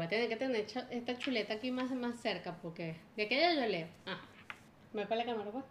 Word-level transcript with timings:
voy 0.00 0.06
a 0.06 0.08
tener 0.08 0.28
que 0.30 0.36
tener 0.36 0.66
esta 0.90 1.18
chuleta 1.18 1.52
aquí 1.52 1.70
más, 1.70 1.90
más 1.90 2.18
cerca 2.20 2.56
porque 2.62 2.96
de 3.16 3.24
aquella 3.24 3.52
yo 3.52 3.66
leo. 3.66 3.86
Ah, 4.06 4.18
me 4.94 5.04
para 5.04 5.16
la 5.16 5.26
cámara, 5.26 5.50
pues. 5.50 5.64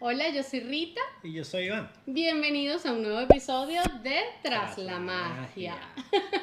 Hola, 0.00 0.28
yo 0.30 0.42
soy 0.42 0.58
Rita. 0.58 1.00
Y 1.22 1.32
yo 1.32 1.44
soy 1.44 1.66
Iván. 1.66 1.88
Bienvenidos 2.04 2.84
a 2.84 2.90
un 2.90 3.02
nuevo 3.02 3.20
episodio 3.20 3.80
de 4.02 4.22
Tras, 4.42 4.76
la, 4.78 4.98
magia. 4.98 5.76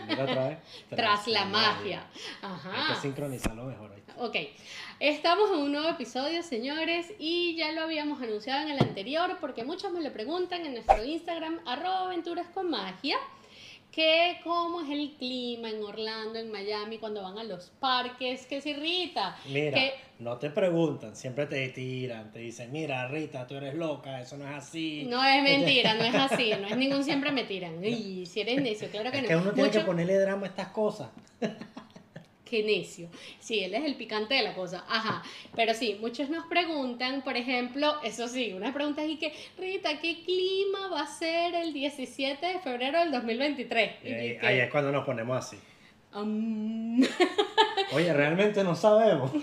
Mira 0.07 0.23
otra 0.23 0.47
vez. 0.47 0.57
Tras, 0.89 1.27
la 1.27 1.43
magia. 1.43 2.07
Hay 2.41 2.49
Ajá. 2.49 2.93
que 2.93 3.01
sincronizarlo 3.01 3.65
mejor. 3.65 3.91
¿oíste? 3.91 4.13
Ok, 4.15 4.35
estamos 5.01 5.51
en 5.51 5.57
un 5.57 5.73
nuevo 5.73 5.89
episodio, 5.89 6.41
señores, 6.43 7.11
y 7.19 7.57
ya 7.57 7.73
lo 7.73 7.81
habíamos 7.81 8.21
anunciado 8.21 8.61
en 8.61 8.69
el 8.69 8.79
anterior 8.79 9.35
porque 9.41 9.65
muchos 9.65 9.91
me 9.91 9.99
lo 9.99 10.13
preguntan 10.13 10.65
en 10.65 10.75
nuestro 10.75 11.03
Instagram, 11.03 11.59
arroba 11.65 12.05
aventuras 12.05 12.47
con 12.47 12.69
magia, 12.69 13.17
que 13.91 14.39
cómo 14.43 14.81
es 14.81 14.89
el 14.89 15.15
clima 15.17 15.69
en 15.69 15.83
Orlando, 15.83 16.39
en 16.39 16.51
Miami, 16.51 16.97
cuando 16.97 17.23
van 17.23 17.37
a 17.37 17.43
los 17.43 17.71
parques, 17.79 18.45
que 18.45 18.61
se 18.61 18.71
irrita. 18.71 19.37
Mira, 19.47 19.79
no 20.19 20.37
te 20.37 20.49
preguntan, 20.49 21.15
siempre 21.15 21.45
te 21.47 21.67
tiran, 21.69 22.31
te 22.31 22.39
dicen, 22.39 22.71
mira 22.71 23.07
Rita, 23.07 23.47
tú 23.47 23.55
eres 23.55 23.75
loca, 23.75 24.21
eso 24.21 24.37
no 24.37 24.47
es 24.47 24.55
así. 24.55 25.05
No 25.07 25.23
es 25.23 25.41
mentira, 25.43 25.93
no 25.95 26.03
es 26.03 26.15
así, 26.31 26.51
no 26.59 26.67
es 26.67 26.77
ningún 26.77 27.03
siempre 27.03 27.31
me 27.31 27.45
tiran. 27.45 27.79
Uy, 27.79 28.25
si 28.25 28.41
eres 28.41 28.61
necio, 28.61 28.89
claro 28.89 29.11
que 29.11 29.17
es 29.17 29.23
no. 29.23 29.29
que 29.29 29.35
uno 29.35 29.51
tiene 29.53 29.71
que 29.71 29.79
ponerle 29.81 30.19
drama 30.19 30.43
a 30.45 30.49
estas 30.49 30.67
cosas. 30.69 31.09
Qué 32.49 32.63
necio. 32.63 33.09
Sí, 33.39 33.59
él 33.59 33.75
es 33.75 33.85
el 33.85 33.95
picante 33.95 34.33
de 34.33 34.41
la 34.41 34.55
cosa. 34.55 34.83
Ajá. 34.89 35.21
Pero 35.55 35.73
sí, 35.73 35.97
muchos 35.99 36.29
nos 36.29 36.47
preguntan, 36.47 37.21
por 37.23 37.37
ejemplo, 37.37 38.01
eso 38.03 38.27
sí, 38.27 38.53
una 38.53 38.73
pregunta 38.73 39.05
y 39.05 39.17
que, 39.17 39.33
Rita, 39.57 39.99
¿qué 39.99 40.23
clima 40.23 40.87
va 40.91 41.01
a 41.01 41.07
ser 41.07 41.53
el 41.53 41.73
17 41.73 42.45
de 42.45 42.59
febrero 42.59 42.99
del 42.99 43.11
2023? 43.11 43.91
Y 44.01 44.07
que, 44.07 44.39
ahí 44.41 44.59
es 44.59 44.71
cuando 44.71 44.91
nos 44.91 45.05
ponemos 45.05 45.37
así. 45.37 45.57
"Um". 46.13 47.01
Oye, 47.91 48.13
realmente 48.13 48.63
no 48.63 48.75
sabemos. 48.75 49.31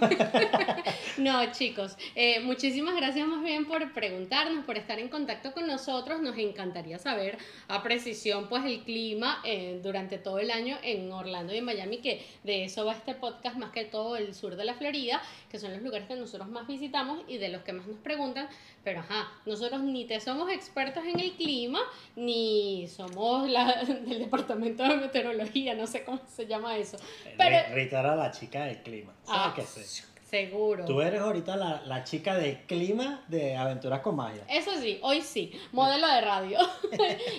No, 1.19 1.51
chicos, 1.51 1.97
eh, 2.15 2.41
muchísimas 2.41 2.95
gracias 2.95 3.27
más 3.27 3.43
bien 3.43 3.65
por 3.65 3.95
preguntarnos, 3.95 4.67
por 4.67 4.77
estar 4.77 4.99
en 4.99 5.09
contacto 5.09 5.53
con 5.53 5.67
nosotros. 5.67 6.21
Nos 6.21 6.37
encantaría 6.37 6.99
saber 6.99 7.39
a 7.69 7.83
precisión 7.83 8.51
pues 8.51 8.67
el 8.67 8.83
clima 8.83 9.41
eh, 9.43 9.81
durante 9.83 10.19
todo 10.19 10.39
el 10.39 10.51
año 10.51 10.77
en 10.83 11.11
Orlando 11.11 11.55
y 11.55 11.59
en 11.59 11.65
Miami, 11.65 11.99
que 11.99 12.27
de 12.45 12.65
eso 12.65 12.85
va 12.85 12.93
este 12.93 13.15
podcast 13.15 13.57
más 13.57 13.71
que 13.73 13.87
todo 13.87 14.17
el 14.17 14.35
sur 14.35 14.57
de 14.57 14.67
la 14.67 14.75
Florida, 14.75 15.23
que 15.51 15.59
son 15.59 15.73
los 15.73 15.81
lugares 15.81 16.07
que 16.07 16.17
nosotros 16.17 16.49
más 16.49 16.67
visitamos 16.67 17.21
y 17.27 17.39
de 17.39 17.49
los 17.49 17.63
que 17.63 17.73
más 17.73 17.87
nos 17.87 17.99
preguntan. 17.99 18.49
Pero 18.85 19.01
ajá, 19.01 19.33
nosotros 19.47 19.81
ni 19.81 20.05
te 20.05 20.21
somos 20.21 20.53
expertos 20.53 21.03
en 21.07 21.19
el 21.19 21.33
clima, 21.33 21.81
ni 22.15 22.87
somos 22.89 23.49
la, 23.49 23.85
del 24.07 24.19
departamento 24.19 24.83
de 24.83 24.97
meteorología, 24.97 25.75
no 25.75 25.87
sé 25.87 26.05
cómo 26.05 26.21
se 26.29 26.47
llama 26.47 26.56
eso. 26.77 26.97
Pero- 27.37 27.75
Rita 27.75 28.01
era 28.01 28.15
la 28.17 28.31
chica 28.31 28.65
del 28.65 28.83
clima. 28.83 29.13
¿Sabes 29.25 29.43
Ah, 29.47 29.53
qué 29.55 29.63
sé? 29.63 30.05
Seguro. 30.29 30.85
Tú 30.87 31.01
eres 31.03 31.21
ahorita 31.21 31.57
la, 31.57 31.83
la 31.83 32.03
chica 32.03 32.35
del 32.37 32.59
clima 32.67 33.23
de 33.29 33.57
Aventuras 33.57 34.01
con 34.01 34.17
Magia. 34.17 34.43
Eso 34.49 34.73
sí, 34.81 34.99
hoy 35.03 35.23
sí, 35.23 35.53
modelo 35.71 36.09
de 36.09 36.21
radio, 36.21 36.59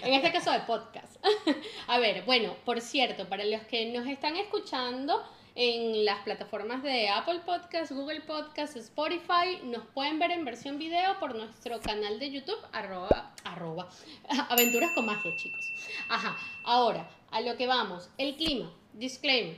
en 0.03 0.13
este 0.13 0.31
caso 0.31 0.51
de 0.51 0.61
podcast. 0.61 1.17
A 1.87 1.99
ver, 1.99 2.23
bueno, 2.23 2.55
por 2.63 2.79
cierto, 2.79 3.27
para 3.27 3.43
los 3.43 3.61
que 3.63 3.91
nos 3.91 4.07
están 4.07 4.37
escuchando 4.37 5.21
en 5.55 6.05
las 6.05 6.19
plataformas 6.23 6.81
de 6.81 7.09
Apple 7.09 7.41
Podcast, 7.45 7.91
Google 7.91 8.21
Podcast, 8.21 8.77
Spotify, 8.77 9.59
nos 9.63 9.83
pueden 9.87 10.17
ver 10.17 10.31
en 10.31 10.45
versión 10.45 10.77
video 10.79 11.19
por 11.19 11.35
nuestro 11.35 11.81
canal 11.81 12.19
de 12.19 12.31
YouTube, 12.31 12.59
arroba, 12.71 13.33
arroba, 13.43 13.89
aventuras 14.49 14.91
con 14.91 15.05
magia, 15.07 15.31
chicos. 15.35 15.73
Ajá, 16.09 16.37
ahora, 16.63 17.09
a 17.31 17.41
lo 17.41 17.57
que 17.57 17.67
vamos, 17.67 18.09
el 18.17 18.35
clima, 18.37 18.71
disclaimer. 18.97 19.57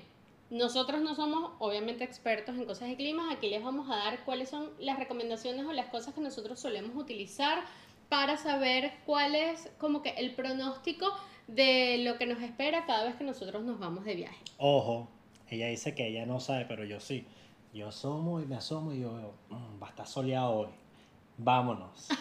Nosotros 0.50 1.02
no 1.02 1.14
somos 1.16 1.52
obviamente 1.60 2.04
expertos 2.04 2.56
en 2.56 2.66
cosas 2.66 2.90
de 2.90 2.96
clima, 2.96 3.32
aquí 3.32 3.50
les 3.50 3.64
vamos 3.64 3.90
a 3.90 3.96
dar 3.98 4.24
cuáles 4.26 4.50
son 4.50 4.70
las 4.80 4.98
recomendaciones 4.98 5.66
o 5.66 5.74
las 5.74 5.88
cosas 5.88 6.14
que 6.16 6.22
nosotros 6.22 6.60
solemos 6.60 6.96
utilizar 6.96 7.64
para 8.10 8.38
saber 8.38 8.92
cuál 9.06 9.36
es 9.36 9.70
como 9.78 10.02
que 10.02 10.10
el 10.12 10.34
pronóstico 10.34 11.06
de 11.48 12.00
lo 12.00 12.18
que 12.18 12.26
nos 12.26 12.42
espera 12.42 12.86
cada 12.88 13.04
vez 13.04 13.16
que 13.16 13.24
nosotros 13.24 13.64
nos 13.64 13.78
vamos 13.80 14.06
de 14.06 14.16
viaje. 14.16 14.38
Ojo, 14.58 15.08
ella 15.50 15.68
dice 15.68 15.94
que 15.94 16.08
ella 16.08 16.26
no 16.26 16.40
sabe, 16.40 16.66
pero 16.66 16.84
yo 16.84 17.00
sí. 17.00 17.26
Yo 17.72 17.90
asomo 17.90 18.40
y 18.42 18.46
me 18.48 18.56
asomo 18.56 18.92
y 18.92 19.02
yo 19.02 19.14
veo, 19.14 19.34
"Mm, 19.50 19.82
va 19.82 19.88
a 19.88 19.90
estar 19.92 20.08
soleado 20.08 20.52
hoy. 20.52 20.70
Vámonos. 21.38 22.10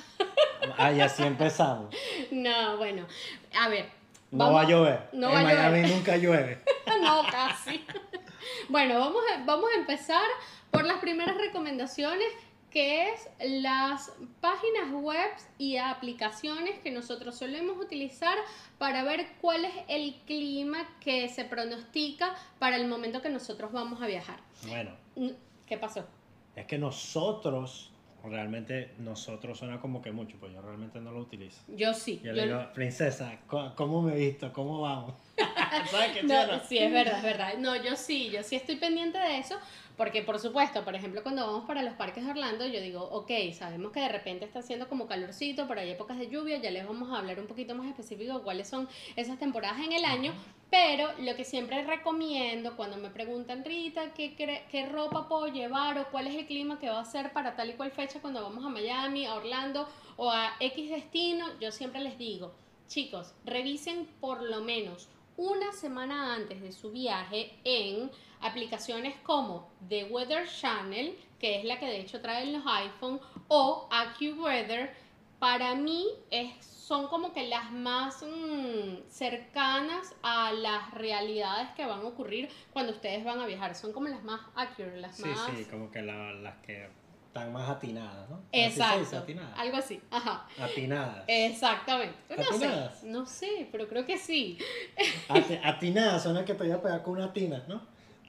Ah, 0.77 0.93
y 0.93 1.01
así 1.01 1.23
empezamos. 1.23 1.95
No, 2.31 2.77
bueno, 2.77 3.07
a 3.59 3.69
ver. 3.69 3.87
No 4.31 4.45
vamos- 4.45 4.55
va 4.57 4.61
a 4.63 4.69
llover. 4.69 5.09
no 5.13 5.29
en 5.31 5.35
va 5.37 5.43
Miami 5.43 5.79
llover. 5.83 5.97
nunca 5.97 6.17
llueve. 6.17 6.59
no, 7.03 7.23
casi. 7.31 7.85
Bueno, 8.71 8.99
vamos 8.99 9.23
a, 9.35 9.45
vamos 9.45 9.69
a 9.75 9.79
empezar 9.79 10.25
por 10.71 10.85
las 10.85 10.99
primeras 10.99 11.37
recomendaciones, 11.37 12.29
que 12.71 13.11
es 13.11 13.29
las 13.41 14.13
páginas 14.41 14.91
web 14.93 15.31
y 15.59 15.77
aplicaciones 15.79 16.79
que 16.81 16.91
nosotros 16.91 17.37
solemos 17.37 17.77
utilizar 17.79 18.37
para 18.79 19.03
ver 19.05 19.27
cuál 19.41 19.65
es 19.65 19.73
el 19.89 20.15
clima 20.27 20.87
que 21.01 21.29
se 21.29 21.45
pronostica 21.45 22.35
para 22.59 22.77
el 22.77 22.87
momento 22.89 23.21
que 23.23 23.31
nosotros 23.31 23.73
vamos 23.73 24.01
a 24.03 24.07
viajar. 24.07 24.39
Bueno, 24.67 24.93
¿Qué 25.67 25.77
pasó? 25.79 26.07
es 26.57 26.67
que 26.67 26.79
nosotros, 26.79 27.91
realmente 28.25 28.95
nosotros 28.99 29.59
suena 29.59 29.81
como 29.81 30.03
que 30.03 30.11
mucho, 30.13 30.37
pues 30.39 30.53
yo 30.53 30.61
realmente 30.61 31.01
no 31.01 31.13
lo 31.13 31.21
utilizo. 31.21 31.63
Yo 31.69 31.95
sí. 31.95 32.19
Yo 32.23 32.31
yo- 32.31 32.33
le 32.35 32.45
digo, 32.47 32.73
princesa, 32.75 33.39
¿cómo 33.47 33.75
¿cómo 33.75 34.03
me 34.03 34.15
he 34.15 34.19
visto? 34.29 34.53
¿Cómo 34.53 34.81
vamos? 34.81 35.15
¿Sabes 35.91 36.13
qué 36.13 36.23
No, 36.25 36.61
sí, 36.69 36.79
es 36.79 36.93
verdad, 36.93 37.19
es 37.19 37.23
verdad. 37.23 37.55
No, 37.59 37.77
yo 37.83 37.97
sí, 37.97 38.31
yo 38.31 38.43
sí 38.43 38.57
estoy 38.57 38.77
pendiente 38.77 39.19
de 39.19 39.39
eso, 39.39 39.57
porque 39.99 40.23
por 40.23 40.39
supuesto, 40.39 40.85
por 40.85 40.95
ejemplo, 40.95 41.25
cuando 41.25 41.45
vamos 41.45 41.67
para 41.67 41.83
los 41.83 41.95
parques 41.95 42.25
de 42.25 42.31
Orlando, 42.31 42.65
yo 42.65 42.81
digo, 42.81 43.03
ok, 43.03 43.31
sabemos 43.53 43.91
que 43.91 43.99
de 43.99 44.09
repente 44.09 44.45
está 44.45 44.61
haciendo 44.61 44.89
como 44.89 45.09
calorcito, 45.09 45.67
pero 45.67 45.81
hay 45.81 45.91
épocas 45.91 46.19
de 46.19 46.31
lluvia, 46.31 46.59
ya 46.59 46.71
les 46.71 46.87
vamos 46.87 47.11
a 47.11 47.19
hablar 47.19 47.41
un 47.41 47.49
poquito 47.49 47.75
más 47.75 47.89
específico 47.89 48.39
de 48.39 48.45
cuáles 48.45 48.69
son 48.69 48.89
esas 49.17 49.41
temporadas 49.41 49.81
en 49.81 49.93
el 49.93 50.05
año, 50.05 50.33
pero 50.71 51.11
lo 51.19 51.35
que 51.35 51.45
siempre 51.45 51.83
recomiendo 51.83 52.77
cuando 52.77 52.97
me 52.97 53.11
preguntan, 53.11 53.65
Rita, 53.65 54.15
¿qué, 54.15 54.37
qué 54.71 54.87
ropa 54.87 55.29
puedo 55.29 55.49
llevar 55.49 55.99
o 55.99 56.09
cuál 56.13 56.29
es 56.29 56.37
el 56.37 56.47
clima 56.47 56.79
que 56.79 56.89
va 56.89 57.01
a 57.01 57.05
ser 57.05 57.33
para 57.33 57.57
tal 57.57 57.71
y 57.71 57.73
cual 57.73 57.91
fecha 57.91 58.21
cuando 58.21 58.41
vamos 58.41 58.65
a 58.65 58.69
Miami, 58.69 59.27
a 59.27 59.35
Orlando 59.35 59.89
o 60.17 60.31
a 60.31 60.53
X 60.61 60.91
destino, 60.91 61.47
yo 61.61 61.73
siempre 61.73 62.01
les 62.01 62.17
digo, 62.17 62.55
chicos, 62.87 63.35
revisen 63.45 64.07
por 64.21 64.43
lo 64.43 64.61
menos 64.61 65.09
una 65.37 65.73
semana 65.73 66.35
antes 66.35 66.61
de 66.61 66.73
su 66.73 66.91
viaje 66.91 67.53
en 67.65 68.11
aplicaciones 68.41 69.15
como 69.23 69.69
The 69.89 70.05
Weather 70.05 70.47
Channel, 70.49 71.17
que 71.39 71.59
es 71.59 71.65
la 71.65 71.79
que 71.79 71.87
de 71.87 72.01
hecho 72.01 72.21
traen 72.21 72.53
los 72.53 72.63
iPhone, 72.67 73.21
o 73.49 73.89
AccuWeather. 73.91 74.93
Para 75.39 75.77
mí 75.77 76.05
es, 76.33 76.53
son 76.67 77.07
como 77.07 77.33
que 77.33 77.47
las 77.47 77.71
más 77.71 78.23
mm, 78.25 79.09
cercanas 79.09 80.15
a 80.23 80.53
las 80.53 80.91
realidades 80.95 81.69
que 81.77 81.87
van 81.87 82.01
a 82.01 82.05
ocurrir 82.05 82.49
cuando 82.73 82.93
ustedes 82.93 83.25
van 83.25 83.41
a 83.41 83.47
viajar. 83.47 83.75
Son 83.77 83.93
como 83.93 84.09
las 84.09 84.25
más 84.25 84.41
accurate, 84.57 84.97
las 84.97 85.17
Sí, 85.17 85.23
más... 85.29 85.51
sí, 85.57 85.65
como 85.67 85.91
que 85.93 86.03
la- 86.03 86.33
las 86.33 86.57
que 86.57 86.89
están 87.29 87.53
más 87.53 87.69
atinadas, 87.69 88.29
¿no? 88.31 88.37
Así 88.39 88.47
Exacto, 88.53 89.17
atinadas. 89.19 89.57
algo 89.59 89.77
así. 89.77 90.01
Ajá. 90.11 90.49
Atinadas. 90.59 91.25
Exactamente. 91.29 92.17
No 92.37 92.43
¿Atinadas? 92.43 92.99
sé, 92.99 93.07
no 93.07 93.27
sé, 93.27 93.69
pero 93.71 93.87
creo 93.87 94.05
que 94.05 94.19
sí. 94.19 94.59
Ati- 95.29 95.61
atinadas 95.63 96.23
son 96.23 96.35
las 96.35 96.45
que 96.45 96.55
te 96.55 96.65
voy 96.65 96.73
a 96.73 96.83
pegar 96.83 97.03
con 97.05 97.13
una 97.15 97.33
tina, 97.33 97.63
¿no? 97.69 97.81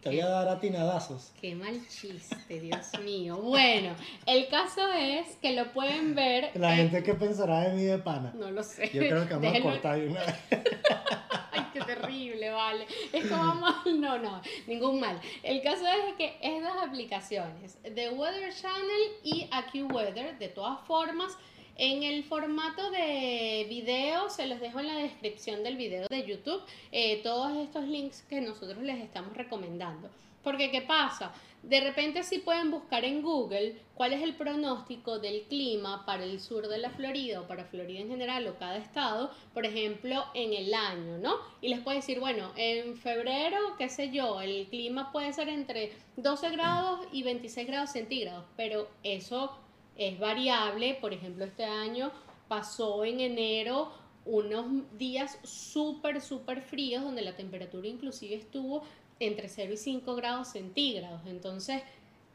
Te 0.01 0.09
voy 0.09 0.19
a 0.21 0.27
dar 0.29 0.47
atinadazos. 0.47 1.31
Qué 1.41 1.55
mal 1.55 1.77
chiste, 1.89 2.59
Dios 2.61 2.87
mío. 3.03 3.35
Bueno, 3.37 3.93
el 4.25 4.47
caso 4.47 4.81
es 4.93 5.27
que 5.41 5.51
lo 5.53 5.73
pueden 5.73 6.15
ver. 6.15 6.51
La 6.55 6.71
en- 6.71 6.89
gente 6.89 7.03
que 7.03 7.15
pensará 7.15 7.61
de 7.67 7.75
mí 7.75 7.83
de 7.83 7.97
pana. 7.97 8.31
No 8.35 8.49
lo 8.49 8.63
sé. 8.63 8.89
Yo 8.93 9.01
creo 9.01 9.27
que 9.27 9.33
vamos 9.33 9.49
a 9.49 9.53
Déjenlo- 9.57 9.63
cortar 9.63 9.99
de 9.99 10.07
una 10.07 10.19
vez. 10.21 10.35
Ay, 11.51 11.65
qué 11.73 11.81
terrible, 11.81 12.49
vale. 12.49 12.85
Esto 13.11 13.35
va 13.35 13.53
mal. 13.55 13.75
No, 13.99 14.17
no, 14.17 14.41
ningún 14.67 15.01
mal. 15.01 15.19
El 15.43 15.61
caso 15.61 15.85
es 15.85 16.15
que 16.17 16.37
estas 16.41 16.77
aplicaciones, 16.77 17.77
The 17.83 18.09
Weather 18.11 18.53
Channel 18.53 19.01
y 19.23 19.47
AccuWeather, 19.51 20.37
de 20.39 20.47
todas 20.47 20.79
formas, 20.87 21.37
en 21.79 22.03
el 22.03 22.25
formato 22.25 22.91
de 22.91 23.65
video, 23.69 24.29
se 24.29 24.47
los 24.47 24.59
dejo 24.59 24.81
en 24.81 24.87
la 24.87 24.95
descripción 24.95 25.63
del 25.63 25.77
video 25.77 26.07
de 26.09 26.25
YouTube, 26.25 26.61
eh, 26.91 27.21
todos 27.23 27.55
estos 27.55 27.85
links 27.85 28.21
que 28.23 28.41
nosotros 28.41 28.83
les 28.83 29.01
estamos 29.01 29.35
recomendando. 29.35 30.09
Porque, 30.43 30.71
¿qué 30.71 30.81
pasa? 30.81 31.31
De 31.63 31.79
repente 31.79 32.23
sí 32.23 32.39
pueden 32.39 32.69
buscar 32.69 33.05
en 33.05 33.21
Google 33.21 33.77
cuál 33.93 34.11
es 34.11 34.21
el 34.21 34.35
pronóstico 34.35 35.19
del 35.19 35.43
clima 35.43 36.05
para 36.05 36.25
el 36.25 36.41
sur 36.41 36.67
de 36.67 36.79
la 36.79 36.89
Florida 36.89 37.39
o 37.39 37.47
para 37.47 37.63
Florida 37.63 38.01
en 38.01 38.09
general 38.09 38.45
o 38.47 38.57
cada 38.57 38.77
estado, 38.77 39.31
por 39.53 39.65
ejemplo, 39.65 40.25
en 40.33 40.53
el 40.53 40.73
año, 40.73 41.17
¿no? 41.17 41.35
Y 41.61 41.69
les 41.69 41.79
puede 41.79 41.97
decir, 41.97 42.19
bueno, 42.19 42.51
en 42.57 42.97
febrero, 42.97 43.57
qué 43.77 43.87
sé 43.87 44.11
yo, 44.11 44.41
el 44.41 44.67
clima 44.67 45.13
puede 45.13 45.31
ser 45.31 45.47
entre 45.47 45.93
12 46.17 46.49
grados 46.49 47.07
y 47.13 47.23
26 47.23 47.67
grados 47.67 47.91
centígrados, 47.91 48.43
pero 48.57 48.89
eso 49.03 49.57
es 49.99 50.17
variable. 50.17 50.97
Por 50.99 51.13
ejemplo, 51.13 51.45
este 51.45 51.65
año 51.65 52.11
pasó 52.47 53.05
en 53.05 53.19
enero 53.19 53.91
unos 54.25 54.65
días 54.97 55.37
súper, 55.43 56.21
súper 56.21 56.61
fríos 56.61 57.03
donde 57.03 57.21
la 57.21 57.35
temperatura 57.35 57.87
inclusive 57.87 58.35
estuvo 58.35 58.83
entre 59.19 59.49
0 59.49 59.73
y 59.73 59.77
5 59.77 60.15
grados 60.15 60.47
centígrados. 60.47 61.21
Entonces, 61.27 61.83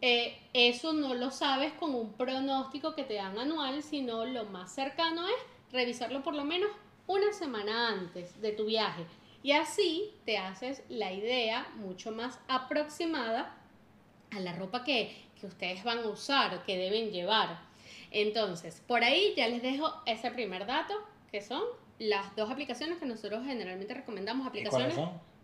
eh, 0.01 0.37
eso 0.53 0.93
no 0.93 1.15
lo 1.15 1.31
sabes 1.31 1.73
con 1.73 1.95
un 1.95 2.13
pronóstico 2.13 2.95
que 2.95 3.05
te 3.05 3.15
dan 3.15 3.39
anual, 3.39 3.83
sino 3.83 4.27
lo 4.27 4.45
más 4.45 4.75
cercano 4.75 5.27
es 5.27 5.73
revisarlo 5.73 6.23
por 6.23 6.35
lo 6.35 6.45
menos 6.45 6.71
una 7.07 7.33
semana 7.33 7.89
antes 7.89 8.41
de 8.41 8.53
tu 8.53 8.67
viaje. 8.67 9.07
Y 9.43 9.53
así 9.53 10.11
te 10.25 10.39
haces 10.39 10.83
la 10.89 11.13
idea 11.13 11.69
mucho 11.77 12.13
más 12.13 12.39
aproximada 12.49 13.57
a 14.31 14.41
la 14.41 14.53
ropa 14.53 14.85
que, 14.85 15.24
que 15.41 15.47
ustedes 15.47 15.83
van 15.85 15.99
a 15.99 16.09
usar, 16.09 16.63
que 16.65 16.77
deben 16.79 17.11
llevar. 17.11 17.59
Entonces, 18.11 18.83
por 18.87 19.03
ahí 19.03 19.35
ya 19.37 19.49
les 19.49 19.63
dejo 19.63 19.93
ese 20.07 20.31
primer 20.31 20.67
dato, 20.67 20.95
que 21.31 21.41
son 21.41 21.63
las 21.99 22.35
dos 22.37 22.51
aplicaciones 22.51 22.99
que 22.99 23.07
nosotros 23.07 23.45
generalmente 23.45 23.95
recomendamos. 23.95 24.45
¿Y 24.47 24.49
Aplicaciones. 24.49 24.95
cuáles 24.95 25.11
son? 25.11 25.35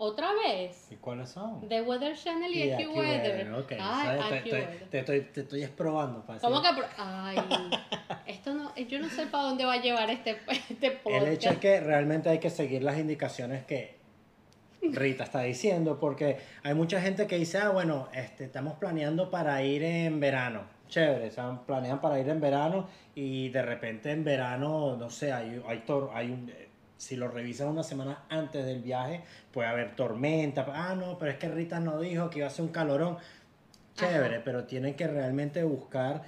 Otra 0.00 0.32
vez. 0.32 0.86
¿Y 0.92 0.96
cuáles 0.96 1.28
son? 1.30 1.68
The 1.68 1.82
Weather 1.82 2.16
Channel 2.16 2.54
y, 2.54 2.62
Y 2.64 2.70
AccuWeather. 2.70 3.52
ok. 3.54 3.72
Ay, 3.72 3.78
¿sabes? 3.80 4.20
Te, 4.20 4.28
te- 4.28 4.36
AccuWeather. 4.36 4.88
te 4.90 4.98
estoy, 5.00 5.20
te 5.22 5.40
estoy 5.40 5.66
probando 5.66 6.24
para 6.24 6.38
¿Cómo 6.38 6.62
que? 6.62 6.68
Ay, 6.98 7.36
esto 8.26 8.54
no, 8.54 8.74
yo 8.76 9.00
no 9.00 9.08
sé 9.08 9.26
para 9.26 9.44
dónde 9.44 9.64
va 9.64 9.72
a 9.72 9.80
llevar 9.82 10.08
este, 10.10 10.38
este 10.70 10.92
podcast. 10.92 11.26
El 11.26 11.32
hecho 11.32 11.50
es 11.50 11.58
que 11.58 11.80
realmente 11.80 12.28
hay 12.28 12.38
que 12.38 12.48
seguir 12.50 12.84
las 12.84 12.96
indicaciones 12.96 13.64
que 13.64 13.97
Rita 14.82 15.24
está 15.24 15.40
diciendo, 15.42 15.98
porque 15.98 16.38
hay 16.62 16.74
mucha 16.74 17.00
gente 17.00 17.26
que 17.26 17.36
dice, 17.36 17.58
ah, 17.58 17.70
bueno, 17.70 18.08
este, 18.14 18.44
estamos 18.44 18.74
planeando 18.78 19.30
para 19.30 19.62
ir 19.62 19.82
en 19.82 20.20
verano. 20.20 20.62
Chévere, 20.88 21.28
o 21.28 21.30
sea, 21.30 21.60
planean 21.66 22.00
para 22.00 22.18
ir 22.18 22.28
en 22.28 22.40
verano 22.40 22.88
y 23.14 23.48
de 23.50 23.62
repente 23.62 24.10
en 24.12 24.24
verano, 24.24 24.96
no 24.96 25.10
sé, 25.10 25.32
hay, 25.32 25.60
hay, 25.66 25.84
tor- 25.86 26.10
hay 26.14 26.30
un, 26.30 26.50
si 26.96 27.16
lo 27.16 27.28
revisan 27.28 27.68
una 27.68 27.82
semana 27.82 28.24
antes 28.30 28.64
del 28.64 28.80
viaje, 28.80 29.22
puede 29.52 29.68
haber 29.68 29.94
tormenta. 29.96 30.64
Ah, 30.72 30.94
no, 30.94 31.18
pero 31.18 31.32
es 31.32 31.38
que 31.38 31.48
Rita 31.48 31.80
no 31.80 32.00
dijo 32.00 32.30
que 32.30 32.38
iba 32.38 32.46
a 32.46 32.50
ser 32.50 32.64
un 32.64 32.70
calorón. 32.72 33.18
Chévere, 33.94 34.36
Ajá. 34.36 34.44
pero 34.44 34.64
tienen 34.64 34.94
que 34.94 35.06
realmente 35.08 35.62
buscar 35.64 36.22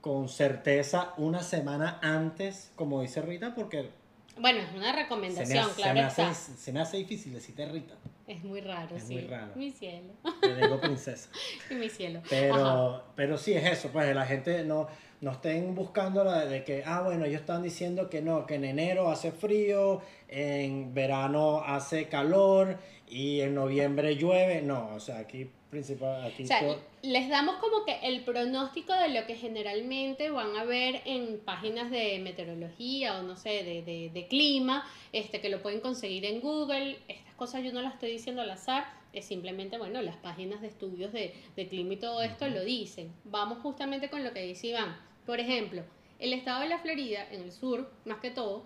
con 0.00 0.28
certeza 0.28 1.12
una 1.16 1.42
semana 1.42 1.98
antes, 2.00 2.72
como 2.76 3.02
dice 3.02 3.20
Rita, 3.20 3.54
porque 3.54 3.90
Bueno, 4.40 4.60
es 4.60 4.70
una 4.74 4.90
se 4.90 4.96
me, 4.96 5.02
recomendación, 5.02 5.68
se 5.70 5.74
claro 5.74 5.94
me 5.94 6.00
hace- 6.00 6.22
está. 6.22 6.34
se 6.56 6.72
me 6.72 6.80
hace 6.80 6.96
difícil 6.98 7.32
decirte 7.32 7.66
Rita. 7.66 7.94
Es 8.28 8.44
muy 8.44 8.60
raro, 8.60 8.94
Es 8.94 9.04
sí. 9.04 9.14
muy 9.14 9.24
raro. 9.26 9.52
Mi 9.56 9.70
cielo. 9.72 10.12
Te 10.40 10.54
digo 10.54 10.78
princesa. 10.80 11.30
Mi 11.70 11.88
cielo. 11.88 12.18
Ajá. 12.20 12.28
Pero, 12.30 13.02
pero 13.16 13.38
sí 13.38 13.54
es 13.54 13.64
eso, 13.64 13.88
pues 13.88 14.14
la 14.14 14.26
gente 14.26 14.62
no, 14.64 14.86
no 15.22 15.32
estén 15.32 15.74
buscando 15.74 16.22
la 16.22 16.44
de 16.44 16.62
que, 16.62 16.82
ah, 16.84 17.00
bueno, 17.02 17.24
ellos 17.24 17.40
están 17.40 17.62
diciendo 17.62 18.08
que 18.10 18.20
no, 18.22 18.44
que 18.46 18.56
en 18.56 18.64
enero 18.66 19.10
hace 19.10 19.32
frío, 19.32 20.02
en 20.28 20.92
verano 20.94 21.62
hace 21.64 22.08
calor 22.08 22.78
y 23.08 23.40
en 23.40 23.54
noviembre 23.54 24.14
llueve. 24.16 24.60
No, 24.62 24.90
o 24.94 25.00
sea, 25.00 25.18
aquí 25.20 25.50
principal, 25.70 26.24
aquí 26.24 26.44
O 26.44 26.46
sea, 26.46 26.60
todo- 26.60 26.80
les 27.02 27.28
damos 27.28 27.56
como 27.56 27.84
que 27.84 27.98
el 28.02 28.22
pronóstico 28.24 28.92
de 28.94 29.08
lo 29.10 29.26
que 29.26 29.36
generalmente 29.36 30.30
van 30.30 30.56
a 30.56 30.64
ver 30.64 31.00
en 31.04 31.38
páginas 31.44 31.90
de 31.90 32.18
meteorología 32.20 33.18
o 33.18 33.22
no 33.22 33.36
sé, 33.36 33.62
de, 33.64 33.82
de, 33.82 34.10
de 34.12 34.26
clima, 34.28 34.86
este, 35.12 35.40
que 35.40 35.48
lo 35.48 35.60
pueden 35.62 35.80
conseguir 35.80 36.24
en 36.26 36.40
Google. 36.40 36.98
Estas 37.08 37.27
cosas 37.38 37.64
yo 37.64 37.72
no 37.72 37.80
las 37.80 37.94
estoy 37.94 38.10
diciendo 38.10 38.42
al 38.42 38.50
azar, 38.50 38.84
es 39.14 39.24
simplemente, 39.24 39.78
bueno, 39.78 40.02
las 40.02 40.16
páginas 40.16 40.60
de 40.60 40.66
estudios 40.66 41.12
de, 41.12 41.34
de 41.56 41.68
clima 41.68 41.94
y 41.94 41.96
todo 41.96 42.20
esto 42.20 42.46
lo 42.48 42.62
dicen. 42.62 43.10
Vamos 43.24 43.58
justamente 43.62 44.10
con 44.10 44.22
lo 44.22 44.34
que 44.34 44.42
dice 44.42 44.66
Iván. 44.66 44.98
Por 45.24 45.40
ejemplo, 45.40 45.82
el 46.18 46.32
estado 46.32 46.60
de 46.60 46.68
la 46.68 46.78
Florida, 46.78 47.26
en 47.30 47.42
el 47.42 47.52
sur, 47.52 47.90
más 48.04 48.18
que 48.18 48.30
todo, 48.30 48.64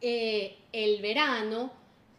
eh, 0.00 0.58
el 0.72 1.00
verano 1.00 1.72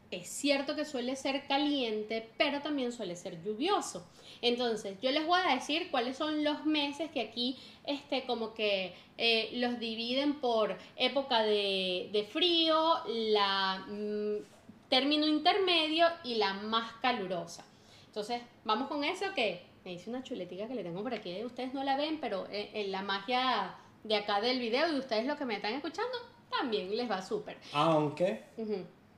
es 0.09 0.27
cierto 0.29 0.75
que 0.75 0.85
suele 0.85 1.15
ser 1.15 1.45
caliente, 1.47 2.29
pero 2.37 2.61
también 2.61 2.91
suele 2.91 3.15
ser 3.15 3.43
lluvioso. 3.43 4.07
Entonces, 4.41 4.97
yo 5.01 5.11
les 5.11 5.25
voy 5.25 5.39
a 5.43 5.55
decir 5.55 5.89
cuáles 5.91 6.17
son 6.17 6.43
los 6.43 6.65
meses 6.65 7.11
que 7.11 7.21
aquí 7.21 7.57
este, 7.85 8.25
como 8.25 8.53
que 8.53 8.93
eh, 9.17 9.49
los 9.53 9.79
dividen 9.79 10.35
por 10.39 10.77
época 10.95 11.43
de, 11.43 12.09
de 12.13 12.23
frío, 12.23 13.01
la 13.07 13.85
mm, 13.89 14.56
término 14.89 15.25
intermedio 15.27 16.07
y 16.23 16.35
la 16.35 16.53
más 16.53 16.91
calurosa. 17.01 17.65
Entonces, 18.07 18.41
vamos 18.63 18.87
con 18.87 19.03
eso 19.03 19.25
que 19.35 19.61
me 19.85 19.91
dice 19.91 20.09
una 20.09 20.23
chuletica 20.23 20.67
que 20.67 20.75
le 20.75 20.83
tengo 20.83 21.03
por 21.03 21.13
aquí. 21.13 21.43
Ustedes 21.43 21.73
no 21.73 21.83
la 21.83 21.97
ven, 21.97 22.19
pero 22.19 22.47
en 22.51 22.91
la 22.91 23.01
magia 23.01 23.75
de 24.03 24.15
acá 24.15 24.41
del 24.41 24.59
video 24.59 24.91
y 24.93 24.97
ustedes 24.99 25.25
los 25.25 25.37
que 25.37 25.45
me 25.45 25.55
están 25.55 25.73
escuchando, 25.73 26.17
también 26.49 26.95
les 26.95 27.09
va 27.09 27.21
súper. 27.21 27.57
Aunque 27.73 28.43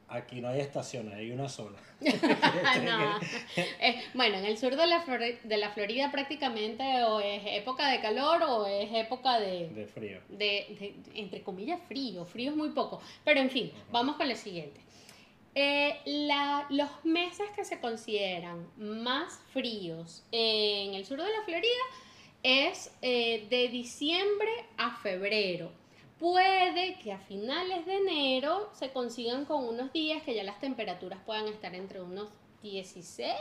aquí 0.08 0.42
no 0.42 0.48
hay 0.50 0.60
estaciones, 0.62 1.14
hay 1.14 1.32
una 1.32 1.48
sola. 1.48 1.78
No. 2.84 3.20
Eh, 3.58 4.02
bueno, 4.14 4.38
en 4.38 4.46
el 4.46 4.58
sur 4.58 4.76
de 4.76 4.88
la, 4.88 5.06
Flori- 5.06 5.40
de 5.44 5.58
la 5.58 5.70
Florida 5.72 6.12
prácticamente 6.12 7.04
o 7.04 7.20
es 7.20 7.42
época 7.46 7.90
de 7.90 8.00
calor 8.02 8.42
o 8.44 8.66
es 8.66 8.90
época 8.94 9.40
de, 9.40 9.70
De 9.70 9.86
frío. 9.86 10.20
de, 10.30 10.36
de- 10.80 10.96
entre 11.20 11.42
comillas, 11.44 11.80
frío. 11.88 12.26
Frío 12.26 12.52
es 12.52 12.58
muy 12.58 12.70
poco. 12.70 13.02
Pero 13.24 13.40
en 13.42 13.50
fin, 13.50 13.72
vamos 13.92 14.16
con 14.16 14.28
lo 14.30 14.36
siguiente. 14.36 14.80
Eh, 15.56 16.00
la- 16.06 16.66
los 16.70 16.90
meses 17.04 17.50
que 17.56 17.66
se 17.66 17.80
consideran 17.80 18.68
más 18.78 19.40
fríos 19.52 20.24
en 20.32 20.94
el 20.94 21.06
sur 21.06 21.18
de 21.22 21.30
la 21.30 21.42
Florida 21.44 21.84
es 22.44 22.92
eh, 23.02 23.48
de 23.50 23.68
diciembre 23.68 24.50
a 24.78 24.96
febrero. 24.98 25.72
Puede 26.20 27.00
que 27.00 27.12
a 27.14 27.20
finales 27.20 27.86
de 27.86 27.96
enero 27.98 28.70
se 28.74 28.92
consigan 28.92 29.46
con 29.46 29.64
unos 29.68 29.92
días 29.94 30.22
que 30.24 30.36
ya 30.36 30.44
las 30.44 30.60
temperaturas 30.60 31.20
puedan 31.26 31.48
estar 31.48 31.74
entre 31.76 32.02
unos 32.02 32.30
16, 32.62 33.34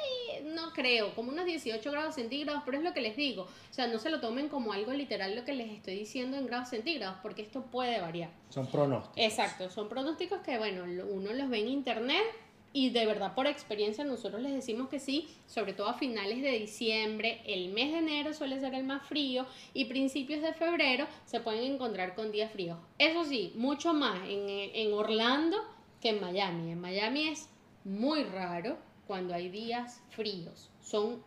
no 0.45 0.73
creo, 0.73 1.15
como 1.15 1.31
unos 1.31 1.45
18 1.45 1.91
grados 1.91 2.15
centígrados, 2.15 2.63
pero 2.65 2.79
es 2.79 2.85
lo 2.85 2.93
que 2.93 3.01
les 3.01 3.17
digo. 3.17 3.43
O 3.43 3.75
sea, 3.75 3.87
no 3.87 3.99
se 3.99 4.11
lo 4.11 4.21
tomen 4.21 4.49
como 4.49 4.73
algo 4.73 4.93
literal 4.93 5.35
lo 5.35 5.45
que 5.45 5.55
les 5.55 5.71
estoy 5.71 5.97
diciendo 5.97 6.37
en 6.37 6.47
grados 6.47 6.69
centígrados, 6.69 7.19
porque 7.23 7.43
esto 7.43 7.63
puede 7.63 8.01
variar. 8.01 8.31
Son 8.51 8.67
pronósticos. 8.67 9.17
Exacto, 9.17 9.71
son 9.71 9.89
pronósticos 9.89 10.41
que, 10.41 10.59
bueno, 10.59 10.85
uno 11.11 11.33
los 11.33 11.49
ve 11.49 11.59
en 11.61 11.69
internet 11.69 12.25
y 12.73 12.91
de 12.91 13.07
verdad 13.07 13.35
por 13.35 13.47
experiencia 13.47 14.05
nosotros 14.05 14.43
les 14.43 14.53
decimos 14.53 14.89
que 14.89 15.01
sí, 15.01 15.29
sobre 15.47 15.73
todo 15.73 15.89
a 15.89 15.95
finales 15.95 16.43
de 16.43 16.53
diciembre, 16.53 17.41
el 17.47 17.71
mes 17.71 17.93
de 17.93 17.99
enero 17.99 18.35
suele 18.35 18.61
ser 18.61 18.75
el 18.75 18.85
más 18.85 19.07
frío 19.07 19.47
y 19.73 19.87
principios 19.87 20.43
de 20.43 20.53
febrero 20.53 21.07
se 21.25 21.41
pueden 21.41 21.73
encontrar 21.73 22.15
con 22.15 22.31
días 22.31 22.53
fríos. 22.53 22.79
Eso 22.99 23.25
sí, 23.25 23.53
mucho 23.57 23.95
más 23.95 24.21
en, 24.29 24.49
en 24.49 24.93
Orlando 24.93 25.57
que 26.01 26.11
en 26.11 26.21
Miami. 26.21 26.73
En 26.73 26.81
Miami 26.81 27.29
es 27.29 27.49
muy 27.85 28.23
raro 28.25 28.77
cuando 29.09 29.35
hay 29.35 29.49
días 29.49 30.01
fríos. 30.11 30.71
Son 30.81 31.25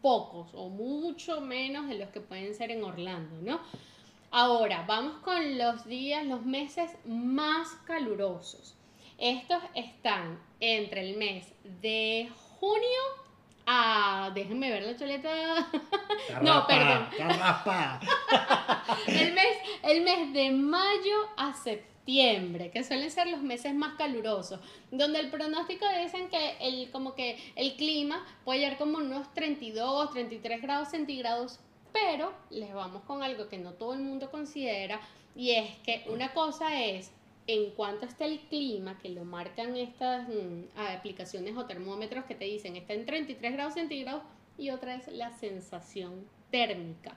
pocos 0.00 0.48
o 0.54 0.70
mucho 0.70 1.42
menos 1.42 1.88
de 1.88 1.98
los 1.98 2.08
que 2.08 2.20
pueden 2.20 2.54
ser 2.54 2.70
en 2.70 2.82
Orlando, 2.82 3.42
¿no? 3.42 3.60
Ahora, 4.30 4.84
vamos 4.88 5.16
con 5.22 5.58
los 5.58 5.84
días, 5.84 6.24
los 6.24 6.46
meses 6.46 6.90
más 7.04 7.68
calurosos. 7.86 8.74
Estos 9.18 9.62
están 9.74 10.40
entre 10.58 11.08
el 11.08 11.16
mes 11.16 11.52
de 11.82 12.30
junio 12.58 13.00
a... 13.66 14.30
Déjenme 14.34 14.70
ver 14.70 14.82
la 14.82 14.96
chuleta. 14.96 15.30
No, 16.42 16.66
perdón. 16.66 17.08
El 19.06 19.32
mes, 19.34 19.56
el 19.82 20.02
mes 20.02 20.32
de 20.32 20.50
mayo 20.50 21.28
a 21.36 21.52
septiembre, 21.52 21.93
que 22.04 22.84
suelen 22.86 23.10
ser 23.10 23.28
los 23.28 23.42
meses 23.42 23.74
más 23.74 23.96
calurosos, 23.96 24.60
donde 24.90 25.20
el 25.20 25.30
pronóstico 25.30 25.86
dicen 26.02 26.28
que 26.28 26.56
el, 26.60 26.90
como 26.90 27.14
que 27.14 27.38
el 27.56 27.76
clima 27.76 28.24
puede 28.44 28.60
llegar 28.60 28.78
como 28.78 28.98
unos 28.98 29.32
32, 29.32 30.10
33 30.10 30.62
grados 30.62 30.88
centígrados, 30.88 31.60
pero 31.92 32.32
les 32.50 32.74
vamos 32.74 33.02
con 33.04 33.22
algo 33.22 33.48
que 33.48 33.58
no 33.58 33.72
todo 33.72 33.94
el 33.94 34.00
mundo 34.00 34.30
considera, 34.30 35.00
y 35.34 35.52
es 35.52 35.76
que 35.78 36.04
una 36.08 36.32
cosa 36.34 36.80
es 36.84 37.10
en 37.46 37.70
cuanto 37.70 38.06
está 38.06 38.24
el 38.26 38.40
clima, 38.40 38.98
que 38.98 39.10
lo 39.10 39.24
marcan 39.24 39.76
estas 39.76 40.28
mm, 40.28 40.78
aplicaciones 40.96 41.56
o 41.56 41.66
termómetros 41.66 42.24
que 42.24 42.34
te 42.34 42.46
dicen 42.46 42.76
está 42.76 42.94
en 42.94 43.06
33 43.06 43.52
grados 43.52 43.74
centígrados, 43.74 44.22
y 44.58 44.70
otra 44.70 44.94
es 44.94 45.08
la 45.08 45.30
sensación 45.38 46.26
térmica, 46.50 47.16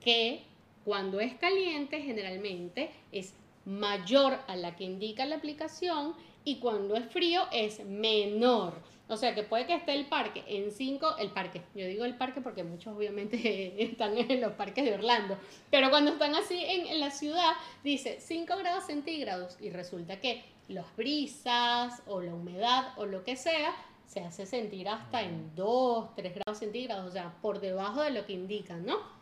que 0.00 0.42
cuando 0.84 1.20
es 1.20 1.34
caliente 1.34 2.00
generalmente 2.00 2.90
es 3.10 3.34
mayor 3.66 4.38
a 4.46 4.56
la 4.56 4.76
que 4.76 4.84
indica 4.84 5.26
la 5.26 5.36
aplicación 5.36 6.14
y 6.44 6.56
cuando 6.60 6.96
es 6.96 7.04
frío 7.06 7.42
es 7.52 7.84
menor. 7.84 8.74
O 9.08 9.16
sea 9.16 9.34
que 9.34 9.42
puede 9.42 9.66
que 9.66 9.74
esté 9.74 9.94
el 9.94 10.06
parque 10.06 10.42
en 10.48 10.72
5, 10.72 11.18
el 11.18 11.30
parque, 11.30 11.62
yo 11.74 11.86
digo 11.86 12.04
el 12.04 12.16
parque 12.16 12.40
porque 12.40 12.64
muchos 12.64 12.96
obviamente 12.96 13.74
están 13.84 14.16
en 14.16 14.40
los 14.40 14.52
parques 14.52 14.84
de 14.84 14.94
Orlando, 14.94 15.36
pero 15.70 15.90
cuando 15.90 16.12
están 16.12 16.34
así 16.34 16.60
en, 16.64 16.98
la 16.98 17.10
ciudad 17.10 17.52
dice 17.84 18.18
5 18.20 18.56
grados 18.56 18.86
centígrados 18.86 19.58
y 19.60 19.70
resulta 19.70 20.20
que 20.20 20.44
las 20.68 20.96
brisas 20.96 22.02
o 22.06 22.20
la 22.20 22.34
humedad 22.34 22.94
o 22.96 23.06
lo 23.06 23.22
que 23.22 23.36
sea 23.36 23.72
se 24.06 24.20
hace 24.20 24.46
sentir 24.46 24.88
hasta 24.88 25.22
en 25.22 25.54
2, 25.54 26.14
3 26.16 26.34
grados 26.34 26.58
centígrados, 26.58 27.08
o 27.08 27.12
sea, 27.12 27.32
por 27.42 27.60
debajo 27.60 28.02
de 28.02 28.10
lo 28.10 28.26
que 28.26 28.32
indican, 28.32 28.86
¿no? 28.86 29.15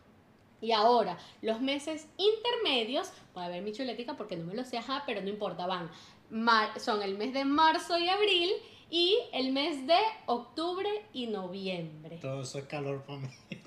Y 0.64 0.72
ahora, 0.72 1.18
los 1.42 1.60
meses 1.60 2.08
intermedios, 2.16 3.12
voy 3.34 3.44
a 3.44 3.48
ver 3.48 3.62
mi 3.62 3.72
chuletica 3.72 4.16
porque 4.16 4.36
no 4.36 4.46
me 4.46 4.54
lo 4.54 4.64
sé, 4.64 4.78
ajá, 4.78 5.02
pero 5.06 5.20
no 5.20 5.28
importa, 5.28 5.66
van. 5.66 5.90
Mar- 6.30 6.80
son 6.80 7.02
el 7.02 7.18
mes 7.18 7.34
de 7.34 7.44
marzo 7.44 7.98
y 7.98 8.08
abril 8.08 8.50
y 8.88 9.16
el 9.32 9.52
mes 9.52 9.86
de 9.86 9.98
octubre 10.26 10.88
y 11.12 11.26
noviembre. 11.26 12.16
Todo 12.16 12.42
eso 12.42 12.58
es 12.58 12.64
calor 12.64 13.02
para 13.04 13.18
mí. 13.18 13.28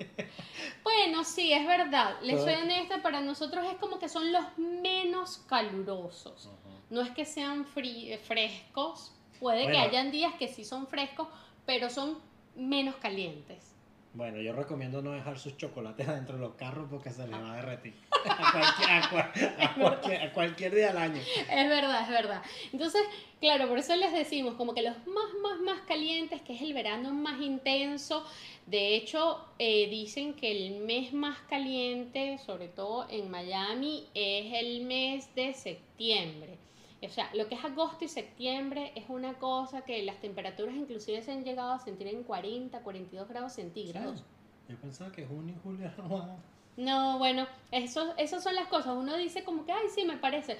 Bueno, 0.82 1.22
sí, 1.22 1.52
es 1.52 1.66
verdad. 1.66 2.16
Les 2.22 2.36
Todo- 2.36 2.46
soy 2.46 2.54
honesta, 2.54 3.02
para 3.02 3.20
nosotros 3.20 3.64
es 3.70 3.76
como 3.78 3.98
que 3.98 4.08
son 4.08 4.32
los 4.32 4.44
menos 4.58 5.38
calurosos. 5.48 6.48
No 6.90 7.02
es 7.02 7.10
que 7.10 7.24
sean 7.24 7.66
eh, 7.76 8.18
frescos, 8.18 9.12
puede 9.38 9.66
que 9.70 9.78
hayan 9.78 10.10
días 10.10 10.32
que 10.34 10.48
sí 10.48 10.64
son 10.64 10.86
frescos, 10.86 11.28
pero 11.66 11.90
son 11.90 12.18
menos 12.56 12.96
calientes. 12.96 13.76
Bueno, 14.14 14.40
yo 14.40 14.52
recomiendo 14.52 15.00
no 15.02 15.12
dejar 15.12 15.38
sus 15.38 15.56
chocolates 15.56 16.08
adentro 16.08 16.36
de 16.36 16.40
los 16.42 16.54
carros 16.54 16.88
porque 16.90 17.10
se 17.10 17.26
les 17.28 17.38
va 17.40 17.52
a 17.52 17.56
derretir. 17.56 17.94
A 18.28 18.52
cualquier, 18.52 18.90
a 18.90 19.10
cual- 19.10 19.54
a 19.60 19.74
cualquier- 20.00 20.22
a 20.22 20.32
cualquier 20.32 20.74
día 20.74 20.88
del 20.88 20.96
año. 20.98 21.20
Es 21.20 21.68
verdad, 21.68 22.02
es 22.02 22.08
verdad. 22.08 22.42
Entonces, 22.72 23.02
claro, 23.40 23.68
por 23.68 23.78
eso 23.78 23.94
les 23.96 24.12
decimos 24.12 24.54
como 24.54 24.74
que 24.74 24.82
los 24.82 24.96
más, 25.06 25.32
más, 25.42 25.60
más 25.60 25.80
calientes, 25.86 26.40
que 26.42 26.54
es 26.54 26.62
el 26.62 26.74
verano 26.74 27.12
más 27.12 27.40
intenso. 27.40 28.24
De 28.66 28.96
hecho, 28.96 29.44
eh, 29.58 29.88
dicen 29.88 30.34
que 30.34 30.50
el 30.66 30.80
mes 30.80 31.12
más 31.12 31.38
caliente, 31.48 32.38
sobre 32.44 32.68
todo 32.68 33.06
en 33.10 33.30
Miami, 33.30 34.06
es 34.14 34.52
el 34.54 34.82
mes 34.84 35.32
de 35.34 35.54
septiembre. 35.54 36.58
O 37.00 37.08
sea, 37.08 37.30
lo 37.34 37.46
que 37.48 37.54
es 37.54 37.64
agosto 37.64 38.04
y 38.04 38.08
septiembre 38.08 38.92
es 38.96 39.04
una 39.08 39.34
cosa 39.34 39.82
que 39.82 40.02
las 40.02 40.20
temperaturas 40.20 40.74
inclusive 40.74 41.22
se 41.22 41.30
han 41.30 41.44
llegado 41.44 41.72
a 41.72 41.78
sentir 41.78 42.08
en 42.08 42.24
40, 42.24 42.80
42 42.80 43.28
grados 43.28 43.52
centígrados. 43.52 44.24
Yo 44.68 44.76
pensaba 44.76 45.12
que 45.12 45.24
junio 45.24 45.54
y 45.56 45.62
julio 45.62 45.86
eran 45.86 46.10
más. 46.10 46.40
No, 46.76 47.18
bueno, 47.18 47.46
eso, 47.72 48.14
esas 48.18 48.42
son 48.42 48.54
las 48.54 48.68
cosas. 48.68 48.96
Uno 48.96 49.16
dice 49.16 49.42
como 49.42 49.64
que, 49.64 49.72
ay, 49.72 49.88
sí, 49.92 50.04
me 50.04 50.16
parece. 50.16 50.58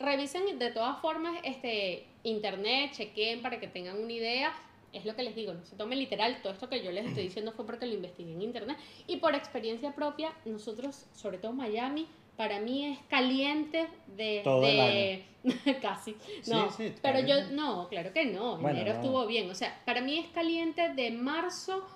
Revisen 0.00 0.58
de 0.58 0.70
todas 0.70 1.00
formas 1.00 1.38
este 1.44 2.06
internet, 2.22 2.92
chequen 2.92 3.42
para 3.42 3.60
que 3.60 3.68
tengan 3.68 3.98
una 3.98 4.12
idea. 4.12 4.52
Es 4.92 5.04
lo 5.04 5.14
que 5.14 5.22
les 5.22 5.36
digo, 5.36 5.52
no 5.52 5.64
se 5.64 5.76
tomen 5.76 5.98
literal. 5.98 6.40
Todo 6.42 6.52
esto 6.52 6.68
que 6.68 6.82
yo 6.82 6.90
les 6.90 7.06
estoy 7.06 7.24
diciendo 7.24 7.52
fue 7.52 7.66
porque 7.66 7.86
lo 7.86 7.94
investigué 7.94 8.32
en 8.32 8.42
internet. 8.42 8.76
Y 9.06 9.16
por 9.18 9.34
experiencia 9.34 9.94
propia, 9.94 10.32
nosotros, 10.44 11.06
sobre 11.12 11.38
todo 11.38 11.52
Miami, 11.52 12.08
para 12.36 12.60
mí 12.60 12.84
es 12.84 12.98
caliente 13.08 13.88
de... 14.16 14.40
Todo 14.44 14.66
el 14.66 15.24
Casi. 15.80 16.16
Sí, 16.42 16.50
No, 16.50 16.70
sí, 16.70 16.92
pero 17.02 17.20
yo, 17.20 17.50
no, 17.52 17.88
claro 17.88 18.12
que 18.12 18.24
no. 18.24 18.58
Bueno, 18.58 18.80
Enero 18.80 18.94
no. 18.94 19.00
estuvo 19.00 19.26
bien. 19.26 19.50
O 19.50 19.54
sea, 19.54 19.80
para 19.84 20.00
mí 20.00 20.18
es 20.18 20.26
caliente 20.28 20.92
de 20.94 21.10
marzo 21.12 21.86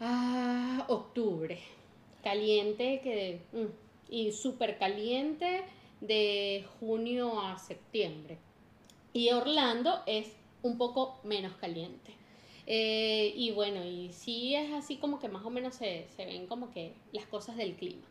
a 0.00 0.86
octubre. 0.88 1.58
Caliente 2.22 3.00
que 3.02 3.40
mm, 3.52 3.66
y 4.10 4.32
súper 4.32 4.78
caliente 4.78 5.64
de 6.00 6.64
junio 6.80 7.40
a 7.40 7.58
septiembre. 7.58 8.38
Y 9.12 9.30
Orlando 9.30 10.02
es 10.06 10.32
un 10.62 10.78
poco 10.78 11.20
menos 11.24 11.54
caliente. 11.56 12.12
Eh, 12.66 13.32
y 13.34 13.50
bueno, 13.52 13.84
y 13.84 14.10
sí 14.12 14.54
es 14.54 14.72
así 14.72 14.96
como 14.96 15.18
que 15.18 15.28
más 15.28 15.44
o 15.44 15.50
menos 15.50 15.74
se, 15.74 16.06
se 16.16 16.26
ven 16.26 16.46
como 16.46 16.70
que 16.70 16.92
las 17.12 17.26
cosas 17.26 17.56
del 17.56 17.74
clima. 17.74 18.02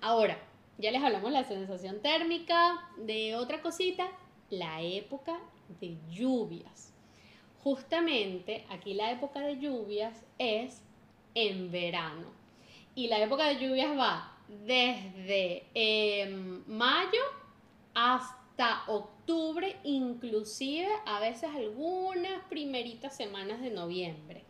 Ahora, 0.00 0.38
ya 0.78 0.90
les 0.90 1.02
hablamos 1.02 1.30
de 1.30 1.38
la 1.38 1.44
sensación 1.44 2.00
térmica, 2.00 2.88
de 2.96 3.36
otra 3.36 3.62
cosita, 3.62 4.08
la 4.50 4.82
época 4.82 5.38
de 5.80 5.96
lluvias. 6.10 6.92
Justamente 7.62 8.64
aquí 8.70 8.94
la 8.94 9.12
época 9.12 9.40
de 9.40 9.58
lluvias 9.58 10.24
es 10.38 10.82
en 11.34 11.70
verano. 11.70 12.26
Y 12.94 13.08
la 13.08 13.20
época 13.20 13.46
de 13.48 13.56
lluvias 13.56 13.96
va 13.96 14.36
desde 14.48 15.64
em, 15.74 16.62
mayo 16.66 17.22
hasta 17.94 18.82
octubre, 18.88 19.76
inclusive 19.84 20.88
a 21.06 21.20
veces 21.20 21.48
algunas 21.54 22.42
primeritas 22.48 23.16
semanas 23.16 23.60
de 23.60 23.70
noviembre. 23.70 24.44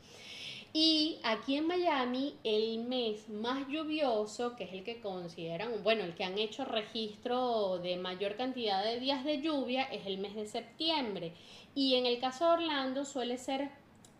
Y 0.74 1.18
aquí 1.22 1.56
en 1.56 1.66
Miami, 1.66 2.34
el 2.44 2.78
mes 2.84 3.28
más 3.28 3.68
lluvioso, 3.68 4.56
que 4.56 4.64
es 4.64 4.72
el 4.72 4.84
que 4.84 5.02
consideran, 5.02 5.82
bueno, 5.82 6.02
el 6.02 6.14
que 6.14 6.24
han 6.24 6.38
hecho 6.38 6.64
registro 6.64 7.78
de 7.78 7.96
mayor 7.96 8.36
cantidad 8.36 8.82
de 8.82 8.98
días 8.98 9.22
de 9.22 9.42
lluvia, 9.42 9.82
es 9.82 10.06
el 10.06 10.16
mes 10.16 10.34
de 10.34 10.46
septiembre. 10.46 11.34
Y 11.74 11.96
en 11.96 12.06
el 12.06 12.18
caso 12.20 12.46
de 12.46 12.52
Orlando 12.52 13.04
suele 13.04 13.36
ser 13.36 13.70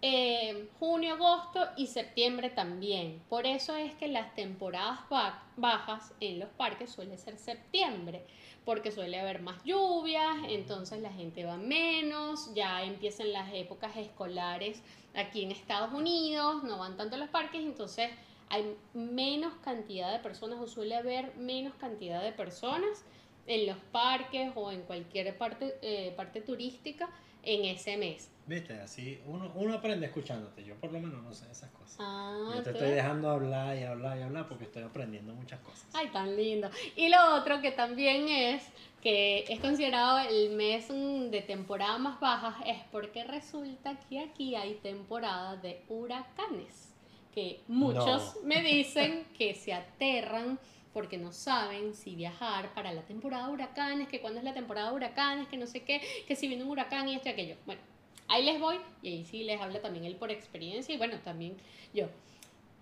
eh, 0.03 0.69
junio, 0.81 1.15
agosto 1.15 1.61
y 1.77 1.87
septiembre 1.87 2.51
también. 2.51 3.23
Por 3.29 3.47
eso 3.47 3.77
es 3.77 3.95
que 3.95 4.09
las 4.09 4.35
temporadas 4.35 5.01
ba- 5.09 5.45
bajas 5.57 6.13
en 6.21 6.41
los 6.41 6.49
parques 6.51 6.91
suele 6.91 7.17
ser 7.17 7.39
septiembre, 7.39 8.27
porque 8.65 8.91
suele 8.91 9.19
haber 9.21 9.41
más 9.43 9.63
lluvias, 9.65 10.37
entonces 10.49 11.01
la 11.01 11.13
gente 11.13 11.45
va 11.45 11.57
menos, 11.57 12.53
ya 12.55 12.83
empiezan 12.83 13.33
las 13.33 13.53
épocas 13.55 13.97
escolares 13.97 14.83
aquí 15.15 15.45
en 15.45 15.53
Estados 15.53 15.93
Unidos, 15.93 16.65
no 16.65 16.79
van 16.79 16.97
tanto 16.97 17.17
a 17.17 17.19
los 17.19 17.29
parques, 17.29 17.61
entonces 17.63 18.11
hay 18.49 18.77
menos 18.93 19.55
cantidad 19.65 20.13
de 20.13 20.19
personas 20.19 20.59
o 20.61 20.67
suele 20.67 20.97
haber 20.97 21.35
menos 21.37 21.75
cantidad 21.75 22.23
de 22.23 22.33
personas 22.33 23.05
en 23.47 23.67
los 23.67 23.77
parques 23.93 24.53
o 24.55 24.71
en 24.73 24.83
cualquier 24.83 25.37
parte, 25.39 25.75
eh, 25.83 26.13
parte 26.17 26.41
turística 26.41 27.09
en 27.43 27.65
ese 27.65 27.97
mes. 27.97 28.29
Viste, 28.45 28.75
así 28.81 29.21
uno, 29.27 29.53
uno 29.55 29.75
aprende 29.75 30.07
escuchándote. 30.07 30.65
Yo 30.65 30.75
por 30.77 30.93
lo 30.93 30.99
menos 31.01 31.23
no 31.23 31.33
sé 31.33 31.49
esas 31.51 31.71
cosas. 31.71 31.97
Ah, 32.01 32.51
Yo 32.57 32.63
te 32.63 32.71
¿tú 32.73 32.79
estoy 32.79 32.91
dejando 32.91 33.31
hablar 33.31 33.77
y 33.77 33.85
hablar 33.85 34.19
y 34.19 34.23
hablar 34.23 34.49
porque 34.49 34.65
estoy 34.65 34.83
aprendiendo 34.83 35.33
muchas 35.35 35.61
cosas. 35.61 35.87
Ay, 35.93 36.09
tan 36.09 36.37
lindo. 36.37 36.69
Y 36.97 37.09
lo 37.09 37.37
otro 37.37 37.61
que 37.61 37.71
también 37.71 38.29
es, 38.29 38.65
que 39.01 39.45
es 39.49 39.61
considerado 39.61 40.19
el 40.29 40.51
mes 40.57 40.91
mm, 40.91 41.31
de 41.31 41.41
temporada 41.43 41.99
más 41.99 42.19
baja, 42.19 42.57
es 42.67 42.79
porque 42.91 43.23
resulta 43.23 43.97
que 44.09 44.19
aquí 44.19 44.57
hay 44.57 44.75
temporada 44.75 45.57
de 45.57 45.83
huracanes. 45.89 46.89
Que 47.33 47.61
muchos 47.69 48.35
No. 48.37 48.43
me 48.43 48.61
dicen 48.63 49.25
que 49.39 49.55
se 49.55 49.73
aterran 49.73 50.59
porque 50.93 51.19
no 51.19 51.33
saben 51.33 51.95
si 51.95 52.15
viajar 52.15 52.75
para 52.75 52.93
la 52.93 53.03
temporada 53.03 53.47
de 53.47 53.53
huracanes, 53.53 54.09
que 54.09 54.21
cuando 54.21 54.39
es 54.39 54.45
la 54.45 54.55
temporada 54.55 54.91
de 54.91 54.97
huracanes, 54.97 55.49
que 55.49 55.57
no 55.57 55.67
sé 55.67 55.83
qué, 55.85 56.01
que 56.27 56.37
si 56.37 56.49
viene 56.49 56.65
un 56.65 56.71
huracán 56.71 57.09
y 57.09 57.15
esto 57.15 57.29
y 57.29 57.33
aquello. 57.33 57.57
Bueno, 57.67 57.81
ahí 58.29 58.45
les 58.45 58.61
voy 58.61 58.77
y 59.03 59.09
ahí 59.09 59.25
sí 59.25 59.45
les 59.45 59.61
habla 59.61 59.81
también 59.81 60.05
él 60.05 60.17
por 60.17 60.31
experiencia 60.31 60.95
y 60.95 60.99
bueno, 60.99 61.19
también 61.25 61.57
yo. 61.95 62.07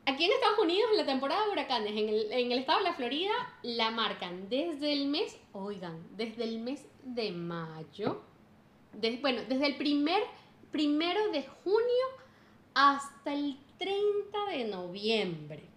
Aquí 0.07 0.25
en 0.25 0.33
Estados 0.33 0.59
Unidos, 0.59 0.91
la 0.97 1.05
temporada 1.05 1.45
de 1.45 1.53
huracanes 1.53 1.93
en 1.93 2.09
el, 2.09 2.59
estado 2.59 2.79
de 2.79 2.85
la 2.85 2.95
Florida 2.95 3.31
la 3.63 3.91
marcan 3.91 4.49
desde 4.49 4.93
el 4.93 5.07
mes, 5.07 5.37
oigan, 5.53 6.05
desde 6.17 6.45
el 6.45 6.59
mes 6.59 6.87
de 7.05 7.31
mayo, 7.31 8.23
bueno, 9.21 9.43
desde 9.49 9.67
el 9.67 9.77
primer, 9.77 10.23
primero 10.73 11.31
de 11.31 11.45
junio 11.63 12.07
hasta 12.75 13.35
el 13.35 13.57
30 13.79 14.47
de 14.51 14.65
noviembre. 14.65 15.70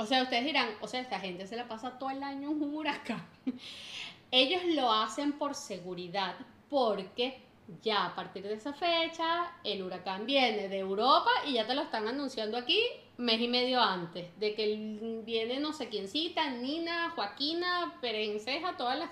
O 0.00 0.06
sea, 0.06 0.22
ustedes 0.22 0.44
dirán, 0.44 0.68
o 0.80 0.86
sea, 0.86 1.00
esta 1.00 1.18
gente 1.18 1.48
se 1.48 1.56
la 1.56 1.66
pasa 1.66 1.98
todo 1.98 2.10
el 2.10 2.22
año 2.22 2.52
en 2.52 2.62
un 2.62 2.76
huracán. 2.76 3.26
Ellos 4.30 4.62
lo 4.64 4.92
hacen 4.92 5.32
por 5.32 5.56
seguridad, 5.56 6.36
porque 6.70 7.40
ya 7.82 8.06
a 8.06 8.14
partir 8.14 8.44
de 8.44 8.54
esa 8.54 8.72
fecha 8.72 9.52
el 9.64 9.82
huracán 9.82 10.24
viene 10.24 10.68
de 10.68 10.78
Europa 10.78 11.30
y 11.48 11.54
ya 11.54 11.66
te 11.66 11.74
lo 11.74 11.82
están 11.82 12.06
anunciando 12.06 12.56
aquí 12.56 12.80
mes 13.16 13.40
y 13.40 13.48
medio 13.48 13.80
antes, 13.82 14.38
de 14.38 14.54
que 14.54 15.22
viene 15.26 15.58
no 15.58 15.72
sé 15.72 15.88
quiéncita, 15.88 16.48
Nina, 16.50 17.10
Joaquina, 17.16 17.98
Perenceja, 18.00 18.76
todas 18.76 18.96
las, 18.96 19.10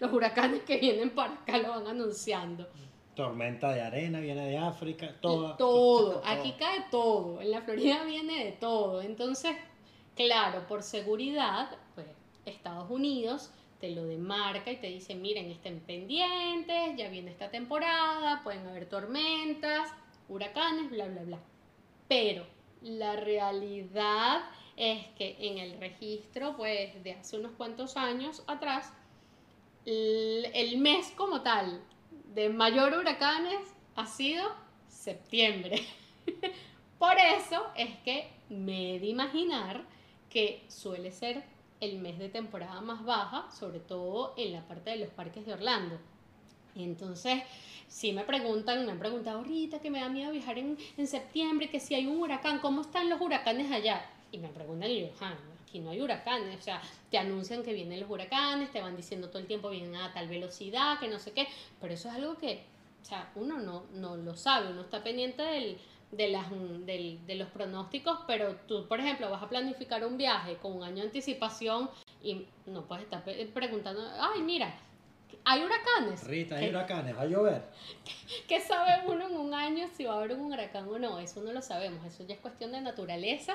los 0.00 0.12
huracanes 0.12 0.62
que 0.62 0.78
vienen 0.78 1.10
para 1.10 1.34
acá 1.34 1.58
lo 1.58 1.68
van 1.68 1.86
anunciando. 1.88 2.66
Tormenta 3.14 3.70
de 3.72 3.82
arena 3.82 4.20
viene 4.20 4.46
de 4.46 4.56
África, 4.56 5.14
todo. 5.20 5.54
Todo, 5.58 6.22
aquí 6.24 6.54
cae 6.58 6.86
todo, 6.90 7.42
en 7.42 7.50
la 7.50 7.60
Florida 7.60 8.04
viene 8.04 8.44
de 8.44 8.52
todo. 8.52 9.02
Entonces, 9.02 9.54
claro, 10.16 10.66
por 10.66 10.82
seguridad, 10.82 11.70
pues 11.94 12.08
Estados 12.44 12.90
Unidos 12.90 13.52
te 13.80 13.90
lo 13.90 14.04
demarca 14.04 14.72
y 14.72 14.76
te 14.76 14.88
dice, 14.88 15.14
miren, 15.14 15.50
estén 15.50 15.80
pendientes, 15.80 16.96
ya 16.96 17.08
viene 17.08 17.30
esta 17.30 17.50
temporada, 17.50 18.42
pueden 18.42 18.66
haber 18.66 18.88
tormentas, 18.88 19.90
huracanes, 20.28 20.90
bla, 20.90 21.06
bla, 21.06 21.22
bla. 21.22 21.38
Pero 22.08 22.46
la 22.82 23.16
realidad 23.16 24.42
es 24.76 25.06
que 25.18 25.36
en 25.38 25.58
el 25.58 25.78
registro, 25.78 26.56
pues, 26.56 27.02
de 27.02 27.12
hace 27.12 27.38
unos 27.38 27.52
cuantos 27.52 27.96
años 27.96 28.42
atrás, 28.46 28.92
el, 29.84 30.78
mes 30.78 31.12
como 31.16 31.42
tal 31.42 31.80
de 32.34 32.48
mayor 32.48 32.94
huracanes 32.94 33.74
ha 33.94 34.06
sido 34.06 34.44
septiembre. 34.88 35.80
Por 36.98 37.16
eso 37.18 37.66
es 37.76 37.96
que 37.98 38.30
me 38.48 38.96
he 38.96 39.00
de 39.00 39.06
imaginar 39.06 39.84
que 40.30 40.64
suele 40.68 41.12
ser 41.12 41.42
el 41.80 41.98
mes 41.98 42.18
de 42.18 42.28
temporada 42.28 42.80
más 42.80 43.04
baja, 43.04 43.50
sobre 43.50 43.80
todo 43.80 44.34
en 44.36 44.52
la 44.52 44.66
parte 44.66 44.90
de 44.90 44.96
los 44.96 45.08
parques 45.10 45.44
de 45.46 45.52
Orlando. 45.52 45.98
Y 46.74 46.84
entonces, 46.84 47.42
si 47.88 48.12
me 48.12 48.24
preguntan, 48.24 48.84
me 48.84 48.92
han 48.92 48.98
preguntado 48.98 49.38
ahorita 49.38 49.80
que 49.80 49.90
me 49.90 50.00
da 50.00 50.08
miedo 50.08 50.32
viajar 50.32 50.58
en, 50.58 50.76
en 50.96 51.06
septiembre, 51.06 51.70
que 51.70 51.80
si 51.80 51.94
hay 51.94 52.06
un 52.06 52.20
huracán, 52.20 52.58
¿cómo 52.60 52.82
están 52.82 53.08
los 53.08 53.20
huracanes 53.20 53.70
allá? 53.70 54.04
Y 54.32 54.38
me 54.38 54.48
preguntan 54.48 54.90
y 54.90 55.00
yo, 55.02 55.08
"Ah, 55.20 55.34
aquí 55.62 55.78
no 55.80 55.90
hay 55.90 56.00
huracanes, 56.00 56.58
o 56.58 56.62
sea, 56.62 56.80
te 57.10 57.18
anuncian 57.18 57.62
que 57.62 57.72
vienen 57.72 58.00
los 58.00 58.10
huracanes, 58.10 58.70
te 58.70 58.80
van 58.80 58.96
diciendo 58.96 59.28
todo 59.28 59.38
el 59.38 59.46
tiempo 59.46 59.70
vienen 59.70 59.96
a 59.96 60.12
tal 60.12 60.28
velocidad, 60.28 60.98
que 60.98 61.08
no 61.08 61.18
sé 61.18 61.32
qué, 61.32 61.48
pero 61.80 61.94
eso 61.94 62.08
es 62.08 62.14
algo 62.14 62.36
que, 62.36 62.62
o 63.02 63.04
sea, 63.04 63.30
uno 63.34 63.58
no, 63.58 63.84
no 63.94 64.16
lo 64.16 64.36
sabe, 64.36 64.70
uno 64.70 64.82
está 64.82 65.02
pendiente 65.02 65.42
del, 65.42 65.78
de, 66.12 66.28
las, 66.28 66.50
del, 66.50 67.24
de 67.26 67.34
los 67.34 67.48
pronósticos, 67.48 68.20
pero 68.26 68.56
tú, 68.66 68.86
por 68.86 69.00
ejemplo, 69.00 69.30
vas 69.30 69.42
a 69.42 69.48
planificar 69.48 70.04
un 70.04 70.16
viaje 70.16 70.56
con 70.56 70.76
un 70.76 70.82
año 70.82 70.96
de 70.96 71.02
anticipación 71.02 71.90
y 72.22 72.46
no 72.66 72.86
puedes 72.86 73.04
estar 73.04 73.24
preguntando, 73.52 74.02
ay, 74.20 74.42
mira, 74.42 74.74
hay 75.44 75.62
huracanes. 75.62 76.24
Rita, 76.24 76.56
hay 76.56 76.70
huracanes, 76.70 77.16
va 77.16 77.22
a 77.22 77.26
llover. 77.26 77.62
¿Qué 78.48 78.60
sabe 78.60 79.06
uno 79.06 79.28
en 79.28 79.36
un 79.36 79.54
año 79.54 79.86
si 79.96 80.04
va 80.04 80.14
a 80.14 80.16
haber 80.18 80.32
un 80.32 80.52
huracán 80.52 80.88
o 80.88 80.98
no? 80.98 81.18
Eso 81.18 81.42
no 81.42 81.52
lo 81.52 81.62
sabemos, 81.62 82.04
eso 82.04 82.24
ya 82.26 82.34
es 82.34 82.40
cuestión 82.40 82.72
de 82.72 82.80
naturaleza, 82.80 83.54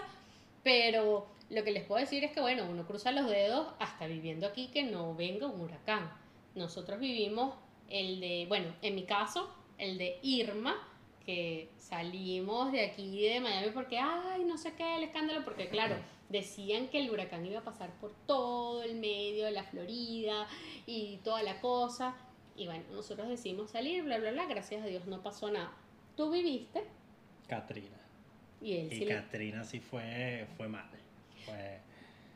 pero 0.63 1.27
lo 1.49 1.63
que 1.63 1.71
les 1.71 1.83
puedo 1.83 1.99
decir 1.99 2.23
es 2.23 2.31
que, 2.31 2.41
bueno, 2.41 2.65
uno 2.69 2.85
cruza 2.85 3.11
los 3.11 3.27
dedos 3.27 3.67
hasta 3.79 4.07
viviendo 4.07 4.47
aquí 4.47 4.67
que 4.67 4.83
no 4.83 5.15
venga 5.15 5.47
un 5.47 5.59
huracán. 5.59 6.11
Nosotros 6.55 6.99
vivimos 6.99 7.55
el 7.89 8.19
de, 8.19 8.45
bueno, 8.47 8.73
en 8.81 8.95
mi 8.95 9.03
caso, 9.03 9.49
el 9.77 9.97
de 9.97 10.19
Irma, 10.21 10.75
que 11.25 11.69
salimos 11.77 12.71
de 12.71 12.85
aquí 12.85 13.27
de 13.27 13.39
Miami 13.39 13.71
porque, 13.71 13.97
ay, 13.99 14.43
no 14.43 14.57
sé 14.57 14.73
qué, 14.73 14.95
el 14.95 15.03
escándalo, 15.03 15.43
porque 15.43 15.69
claro, 15.69 15.95
decían 16.29 16.87
que 16.87 16.99
el 16.99 17.09
huracán 17.09 17.45
iba 17.45 17.59
a 17.59 17.63
pasar 17.63 17.91
por 17.99 18.11
todo 18.25 18.83
el 18.83 18.95
medio 18.95 19.45
de 19.45 19.51
la 19.51 19.63
Florida 19.63 20.47
y 20.85 21.17
toda 21.23 21.43
la 21.43 21.59
cosa. 21.61 22.15
Y 22.55 22.65
bueno, 22.65 22.83
nosotros 22.91 23.27
decidimos 23.27 23.71
salir, 23.71 24.03
bla, 24.03 24.17
bla, 24.19 24.31
bla, 24.31 24.45
gracias 24.45 24.83
a 24.83 24.87
Dios 24.87 25.05
no 25.07 25.21
pasó 25.21 25.51
nada. 25.51 25.71
¿Tú 26.15 26.31
viviste? 26.31 26.83
Katrina. 27.47 27.97
Y 28.61 28.73
él 28.73 28.93
y 28.93 29.05
Katrina 29.07 29.63
sí 29.63 29.79
fue, 29.79 30.47
fue 30.57 30.67
mal. 30.67 30.89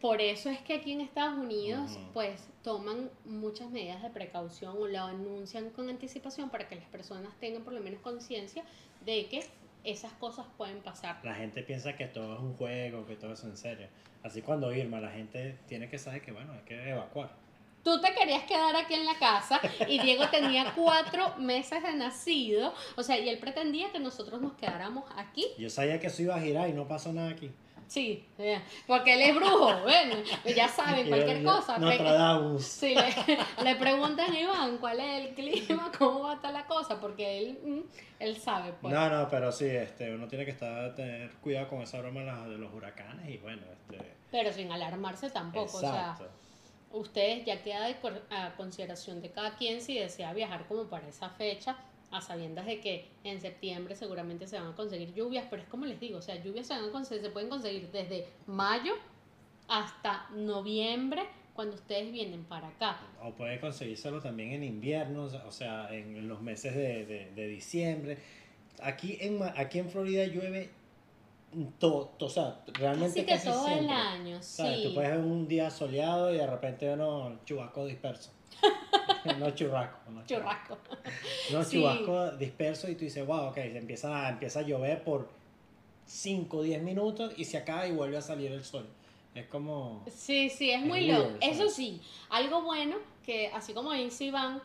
Por 0.06 0.22
eso 0.22 0.52
es 0.52 0.60
que 0.60 0.76
aquí 0.76 0.92
en 0.92 1.02
Estados 1.02 1.36
Unidos, 1.36 1.98
pues 2.14 2.48
toman 2.62 3.10
muchas 3.26 3.72
medidas 3.72 4.04
de 4.04 4.12
precaución 4.12 4.78
o 4.78 4.88
lo 4.88 5.00
anuncian 5.00 5.72
con 5.72 5.90
anticipación 5.90 6.52
para 6.52 6.70
que 6.70 6.76
las 6.76 6.86
personas 6.86 7.34
tengan 7.40 7.64
por 7.64 7.74
lo 7.74 7.82
menos 7.82 8.02
conciencia 8.02 8.64
de 9.04 9.26
que 9.26 9.44
esas 9.84 10.14
cosas 10.14 10.46
pueden 10.58 10.82
pasar. 10.82 11.18
La 11.24 11.34
gente 11.34 11.64
piensa 11.64 11.98
que 11.98 12.06
todo 12.06 12.36
es 12.36 12.40
un 12.40 12.54
juego, 12.54 13.08
que 13.08 13.16
todo 13.16 13.34
es 13.34 13.44
en 13.46 13.58
serio. 13.58 13.88
Así 14.22 14.44
cuando 14.44 14.72
Irma, 14.72 15.00
la 15.00 15.10
gente 15.10 15.58
tiene 15.68 15.90
que 15.90 15.98
saber 15.98 16.22
que, 16.22 16.32
bueno, 16.32 16.54
hay 16.54 16.66
que 16.66 16.88
evacuar. 16.88 17.32
Tú 17.84 18.00
te 18.00 18.14
querías 18.14 18.44
quedar 18.44 18.76
aquí 18.76 18.94
en 18.94 19.08
la 19.08 19.18
casa 19.18 19.60
y 19.90 19.98
Diego 19.98 20.30
tenía 20.30 20.72
cuatro 20.76 21.36
meses 21.38 21.82
de 21.82 21.96
nacido, 21.96 22.76
o 22.96 23.02
sea, 23.02 23.18
y 23.18 23.28
él 23.28 23.40
pretendía 23.40 23.92
que 23.92 23.98
nosotros 23.98 24.40
nos 24.40 24.54
quedáramos 24.54 25.06
aquí. 25.18 25.48
Yo 25.58 25.72
sabía 25.72 26.00
que 26.00 26.08
eso 26.08 26.22
iba 26.22 26.36
a 26.36 26.42
girar 26.42 26.70
y 26.70 26.74
no 26.74 26.88
pasó 26.88 27.12
nada 27.12 27.30
aquí. 27.30 27.50
Sí, 27.88 28.26
porque 28.88 29.14
él 29.14 29.22
es 29.22 29.36
brujo, 29.36 29.82
bueno, 29.84 30.16
ya 30.56 30.68
saben, 30.68 31.08
cualquier 31.08 31.44
cosa. 31.44 31.78
No 31.78 32.60
Sí, 32.60 32.96
le, 32.96 33.64
le, 33.64 33.76
preguntan 33.76 34.32
a 34.32 34.40
Iván 34.40 34.78
cuál 34.78 35.00
es 35.00 35.26
el 35.26 35.36
clima, 35.36 35.92
cómo 35.98 36.22
va 36.24 36.32
a 36.32 36.36
estar 36.36 36.54
la 36.54 36.66
cosa, 36.66 37.00
porque 37.00 37.40
él, 37.40 37.60
mm, 37.64 37.80
él 38.20 38.38
sabe. 38.38 38.74
Pues. 38.82 38.94
No, 38.94 39.10
no, 39.10 39.30
pero 39.30 39.52
sí, 39.52 39.66
este, 39.66 40.14
uno 40.14 40.28
tiene 40.28 40.46
que 40.46 40.52
estar, 40.52 40.96
tener 40.96 41.32
cuidado 41.36 41.70
con 41.70 41.82
esa 41.82 42.00
broma 42.00 42.48
de 42.48 42.58
los 42.58 42.74
huracanes 42.74 43.30
y 43.30 43.38
bueno, 43.38 43.62
este... 43.72 44.16
Pero 44.32 44.52
sin 44.52 44.72
alarmarse 44.72 45.30
tampoco, 45.30 45.80
Exacto. 45.80 46.24
o 46.24 46.28
sea, 46.28 46.36
ustedes 46.92 47.46
ya 47.46 47.62
queda 47.62 47.88
de, 47.88 47.96
a 48.32 48.56
consideración 48.56 49.22
de 49.22 49.30
cada 49.32 49.56
quien 49.56 49.82
si 49.82 49.98
desea 49.98 50.34
viajar 50.34 50.66
como 50.68 50.86
para 50.86 51.08
esa 51.08 51.30
fecha, 51.30 51.78
a 52.16 52.22
sabiendas 52.22 52.66
de 52.66 52.80
que 52.80 53.08
en 53.24 53.42
septiembre 53.42 53.96
seguramente 53.96 54.48
se 54.48 54.58
van 54.58 54.68
a 54.68 54.76
conseguir 54.76 55.14
lluvias, 55.14 55.46
pero 55.50 55.62
es 55.62 55.68
como 55.68 55.86
les 55.86 56.00
digo, 56.00 56.20
o 56.20 56.22
sea, 56.22 56.42
lluvias 56.42 56.68
se, 56.68 56.74
van 56.74 56.96
a 56.96 57.06
se 57.06 57.30
pueden 57.30 57.50
conseguir 57.50 57.90
desde 57.92 58.28
mayo 58.48 58.94
hasta 59.68 60.30
noviembre 60.36 61.24
cuando 61.54 61.76
ustedes 61.76 62.12
vienen 62.12 62.44
para 62.44 62.68
acá. 62.68 63.00
O 63.24 63.32
puede 63.32 63.60
conseguírselo 63.60 64.22
también 64.22 64.52
en 64.52 64.64
invierno, 64.64 65.24
o 65.24 65.52
sea, 65.52 65.94
en, 65.94 66.28
los 66.28 66.42
meses 66.42 66.76
de, 66.76 67.06
de, 67.34 67.48
diciembre. 67.48 68.18
Aquí 68.82 69.18
en, 69.22 69.42
aquí 69.56 69.80
en 69.80 69.90
Florida 69.90 70.26
llueve 70.26 70.70
todo, 71.80 72.12
o 72.20 72.30
sea, 72.30 72.60
realmente 72.74 73.26
casi, 73.26 73.48
todo 73.48 73.68
el 73.68 73.90
año, 73.90 74.38
sí. 74.42 74.82
Tú 74.84 74.94
puedes 74.94 75.12
ver 75.12 75.20
un 75.20 75.48
día 75.48 75.70
soleado 75.70 76.34
y 76.34 76.38
de 76.38 76.48
repente 76.48 76.92
uno 76.94 77.40
chubasco 77.46 77.86
disperso. 77.86 78.32
no 79.40 79.52
churrasco. 79.52 80.12
No 80.12 80.26
churrasco. 80.26 80.78
No 81.52 81.64
churrasco 81.64 82.32
disperso 82.32 82.90
y 82.90 82.96
tú 82.96 83.06
dices, 83.06 83.26
wow, 83.26 83.50
ok, 83.50 83.58
empieza, 83.58 84.30
empieza 84.30 84.60
a 84.60 84.64
llover 84.64 85.04
por 85.04 85.30
5 86.06 86.58
o 86.58 86.62
10 86.64 86.84
minutos 86.84 87.34
y 87.38 87.46
se 87.46 87.58
acaba 87.58 87.88
y 87.88 87.92
vuelve 87.92 88.18
a 88.18 88.22
salir 88.22 88.52
el 88.52 88.64
sol. 88.64 88.88
Es 89.34 89.48
como... 89.48 90.04
Sí, 90.10 90.50
sí, 90.50 90.72
es, 90.72 90.82
muy 90.82 91.08
loco. 91.08 91.38
Eso 91.42 91.70
sí, 91.70 92.02
algo 92.30 92.62
bueno 92.62 92.98
que 93.26 93.48
así 93.48 93.74
como 93.74 93.92
dice 93.92 94.26
Iván, 94.26 94.62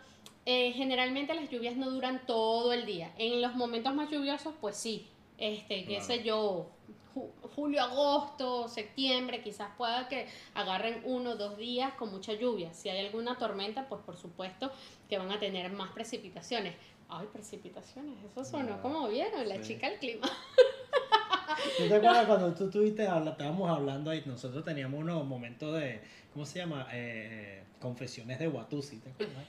eh, 0.47 0.73
generalmente 0.73 1.35
las 1.35 1.51
lluvias 1.51 1.77
no 1.77 1.91
duran 1.91 2.23
todo 2.27 2.73
el 2.73 2.87
día. 2.87 3.13
En 3.19 3.43
los 3.43 3.55
momentos 3.55 3.95
más 3.95 4.11
lluviosos, 4.11 4.55
pues 4.61 4.77
sí, 4.77 5.07
este, 5.41 5.85
qué 5.87 6.01
sé 6.01 6.23
yo, 6.23 6.71
julio, 7.57 7.83
agosto, 7.83 8.69
septiembre, 8.69 9.43
quizás 9.43 9.71
pueda 9.77 10.07
que 10.09 10.27
agarren 10.55 11.03
uno 11.05 11.31
o 11.31 11.37
dos 11.37 11.57
días 11.57 11.93
con 11.95 12.11
mucha 12.11 12.35
lluvia. 12.35 12.73
Si 12.73 12.89
hay 12.89 13.07
alguna 13.07 13.37
tormenta, 13.37 13.89
pues 13.89 14.03
por 14.03 14.17
supuesto 14.17 14.71
que 15.09 15.19
van 15.19 15.33
a 15.33 15.39
tener 15.39 15.73
más 15.73 15.91
precipitaciones. 15.93 16.75
Ay, 17.09 17.27
precipitaciones, 17.33 18.23
eso 18.23 18.45
sonó 18.45 18.81
como 18.83 19.09
vieron, 19.09 19.49
la 19.49 19.61
chica 19.61 19.91
del 19.91 19.99
clima. 19.99 20.29
¿Tú 21.77 21.89
te 21.89 21.95
acuerdas 21.95 22.27
cuando 22.27 22.55
tú 22.55 22.67
estuviste, 22.67 23.03
estábamos 23.03 23.69
hablando 23.69 24.11
ahí, 24.11 24.23
nosotros 24.27 24.65
teníamos 24.65 25.01
unos 25.01 25.27
momentos 25.27 25.75
de, 25.75 26.01
¿cómo 26.33 26.47
se 26.47 26.61
llama? 26.61 26.87
Eh, 26.93 27.65
confesiones 27.81 28.39
de 28.39 28.47
Watusi, 28.47 28.99
¿te 28.99 29.11
acuerdas? 29.11 29.45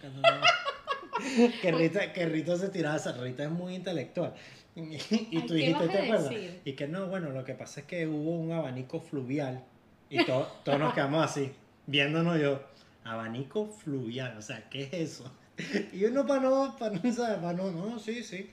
que, 1.61 1.71
Rita, 1.71 2.13
que 2.13 2.25
Rita 2.25 2.57
se 2.57 2.69
tiraba, 2.69 2.95
esa 2.95 3.13
Rita 3.13 3.43
es 3.43 3.51
muy 3.51 3.75
intelectual. 3.75 4.33
Y, 4.73 5.41
tú 5.41 5.53
dijiste, 5.53 5.85
¿te 5.89 5.97
acuerdas? 5.97 6.31
Y 6.63 6.73
que 6.73 6.87
no, 6.87 7.07
bueno, 7.07 7.31
lo 7.31 7.43
que 7.43 7.55
pasa 7.55 7.81
es 7.81 7.85
que 7.87 8.07
hubo 8.07 8.31
un 8.31 8.53
abanico 8.53 9.01
fluvial 9.01 9.61
y 10.09 10.23
todos 10.23 10.47
nos 10.65 10.93
quedamos 10.93 11.25
así, 11.25 11.51
viéndonos 11.87 12.39
yo, 12.39 12.61
abanico 13.03 13.67
fluvial, 13.67 14.37
o 14.37 14.41
sea, 14.41 14.69
¿qué 14.69 14.83
es 14.83 14.93
eso? 14.93 15.31
Y 15.93 16.05
uno 16.05 16.25
para 16.25 16.41
no, 16.41 16.75
para 16.79 16.95
no, 16.95 17.01
para 17.01 17.53
no, 17.53 17.71
no, 17.71 17.99
sí, 17.99 18.23
sí. 18.23 18.49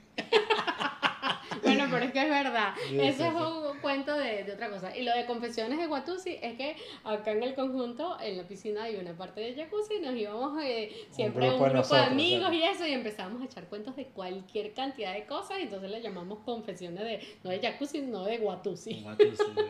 Pero 1.91 2.05
es 2.05 2.11
que 2.11 2.21
es 2.23 2.29
verdad. 2.29 2.73
Eso 2.91 3.25
es 3.25 3.33
un 3.33 3.79
cuento 3.79 4.15
de, 4.15 4.43
de, 4.43 4.53
otra 4.53 4.69
cosa. 4.69 4.95
Y 4.95 5.03
lo 5.03 5.13
de 5.15 5.25
confesiones 5.25 5.79
de 5.79 5.87
Guatusi 5.87 6.37
es 6.41 6.55
que 6.55 6.75
acá 7.03 7.31
en 7.31 7.43
el 7.43 7.55
conjunto, 7.55 8.17
en 8.21 8.37
la 8.37 8.43
piscina 8.43 8.83
hay 8.83 8.95
una 8.95 9.13
parte 9.13 9.41
de 9.41 9.55
jacuzzi, 9.55 9.99
nos 10.01 10.15
íbamos 10.15 10.61
eh, 10.63 10.91
siempre 11.11 11.49
un 11.49 11.59
grupo, 11.59 11.95
de, 11.95 12.01
amigos 12.01 12.53
y 12.53 12.63
eso, 12.63 12.85
y 12.85 12.93
empezamos 12.93 13.41
a 13.41 13.45
echar 13.45 13.65
cuentos 13.65 13.95
de 13.95 14.05
cualquier 14.05 14.73
cantidad 14.73 15.13
de 15.13 15.25
cosas, 15.25 15.59
y 15.59 15.63
entonces 15.63 15.89
le 15.89 16.01
llamamos 16.01 16.39
confesiones 16.39 17.03
de, 17.03 17.19
no 17.43 17.49
de 17.49 17.59
jacuzzi, 17.59 18.01
no 18.01 18.23
de 18.25 18.37
Guatusi. 18.37 19.05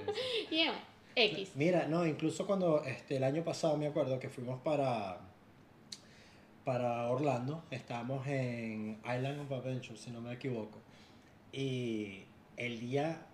y 0.52 0.66
X. 1.16 1.52
Mira, 1.56 1.88
no, 1.88 2.06
incluso 2.06 2.46
cuando 2.46 2.84
este, 2.84 3.18
el 3.18 3.24
año 3.24 3.44
pasado 3.44 3.76
me 3.78 3.88
acuerdo 3.88 4.20
que 4.20 4.30
fuimos 4.30 4.62
para 4.62 5.20
para 6.70 7.08
Orlando, 7.08 7.64
estábamos 7.72 8.28
en 8.28 9.00
Island 9.04 9.42
of 9.42 9.52
Adventure, 9.52 9.98
si 9.98 10.12
no 10.12 10.22
me 10.22 10.34
equivoco. 10.34 10.78
Y 11.52 12.24
el 12.58 12.80
día 12.80 13.26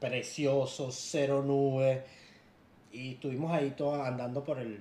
precioso, 0.00 0.90
cero 0.90 1.42
nubes. 1.42 2.02
Y 2.92 3.12
estuvimos 3.12 3.52
ahí 3.52 3.70
todos 3.70 4.06
andando 4.06 4.44
por 4.44 4.58
el, 4.58 4.78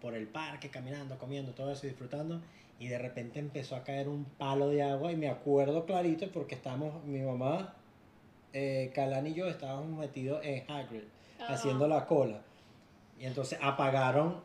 por 0.00 0.14
el 0.14 0.26
parque, 0.26 0.68
caminando, 0.70 1.18
comiendo, 1.18 1.52
todo 1.52 1.72
eso, 1.72 1.86
disfrutando. 1.86 2.40
Y 2.78 2.88
de 2.88 2.98
repente 2.98 3.38
empezó 3.38 3.76
a 3.76 3.84
caer 3.84 4.08
un 4.08 4.24
palo 4.24 4.68
de 4.68 4.82
agua. 4.82 5.12
Y 5.12 5.16
me 5.16 5.28
acuerdo 5.28 5.86
clarito 5.86 6.28
porque 6.32 6.54
estábamos, 6.56 7.04
mi 7.04 7.20
mamá, 7.20 7.74
eh, 8.52 8.92
Calán 8.94 9.26
y 9.26 9.34
yo 9.34 9.48
estábamos 9.48 9.98
metidos 9.98 10.40
en 10.44 10.70
Hagrid, 10.70 11.04
haciendo 11.48 11.88
la 11.88 12.06
cola. 12.06 12.40
Y 13.18 13.24
entonces 13.26 13.58
apagaron, 13.62 14.40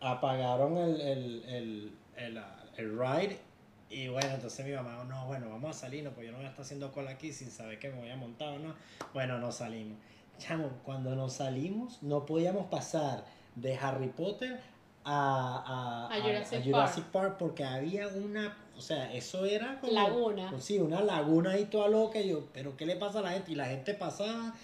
apagaron 0.00 0.76
el, 0.76 1.00
el, 1.00 1.44
el, 1.48 1.92
el, 2.16 2.42
el 2.76 2.98
ride 2.98 3.49
y 3.90 4.06
bueno, 4.06 4.28
entonces 4.34 4.64
mi 4.64 4.72
mamá, 4.72 5.04
no, 5.08 5.26
bueno, 5.26 5.50
vamos 5.50 5.76
a 5.76 5.80
salirnos, 5.80 6.14
pues 6.14 6.26
yo 6.26 6.32
no 6.32 6.38
voy 6.38 6.46
a 6.46 6.50
estar 6.50 6.64
haciendo 6.64 6.92
cola 6.92 7.10
aquí 7.10 7.32
sin 7.32 7.50
saber 7.50 7.80
que 7.80 7.90
me 7.90 7.98
voy 7.98 8.10
a 8.10 8.16
montar 8.16 8.50
o 8.50 8.58
no. 8.60 8.74
Bueno, 9.12 9.38
no 9.38 9.50
salimos. 9.50 9.98
Chamo, 10.38 10.70
cuando 10.84 11.16
nos 11.16 11.34
salimos, 11.34 12.00
no 12.00 12.24
podíamos 12.24 12.66
pasar 12.66 13.24
de 13.56 13.76
Harry 13.76 14.08
Potter 14.08 14.60
a, 15.04 16.08
a, 16.08 16.62
Jurassic, 16.62 17.04
Park. 17.06 17.36
porque 17.36 17.64
había 17.64 18.06
una, 18.08 18.56
o 18.76 18.80
sea, 18.80 19.12
eso 19.12 19.44
era 19.44 19.80
como... 19.80 19.92
Laguna. 19.92 20.50
Pues 20.50 20.64
sí, 20.64 20.78
una 20.78 21.02
laguna 21.02 21.52
ahí 21.52 21.64
toda 21.64 21.88
loca. 21.88 22.20
Y 22.20 22.28
yo, 22.28 22.46
pero 22.52 22.76
¿qué 22.76 22.86
le 22.86 22.94
pasa 22.94 23.18
a 23.18 23.22
la 23.22 23.32
gente? 23.32 23.50
Y 23.50 23.54
la 23.56 23.66
gente 23.66 23.94
pasaba 23.94 24.54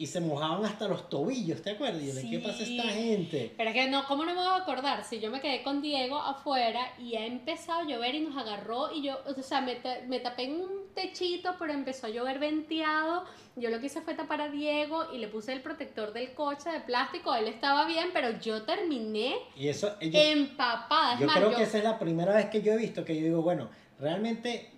y 0.00 0.06
se 0.06 0.18
mojaban 0.18 0.64
hasta 0.64 0.88
los 0.88 1.10
tobillos, 1.10 1.60
¿te 1.60 1.72
acuerdas? 1.72 2.00
Y 2.02 2.06
yo, 2.06 2.14
le, 2.14 2.30
¿qué 2.30 2.38
pasa 2.38 2.60
a 2.60 2.62
esta 2.66 2.82
Sí. 2.84 2.88
gente? 2.88 3.52
Pero 3.54 3.68
es 3.68 3.74
que 3.76 3.88
no, 3.90 4.06
¿cómo 4.06 4.24
no 4.24 4.30
me 4.34 4.38
voy 4.38 4.46
a 4.46 4.56
acordar? 4.56 5.04
Si 5.04 5.20
yo 5.20 5.30
me 5.30 5.42
quedé 5.42 5.62
con 5.62 5.82
Diego 5.82 6.16
afuera 6.16 6.80
y 6.98 7.16
ha 7.16 7.26
empezado 7.26 7.80
a 7.80 7.84
llover 7.84 8.14
y 8.14 8.20
nos 8.20 8.34
agarró 8.34 8.90
y 8.94 9.02
yo, 9.02 9.18
o 9.26 9.42
sea, 9.42 9.60
me, 9.60 9.76
me 10.08 10.18
tapé 10.20 10.44
en 10.44 10.54
un 10.62 10.70
techito, 10.94 11.54
pero 11.58 11.74
empezó 11.74 12.06
a 12.06 12.08
llover 12.08 12.38
venteado. 12.38 13.24
Yo 13.56 13.68
lo 13.68 13.78
que 13.78 13.86
hice 13.86 14.00
fue 14.00 14.14
tapar 14.14 14.40
a 14.40 14.48
Diego 14.48 15.12
y 15.12 15.18
le 15.18 15.28
puse 15.28 15.52
el 15.52 15.60
protector 15.60 16.14
del 16.14 16.32
coche 16.32 16.70
de 16.70 16.80
plástico. 16.80 17.34
Él 17.34 17.46
estaba 17.48 17.84
bien, 17.84 18.08
pero 18.14 18.40
yo 18.40 18.62
terminé 18.62 19.34
Y 19.54 19.68
eso, 19.68 20.00
yo, 20.00 20.18
empapada. 20.18 21.12
Es 21.12 21.20
yo 21.20 21.26
más, 21.26 21.36
creo 21.36 21.50
yo- 21.50 21.56
que 21.58 21.64
esa 21.64 21.76
es 21.76 21.84
la 21.84 21.98
primera 21.98 22.34
vez 22.34 22.46
que 22.46 22.62
yo 22.62 22.72
he 22.72 22.78
visto 22.78 23.04
que 23.04 23.16
yo 23.16 23.22
digo, 23.24 23.42
bueno, 23.42 23.68
realmente 23.98 24.70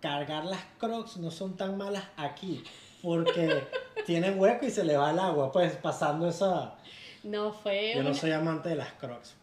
cargar 0.00 0.46
las 0.46 0.64
crocs 0.78 1.18
no 1.18 1.30
son 1.30 1.54
tan 1.54 1.76
malas 1.76 2.04
aquí, 2.16 2.64
porque 3.04 3.62
tienen 4.06 4.40
hueco 4.40 4.66
y 4.66 4.70
se 4.70 4.82
le 4.84 4.96
va 4.96 5.10
el 5.10 5.18
agua, 5.18 5.52
pues 5.52 5.76
pasando 5.76 6.28
esa... 6.28 6.74
no 7.22 7.52
fue 7.52 7.92
Yo 7.94 8.02
no 8.02 8.14
soy 8.14 8.32
amante 8.32 8.70
de 8.70 8.76
las 8.76 8.92
crocs. 8.94 9.36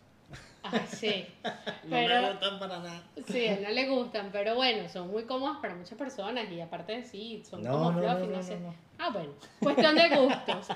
Ay, 0.63 0.81
sí. 0.87 1.25
No 1.83 1.89
Pero- 1.89 2.21
me 2.21 2.31
gustan 2.31 2.59
para 2.59 2.77
nada. 2.79 3.03
Sí, 3.27 3.47
a 3.47 3.53
él 3.55 3.63
no 3.63 3.69
le 3.71 3.87
gustan, 3.89 4.29
pero 4.31 4.55
bueno, 4.55 4.87
son 4.89 5.09
muy 5.09 5.23
cómodas 5.23 5.57
para 5.61 5.73
muchas 5.75 5.97
personas 5.97 6.49
y 6.51 6.61
aparte 6.61 6.93
de 6.93 7.03
sí, 7.03 7.41
son 7.49 7.63
No, 7.63 7.71
como 7.71 7.91
no, 7.93 7.97
fluffy, 7.99 8.27
no, 8.27 8.31
no, 8.31 8.37
no, 8.37 8.43
sé. 8.43 8.57
Ah, 8.99 9.09
bueno, 9.11 9.29
cuestión 9.59 9.95
de 9.95 10.09
gustos. 10.15 10.67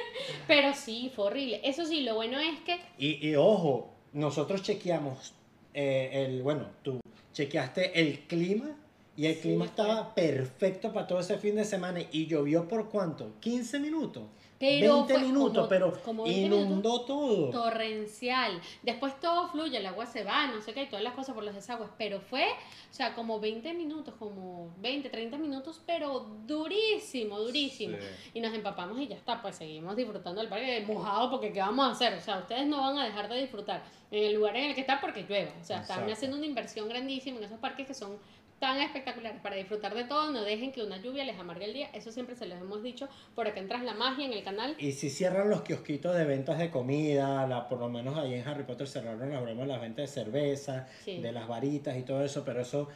pero 0.46 0.72
sí, 0.74 1.12
fue 1.14 1.26
horrible. 1.26 1.60
Eso 1.62 1.84
sí, 1.84 2.00
lo 2.00 2.14
bueno 2.14 2.38
es 2.40 2.58
que 2.60 2.80
Y, 2.98 3.28
y 3.28 3.36
ojo, 3.36 3.92
nosotros 4.14 4.62
chequeamos 4.62 5.34
eh, 5.74 6.24
el, 6.26 6.42
bueno, 6.42 6.66
tú 6.82 7.00
chequeaste 7.34 8.00
el 8.00 8.20
clima 8.20 8.74
y 9.16 9.26
el 9.26 9.34
Sí, 9.34 9.40
clima 9.42 9.64
estaba 9.66 10.14
perfecto 10.14 10.92
para 10.92 11.06
todo 11.06 11.20
ese 11.20 11.38
fin 11.38 11.56
de 11.56 11.64
semana 11.64 12.00
y 12.10 12.26
llovió 12.26 12.66
por 12.68 12.88
cuánto? 12.90 13.32
15 13.40 13.78
minutos. 13.78 14.24
Pero 14.56 14.94
20 15.04 15.14
fue 15.14 15.22
minutos, 15.24 15.52
como- 15.56 15.68
pero 15.68 16.02
como 16.04 16.22
20 16.24 16.40
inundó 16.56 17.00
todo. 17.02 17.50
torrencial. 17.50 18.60
Después 18.82 19.18
todo 19.20 19.48
fluye, 19.48 19.76
el 19.76 19.84
agua 19.84 20.06
se 20.06 20.24
va, 20.24 20.46
no 20.46 20.62
sé 20.62 20.72
qué, 20.72 20.84
y 20.84 20.86
todas 20.86 21.02
las 21.02 21.12
cosas 21.14 21.34
por 21.34 21.44
los 21.44 21.54
desagües. 21.54 21.90
Pero 21.98 22.20
fue, 22.20 22.44
o 22.44 22.94
sea, 22.94 23.14
como 23.14 23.40
20 23.40 23.74
minutos, 23.74 24.14
como 24.18 24.72
20, 24.78 25.10
30 25.10 25.36
minutos, 25.38 25.82
pero 25.84 26.20
durísimo, 26.46 27.38
durísimo. 27.40 27.96
Sí. 28.00 28.30
Y 28.34 28.40
nos 28.40 28.54
empapamos 28.54 28.98
y 29.00 29.08
ya 29.08 29.16
está, 29.16 29.42
pues 29.42 29.56
seguimos 29.56 29.96
disfrutando 29.96 30.40
del 30.40 30.48
parque 30.48 30.82
mojado 30.86 31.30
porque 31.30 31.52
¿qué 31.52 31.60
vamos 31.60 31.86
a 31.86 31.90
hacer? 31.90 32.14
O 32.14 32.20
sea, 32.20 32.38
ustedes 32.38 32.66
no 32.66 32.80
van 32.80 32.96
a 32.98 33.04
dejar 33.04 33.28
de 33.28 33.40
disfrutar 33.40 33.82
en 34.10 34.24
el 34.24 34.34
lugar 34.34 34.56
en 34.56 34.66
el 34.70 34.74
que 34.74 34.82
están 34.82 35.00
porque 35.00 35.24
llueva. 35.28 35.50
O 35.60 35.64
sea, 35.64 35.80
están 35.80 35.96
Exacto. 35.98 36.12
haciendo 36.12 36.36
una 36.38 36.46
inversión 36.46 36.88
grandísima 36.88 37.38
en 37.38 37.44
esos 37.44 37.58
parques 37.58 37.86
que 37.86 37.94
son 37.94 38.16
tan 38.60 38.80
espectaculares 38.80 39.40
para 39.42 39.56
disfrutar 39.56 39.94
de 39.94 40.04
todo. 40.04 40.30
No 40.32 40.42
dejen 40.42 40.72
que 40.72 40.82
una 40.82 40.96
lluvia 41.00 41.24
les 41.24 41.38
amargue 41.38 41.66
el 41.66 41.74
día. 41.74 41.88
Eso 41.92 42.10
siempre 42.12 42.34
se 42.36 42.46
los 42.46 42.60
hemos 42.60 42.82
dicho. 42.82 43.08
Por 43.34 43.46
acá 43.46 43.60
entras 43.60 43.82
la 43.82 43.94
magia 43.94 44.24
en 44.24 44.32
el 44.32 44.42
canal. 44.44 44.74
Y 44.78 44.92
si 44.92 45.10
cierran 45.10 45.50
los 45.50 45.62
kiosquitos 45.62 46.16
de 46.16 46.24
ventas 46.24 46.58
de 46.58 46.70
comida, 46.70 47.46
la, 47.46 47.68
por 47.68 47.78
lo 47.80 47.88
menos 47.88 48.16
ahí 48.16 48.34
en 48.34 48.46
Harry 48.48 48.62
Potter 48.64 48.86
cerraron 48.88 49.30
las 49.30 49.42
bromas, 49.42 49.66
las 49.68 49.80
ventas 49.80 50.08
de 50.14 50.22
cerveza, 50.24 50.86
Sí. 51.04 51.20
de 51.20 51.32
las 51.32 51.46
varitas 51.48 51.96
y 51.96 52.02
todo 52.02 52.24
eso, 52.24 52.44
pero 52.44 52.60
eso 52.60 52.88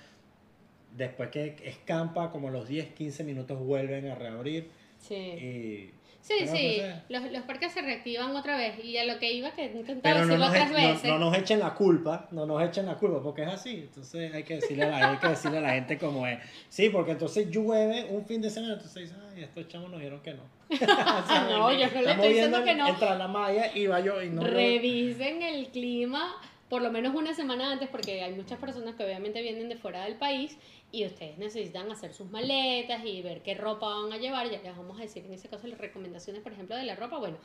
después 0.96 1.28
que 1.30 1.56
escampa, 1.64 2.30
como 2.30 2.50
los 2.50 2.66
10, 2.66 2.94
15 2.94 3.22
minutos 3.24 3.58
vuelven 3.58 4.08
a 4.10 4.14
reabrir 4.14 4.70
Sí. 4.98 5.14
y... 5.14 5.94
Sí, 6.28 6.34
pero, 6.40 6.52
sí, 6.52 6.82
los, 7.08 7.32
los 7.32 7.42
parques 7.44 7.72
se 7.72 7.80
reactivan 7.80 8.36
otra 8.36 8.58
vez 8.58 8.84
y 8.84 8.98
a 8.98 9.04
lo 9.04 9.18
que 9.18 9.32
iba, 9.32 9.50
que 9.52 9.62
he 9.64 9.72
intentado 9.72 10.02
Pero 10.02 10.26
no 10.26 10.26
decirlo 10.26 10.46
otras 10.46 10.70
e- 10.70 10.74
veces. 10.74 11.04
no, 11.04 11.18
no 11.18 11.30
nos 11.30 11.38
echen 11.38 11.58
la 11.58 11.72
culpa, 11.72 12.28
no 12.32 12.44
nos 12.44 12.62
echen 12.62 12.84
la 12.84 12.96
culpa, 12.96 13.22
porque 13.22 13.44
es 13.44 13.48
así. 13.48 13.76
Entonces 13.76 14.34
hay 14.34 14.42
que 14.42 14.56
decirle 14.56 14.84
a 14.84 14.88
la, 14.90 15.10
hay 15.12 15.16
que 15.16 15.28
decirle 15.28 15.56
a 15.56 15.60
la 15.62 15.70
gente 15.70 15.96
como 15.96 16.26
es. 16.26 16.38
Sí, 16.68 16.90
porque 16.90 17.12
entonces 17.12 17.50
llueve 17.50 18.08
un 18.10 18.26
fin 18.26 18.42
de 18.42 18.50
semana, 18.50 18.74
entonces 18.74 19.04
dicen, 19.04 19.16
ay, 19.34 19.44
estos 19.44 19.68
chamos 19.68 19.90
nos 19.90 20.00
dijeron 20.00 20.20
que 20.20 20.34
no. 20.34 20.42
No, 21.48 21.72
yo 21.72 21.86
no 21.86 22.02
le 22.02 22.10
estoy 22.10 22.28
diciendo 22.28 22.62
que 22.62 22.74
no. 22.74 22.88
Entra 22.88 23.14
la 23.14 23.28
malla 23.28 23.74
y 23.74 23.86
va 23.86 24.00
yo 24.00 24.22
y 24.22 24.28
no. 24.28 24.42
Revisen 24.42 25.40
el 25.42 25.68
clima 25.68 26.36
por 26.68 26.82
lo 26.82 26.90
menos 26.90 27.14
una 27.14 27.34
semana 27.34 27.72
antes 27.72 27.88
porque 27.88 28.22
hay 28.22 28.34
muchas 28.34 28.58
personas 28.58 28.94
que 28.94 29.04
obviamente 29.04 29.40
vienen 29.40 29.68
de 29.68 29.76
fuera 29.76 30.04
del 30.04 30.16
país 30.16 30.58
y 30.90 31.04
ustedes 31.04 31.36
necesitan 31.38 31.90
hacer 31.92 32.14
sus 32.14 32.30
maletas 32.30 33.04
y 33.04 33.20
ver 33.22 33.42
qué 33.42 33.54
ropa 33.54 33.88
van 33.88 34.12
a 34.12 34.16
llevar, 34.16 34.50
ya 34.50 34.60
les 34.62 34.76
vamos 34.76 34.98
a 34.98 35.02
decir 35.02 35.24
en 35.24 35.32
ese 35.34 35.48
caso 35.48 35.66
las 35.66 35.78
recomendaciones, 35.78 36.42
por 36.42 36.52
ejemplo, 36.52 36.76
de 36.76 36.84
la 36.84 36.96
ropa. 36.96 37.18
Bueno, 37.18 37.36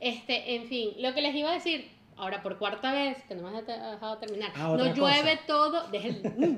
este, 0.00 0.54
en 0.54 0.66
fin, 0.66 0.90
lo 0.98 1.12
que 1.14 1.20
les 1.22 1.34
iba 1.34 1.50
a 1.50 1.54
decir, 1.54 1.88
ahora 2.16 2.42
por 2.42 2.58
cuarta 2.58 2.92
vez, 2.92 3.22
que 3.28 3.34
no 3.34 3.50
me 3.50 3.58
has 3.58 3.66
dejado 3.66 4.16
terminar, 4.18 4.50
Ah, 4.54 4.74
no 4.76 4.94
llueve 4.94 5.36
cosa. 5.36 5.46
todo, 5.46 5.88
mm, 5.88 6.56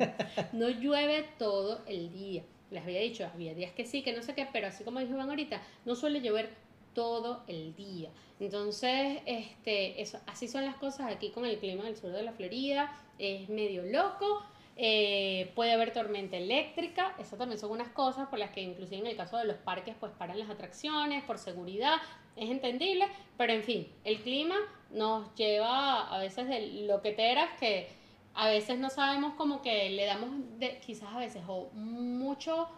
no 0.52 0.68
llueve 0.68 1.24
todo 1.38 1.80
el 1.86 2.12
día. 2.12 2.42
Les 2.70 2.82
había 2.82 3.00
dicho, 3.00 3.26
había 3.32 3.54
días 3.54 3.72
que 3.72 3.84
sí, 3.86 4.02
que 4.02 4.12
no 4.12 4.22
sé 4.22 4.34
qué, 4.34 4.46
pero 4.52 4.66
así 4.68 4.84
como 4.84 5.00
dijo 5.00 5.12
Iván 5.14 5.30
ahorita, 5.30 5.60
no 5.86 5.96
suele 5.96 6.20
llover 6.20 6.50
todo 6.94 7.42
el 7.48 7.74
día. 7.74 8.10
Entonces, 8.40 9.20
este, 9.26 10.00
eso, 10.00 10.20
así 10.26 10.46
son 10.48 10.64
las 10.64 10.76
cosas 10.76 11.10
aquí 11.10 11.30
con 11.30 11.44
el 11.46 11.58
clima 11.58 11.84
del 11.84 11.96
sur 11.96 12.12
de 12.12 12.22
la 12.22 12.32
Florida. 12.32 12.92
Es 13.18 13.48
medio 13.48 13.82
loco. 13.84 14.42
Eh, 14.80 15.50
puede 15.56 15.72
haber 15.72 15.92
tormenta 15.92 16.36
eléctrica. 16.36 17.14
Eso 17.18 17.36
también 17.36 17.58
son 17.58 17.72
unas 17.72 17.88
cosas 17.88 18.28
por 18.28 18.38
las 18.38 18.50
que 18.50 18.62
inclusive 18.62 18.98
en 18.98 19.06
el 19.08 19.16
caso 19.16 19.36
de 19.36 19.44
los 19.44 19.56
parques 19.56 19.96
pues 19.98 20.12
paran 20.12 20.38
las 20.38 20.48
atracciones 20.48 21.24
por 21.24 21.38
seguridad. 21.38 21.96
Es 22.36 22.48
entendible. 22.48 23.06
Pero 23.36 23.52
en 23.52 23.64
fin, 23.64 23.88
el 24.04 24.22
clima 24.22 24.54
nos 24.90 25.34
lleva 25.34 26.14
a 26.14 26.18
veces 26.20 26.48
de 26.48 26.84
loqueteras 26.86 27.58
que 27.58 27.88
a 28.34 28.48
veces 28.48 28.78
no 28.78 28.88
sabemos 28.88 29.34
como 29.34 29.62
que 29.62 29.90
le 29.90 30.06
damos 30.06 30.30
de, 30.60 30.78
quizás 30.78 31.12
a 31.12 31.18
veces 31.18 31.42
o 31.48 31.70
mucho 31.72 32.68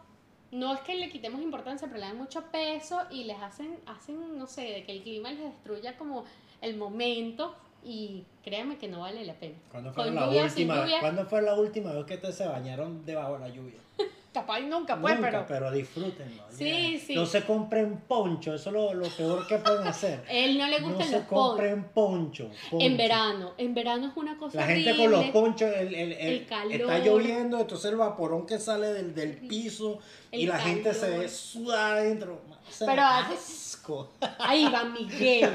no 0.52 0.74
es 0.74 0.80
que 0.80 0.96
le 0.96 1.10
quitemos 1.10 1.40
importancia, 1.42 1.86
pero 1.86 2.00
le 2.00 2.06
dan 2.06 2.16
mucho 2.16 2.50
peso 2.50 3.02
y 3.10 3.24
les 3.24 3.40
hacen, 3.40 3.78
hacen, 3.86 4.36
no 4.36 4.46
sé, 4.46 4.62
de 4.62 4.84
que 4.84 4.92
el 4.92 5.02
clima 5.02 5.30
les 5.30 5.44
destruya 5.44 5.96
como 5.96 6.24
el 6.60 6.76
momento 6.76 7.54
y 7.84 8.24
créanme 8.44 8.76
que 8.78 8.88
no 8.88 9.00
vale 9.00 9.24
la 9.24 9.34
pena. 9.34 9.54
¿Cuándo 9.70 9.92
fue, 9.92 10.04
Con 10.04 10.14
la 10.14 10.26
lluvia, 10.26 10.44
última, 10.44 10.80
lluvia. 10.82 11.00
¿Cuándo 11.00 11.26
fue 11.26 11.42
la 11.42 11.54
última 11.54 11.92
vez 11.92 12.04
que 12.04 12.14
ustedes 12.14 12.34
se 12.36 12.46
bañaron 12.46 13.04
debajo 13.06 13.34
de 13.34 13.38
la 13.40 13.48
lluvia? 13.48 13.78
Capaz 14.32 14.60
nunca, 14.60 15.00
pues, 15.00 15.16
Nunca, 15.16 15.28
pero 15.30 15.46
pero 15.48 15.72
disfrútenlo. 15.72 16.44
Sí, 16.50 16.92
ya. 16.98 17.04
sí. 17.04 17.14
No 17.16 17.26
se 17.26 17.42
compren 17.44 17.96
poncho, 18.06 18.54
eso 18.54 18.70
es 18.70 18.74
lo, 18.74 18.94
lo 18.94 19.08
peor 19.08 19.44
que 19.48 19.58
pueden 19.58 19.84
hacer. 19.88 20.22
él 20.30 20.56
no 20.56 20.68
le 20.68 20.78
No 20.80 20.86
gustan 20.90 21.08
se 21.08 21.16
los 21.16 21.24
ponchos. 21.26 21.48
compren 21.48 21.84
poncho, 21.92 22.50
poncho. 22.70 22.86
En 22.86 22.96
verano, 22.96 23.54
en 23.58 23.74
verano 23.74 24.06
es 24.08 24.16
una 24.16 24.38
cosa 24.38 24.58
La 24.58 24.66
gente 24.68 24.90
horrible. 24.92 25.10
con 25.10 25.20
los 25.20 25.30
ponchos, 25.32 25.68
el, 25.76 25.94
el- 25.94 26.12
el- 26.12 26.32
El 26.34 26.46
calor. 26.46 26.72
está 26.72 26.98
lloviendo, 27.00 27.58
entonces 27.60 27.90
el 27.90 27.96
vaporón 27.96 28.46
que 28.46 28.60
sale 28.60 28.92
del, 28.92 29.14
del 29.16 29.36
piso 29.36 29.98
y 30.30 30.46
la 30.46 30.60
gente 30.60 30.94
se 30.94 31.10
ve 31.10 31.28
sudada 31.28 31.94
adentro. 31.94 32.40
Pero 32.78 33.02
hace- 33.02 33.69
asco. 33.98 34.10
Ahí 34.38 34.64
va 34.72 34.84
Miguel. 34.84 35.50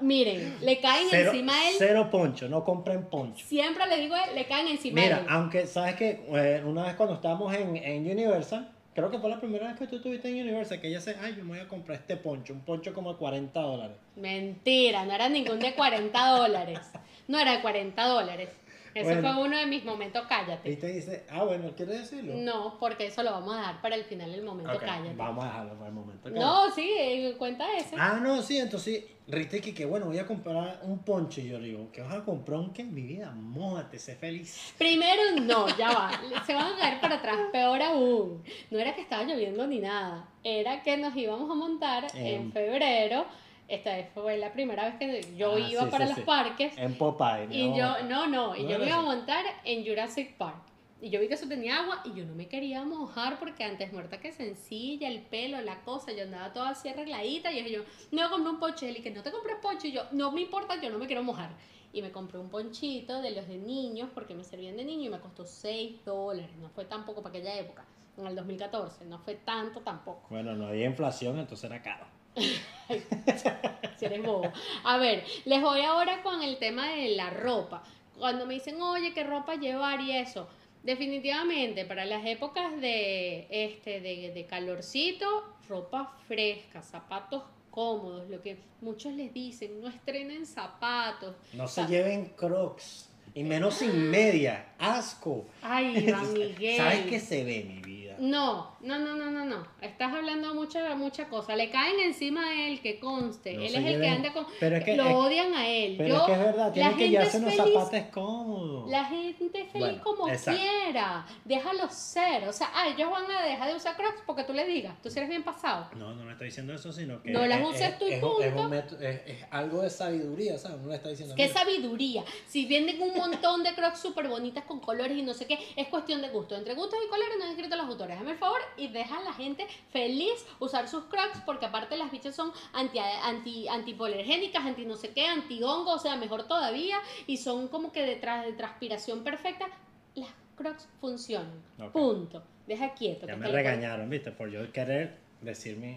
Miren, 0.00 0.56
le 0.60 0.80
caen 0.80 1.06
Cero, 1.10 1.30
encima 1.30 1.68
él. 1.68 1.74
cero 1.78 2.08
poncho, 2.10 2.48
no 2.48 2.64
compren 2.64 3.04
poncho. 3.04 3.44
Siempre 3.46 3.86
le 3.86 3.98
digo, 3.98 4.14
le 4.34 4.44
caen 4.46 4.66
encima 4.68 5.00
Mira, 5.00 5.18
él. 5.20 5.26
aunque 5.28 5.66
sabes 5.66 5.94
que 5.94 6.26
eh, 6.34 6.62
una 6.64 6.84
vez 6.84 6.94
cuando 6.96 7.14
estábamos 7.14 7.54
en, 7.54 7.76
en 7.76 8.10
Universal, 8.10 8.68
creo 8.94 9.10
que 9.10 9.18
fue 9.18 9.30
la 9.30 9.38
primera 9.40 9.68
vez 9.68 9.78
que 9.78 9.86
tú 9.86 9.96
estuviste 9.96 10.28
en 10.28 10.40
Universal, 10.42 10.80
que 10.80 10.88
ella 10.88 10.98
dice, 10.98 11.16
ay, 11.22 11.34
yo 11.36 11.44
me 11.44 11.50
voy 11.50 11.60
a 11.60 11.68
comprar 11.68 11.98
este 11.98 12.16
poncho, 12.16 12.52
un 12.52 12.60
poncho 12.60 12.92
como 12.92 13.12
de 13.12 13.18
40 13.18 13.60
dólares. 13.60 13.96
Mentira, 14.16 15.04
no 15.04 15.12
era 15.12 15.28
ningún 15.28 15.60
de 15.60 15.74
40 15.74 16.26
dólares. 16.36 16.80
No 17.28 17.38
era 17.38 17.52
de 17.52 17.60
40 17.62 18.04
dólares. 18.04 18.48
Bueno. 18.94 19.20
fue 19.34 19.44
uno 19.46 19.56
de 19.56 19.66
mis 19.66 19.84
momentos, 19.84 20.22
Y 20.24 20.28
cállate. 20.28 20.76
te 20.76 20.86
dice, 20.88 21.24
ah, 21.30 21.44
bueno, 21.44 21.70
¿quieres 21.76 22.00
decirlo? 22.10 22.34
No, 22.36 22.78
porque 22.78 23.06
eso 23.06 23.22
lo 23.22 23.30
vamos 23.32 23.56
a 23.56 23.60
dar 23.60 23.80
para 23.82 23.94
el 23.96 24.04
final 24.04 24.30
del 24.32 24.42
momento, 24.42 24.72
cállate. 24.78 25.14
vamos 25.16 25.44
a 25.44 25.48
dejarlo 25.48 25.74
para 25.74 25.88
el 25.88 25.94
momento. 25.94 26.30
No, 26.30 26.70
sí, 26.70 26.90
eh, 26.98 27.34
cuenta 27.38 27.66
ese. 27.76 27.96
Ah, 27.98 28.18
no, 28.22 28.42
sí, 28.42 28.58
entonces 28.58 29.04
Rita 29.28 29.60
que, 29.60 29.72
que 29.72 29.86
bueno, 29.86 30.06
voy 30.06 30.18
a 30.18 30.26
comprar 30.26 30.80
un 30.82 30.98
poncho. 30.98 31.40
Y 31.40 31.48
yo 31.48 31.58
digo, 31.60 31.90
¿qué 31.92 32.02
vas 32.02 32.12
a 32.12 32.24
comprar 32.24 32.58
un 32.58 32.72
qué? 32.72 32.82
Mi 32.82 33.02
vida, 33.02 33.30
mójate, 33.30 33.98
sé 33.98 34.16
feliz. 34.16 34.74
Primero, 34.76 35.22
no, 35.40 35.68
ya 35.78 35.92
va. 35.92 36.10
Se 36.44 36.52
van 36.54 36.72
a 36.74 36.76
caer 36.76 37.00
para 37.00 37.14
atrás, 37.16 37.38
peor 37.52 37.80
aún. 37.82 38.42
No 38.70 38.78
era 38.80 38.94
que 38.96 39.00
estaba 39.00 39.22
lloviendo 39.22 39.64
ni 39.68 39.78
nada. 39.78 40.28
Era 40.42 40.82
que 40.82 40.96
nos 40.96 41.16
íbamos 41.16 41.48
a 41.50 41.54
montar 41.54 42.06
en 42.16 42.26
En- 42.26 42.52
febrero. 42.52 43.24
Esta 43.68 43.90
fue 44.12 44.36
la 44.36 44.52
primera 44.52 44.84
vez 44.84 44.96
que 44.96 45.34
yo 45.36 45.54
Ah, 45.54 45.60
iba 45.60 45.84
sí, 45.84 45.90
para 45.90 46.06
sí, 46.06 46.10
los 46.12 46.18
sí. 46.18 46.24
parques. 46.26 46.76
En 46.76 46.94
Popeye. 46.94 47.48
Y 47.50 47.70
¿no? 47.70 47.76
yo, 47.76 48.02
no, 48.04 48.26
no, 48.26 48.56
y 48.56 48.64
No 48.64 48.70
yo 48.70 48.78
me 48.78 48.86
iba 48.86 48.96
a 48.96 49.02
montar 49.02 49.44
en 49.64 49.86
Jurassic 49.86 50.36
Park. 50.36 50.56
Y 51.00 51.10
yo 51.10 51.18
vi 51.18 51.26
que 51.26 51.34
eso 51.34 51.48
tenía 51.48 51.80
agua 51.80 52.00
y 52.04 52.12
yo 52.14 52.24
no 52.24 52.34
me 52.34 52.46
quería 52.46 52.84
mojar 52.84 53.38
porque 53.40 53.64
antes 53.64 53.92
muerta 53.92 54.20
que 54.20 54.30
sencilla, 54.30 55.08
el 55.08 55.20
pelo, 55.20 55.60
la 55.60 55.80
cosa, 55.80 56.12
yo 56.12 56.22
andaba 56.22 56.52
toda 56.52 56.70
así 56.70 56.88
arregladita 56.88 57.50
y 57.50 57.72
yo, 57.72 57.82
no 58.12 58.30
compré 58.30 58.50
un 58.50 58.60
poncho, 58.60 58.86
y 58.86 58.90
él, 58.90 58.98
y 58.98 59.00
que 59.00 59.10
no 59.10 59.22
te 59.22 59.32
compres 59.32 59.56
poncho, 59.60 59.88
y 59.88 59.92
yo, 59.92 60.02
no 60.12 60.30
me 60.30 60.42
importa, 60.42 60.80
yo 60.80 60.90
no 60.90 60.98
me 60.98 61.06
quiero 61.08 61.24
mojar. 61.24 61.50
Y 61.92 62.02
me 62.02 62.12
compré 62.12 62.38
un 62.38 62.50
ponchito 62.50 63.20
de 63.20 63.32
los 63.32 63.48
de 63.48 63.58
niños 63.58 64.10
porque 64.14 64.34
me 64.34 64.44
servían 64.44 64.76
de 64.76 64.84
niño 64.84 65.06
y 65.06 65.08
me 65.08 65.18
costó 65.18 65.44
6 65.44 66.04
dólares, 66.04 66.54
no 66.60 66.68
fue 66.68 66.84
tampoco 66.84 67.20
para 67.20 67.34
aquella 67.36 67.56
época, 67.58 67.84
en 68.16 68.26
el 68.28 68.36
2014, 68.36 69.04
no 69.06 69.18
fue 69.18 69.34
tanto 69.34 69.80
tampoco. 69.80 70.26
Bueno, 70.30 70.54
no 70.54 70.68
había 70.68 70.86
inflación, 70.86 71.38
entonces 71.40 71.64
era 71.68 71.82
caro. 71.82 72.04
si 73.96 74.04
eres 74.04 74.22
bobo. 74.22 74.52
A 74.84 74.98
ver, 74.98 75.24
les 75.44 75.60
voy 75.60 75.82
ahora 75.82 76.22
con 76.22 76.42
el 76.42 76.58
tema 76.58 76.88
de 76.90 77.16
la 77.16 77.30
ropa. 77.30 77.82
Cuando 78.18 78.46
me 78.46 78.54
dicen, 78.54 78.80
oye, 78.80 79.12
¿qué 79.14 79.24
ropa 79.24 79.56
llevar 79.56 80.00
y 80.00 80.16
eso? 80.16 80.48
definitivamente 80.82 81.84
para 81.84 82.04
las 82.04 82.26
épocas 82.26 82.80
de, 82.80 83.46
este, 83.50 84.00
de, 84.00 84.32
de 84.32 84.46
calorcito, 84.46 85.26
ropa 85.68 86.16
fresca, 86.26 86.82
zapatos 86.82 87.44
cómodos, 87.70 88.28
lo 88.28 88.42
que 88.42 88.58
muchos 88.80 89.12
les 89.14 89.32
dicen, 89.32 89.80
no 89.80 89.88
estrenen 89.88 90.44
zapatos. 90.44 91.34
No 91.54 91.66
se 91.66 91.86
lleven 91.86 92.26
crocs. 92.36 93.08
Y 93.34 93.44
menos 93.44 93.76
sin 93.76 94.10
media. 94.10 94.74
Asco. 94.78 95.46
Ay, 95.62 96.04
Iván 96.06 96.34
Miguel. 96.34 96.76
¿Sabes 96.76 97.06
qué 97.06 97.18
se 97.18 97.44
ve, 97.44 97.64
mi 97.64 97.80
vida? 97.80 98.01
No, 98.18 98.76
no, 98.80 98.98
no, 98.98 99.14
no, 99.16 99.30
no, 99.30 99.44
no. 99.44 99.66
Estás 99.80 100.12
hablando 100.12 100.54
mucha, 100.54 100.94
mucha 100.94 101.28
cosa. 101.28 101.56
Le 101.56 101.70
caen 101.70 101.98
encima 102.00 102.46
a 102.48 102.66
él, 102.68 102.80
que 102.80 102.98
conste. 103.00 103.54
No 103.54 103.62
él 103.62 103.74
es 103.74 103.84
el 103.84 104.00
que 104.00 104.08
anda 104.08 104.32
con. 104.32 104.46
pero 104.60 104.76
es 104.76 104.84
que- 104.84 104.96
lo 104.96 105.06
es- 105.06 105.14
odian 105.14 105.54
a 105.54 105.66
él. 105.68 105.94
Pero 105.98 106.14
Yo, 106.14 106.20
es 106.20 106.26
que 106.26 106.32
es 106.32 106.38
verdad, 106.38 106.66
la 106.68 106.72
tienen 106.72 106.96
que 106.96 107.08
llevarse 107.10 107.36
es 107.38 107.42
unos 107.42 107.54
zapatos 107.54 108.00
cómodos. 108.12 108.90
La 108.90 109.04
gente 109.04 109.44
es 109.60 109.70
feliz 109.70 109.72
Bueno, 109.74 110.02
como 110.02 110.28
exacto. 110.28 110.60
quiera. 110.60 111.26
Déjalo 111.44 111.88
ser. 111.90 112.48
O 112.48 112.52
sea, 112.52 112.70
ah, 112.74 112.88
ellos 112.88 113.10
van 113.10 113.30
a 113.30 113.42
dejar 113.42 113.68
de 113.68 113.76
usar 113.76 113.96
crocs 113.96 114.22
porque 114.26 114.44
tú 114.44 114.52
le 114.52 114.66
digas. 114.66 114.94
Tú 115.02 115.10
sí 115.10 115.18
eres 115.18 115.28
bien 115.30 115.42
pasado. 115.42 115.88
No, 115.96 116.14
no 116.14 116.24
le 116.24 116.32
estoy 116.32 116.46
diciendo 116.48 116.72
eso, 116.74 116.92
sino 116.92 117.22
que. 117.22 117.30
No 117.30 117.46
las 117.46 117.60
es- 117.60 117.66
uses 117.68 117.80
es- 117.82 117.98
tú 117.98 118.06
y 118.08 118.12
es 118.12 118.22
un- 118.22 118.42
es 118.42 118.52
punto. 118.52 118.98
es, 119.00 119.20
es 119.26 119.44
algo 119.50 119.82
de 119.82 119.90
sabiduría, 119.90 120.58
¿sabes? 120.58 120.78
Uno 120.80 120.90
le 120.90 120.96
está 120.96 121.08
diciendo. 121.08 121.34
Qué 121.36 121.48
sabiduría. 121.48 122.24
Si 122.46 122.66
venden 122.66 123.00
un 123.02 123.14
montón 123.16 123.62
de 123.62 123.74
crocs 123.74 124.00
súper 124.00 124.28
bonitas 124.28 124.64
con 124.64 124.80
colores 124.80 125.16
y 125.16 125.22
no 125.22 125.34
sé 125.34 125.46
qué, 125.46 125.58
es 125.76 125.88
cuestión 125.88 126.20
de 126.22 126.28
gusto. 126.28 126.56
Entre 126.56 126.74
gustos 126.74 126.98
y 127.04 127.08
colores 127.08 127.34
no 127.38 127.44
han 127.44 127.50
escrito 127.50 127.76
los 127.76 127.86
autores. 128.02 128.18
Hazme 128.18 128.32
el 128.32 128.38
favor 128.38 128.60
y 128.76 128.88
deja 128.88 129.18
a 129.18 129.22
la 129.22 129.32
gente 129.32 129.66
feliz 129.90 130.46
usar 130.58 130.88
sus 130.88 131.04
crocs 131.04 131.40
porque 131.44 131.66
aparte 131.66 131.96
las 131.96 132.10
bichas 132.10 132.34
son 132.34 132.52
anti, 132.72 132.98
anti, 132.98 133.68
antipolergénicas, 133.68 134.64
anti 134.64 134.84
no 134.84 134.96
sé 134.96 135.10
qué, 135.10 135.26
anti 135.26 135.62
hongo, 135.62 135.92
o 135.92 135.98
sea, 135.98 136.16
mejor 136.16 136.46
todavía. 136.46 136.98
Y 137.26 137.36
son 137.38 137.68
como 137.68 137.92
que 137.92 138.02
detrás 138.02 138.44
de 138.44 138.52
transpiración 138.52 139.24
perfecta. 139.24 139.66
Las 140.14 140.30
crocs 140.56 140.88
funcionan. 141.00 141.62
Punto. 141.92 142.42
Deja 142.66 142.94
quieto. 142.94 143.26
Ya 143.26 143.34
que 143.34 143.40
me 143.40 143.48
regañaron, 143.48 144.08
¿viste? 144.08 144.30
Por 144.30 144.50
yo 144.50 144.70
querer 144.72 145.18
decir 145.40 145.76
mi. 145.76 145.96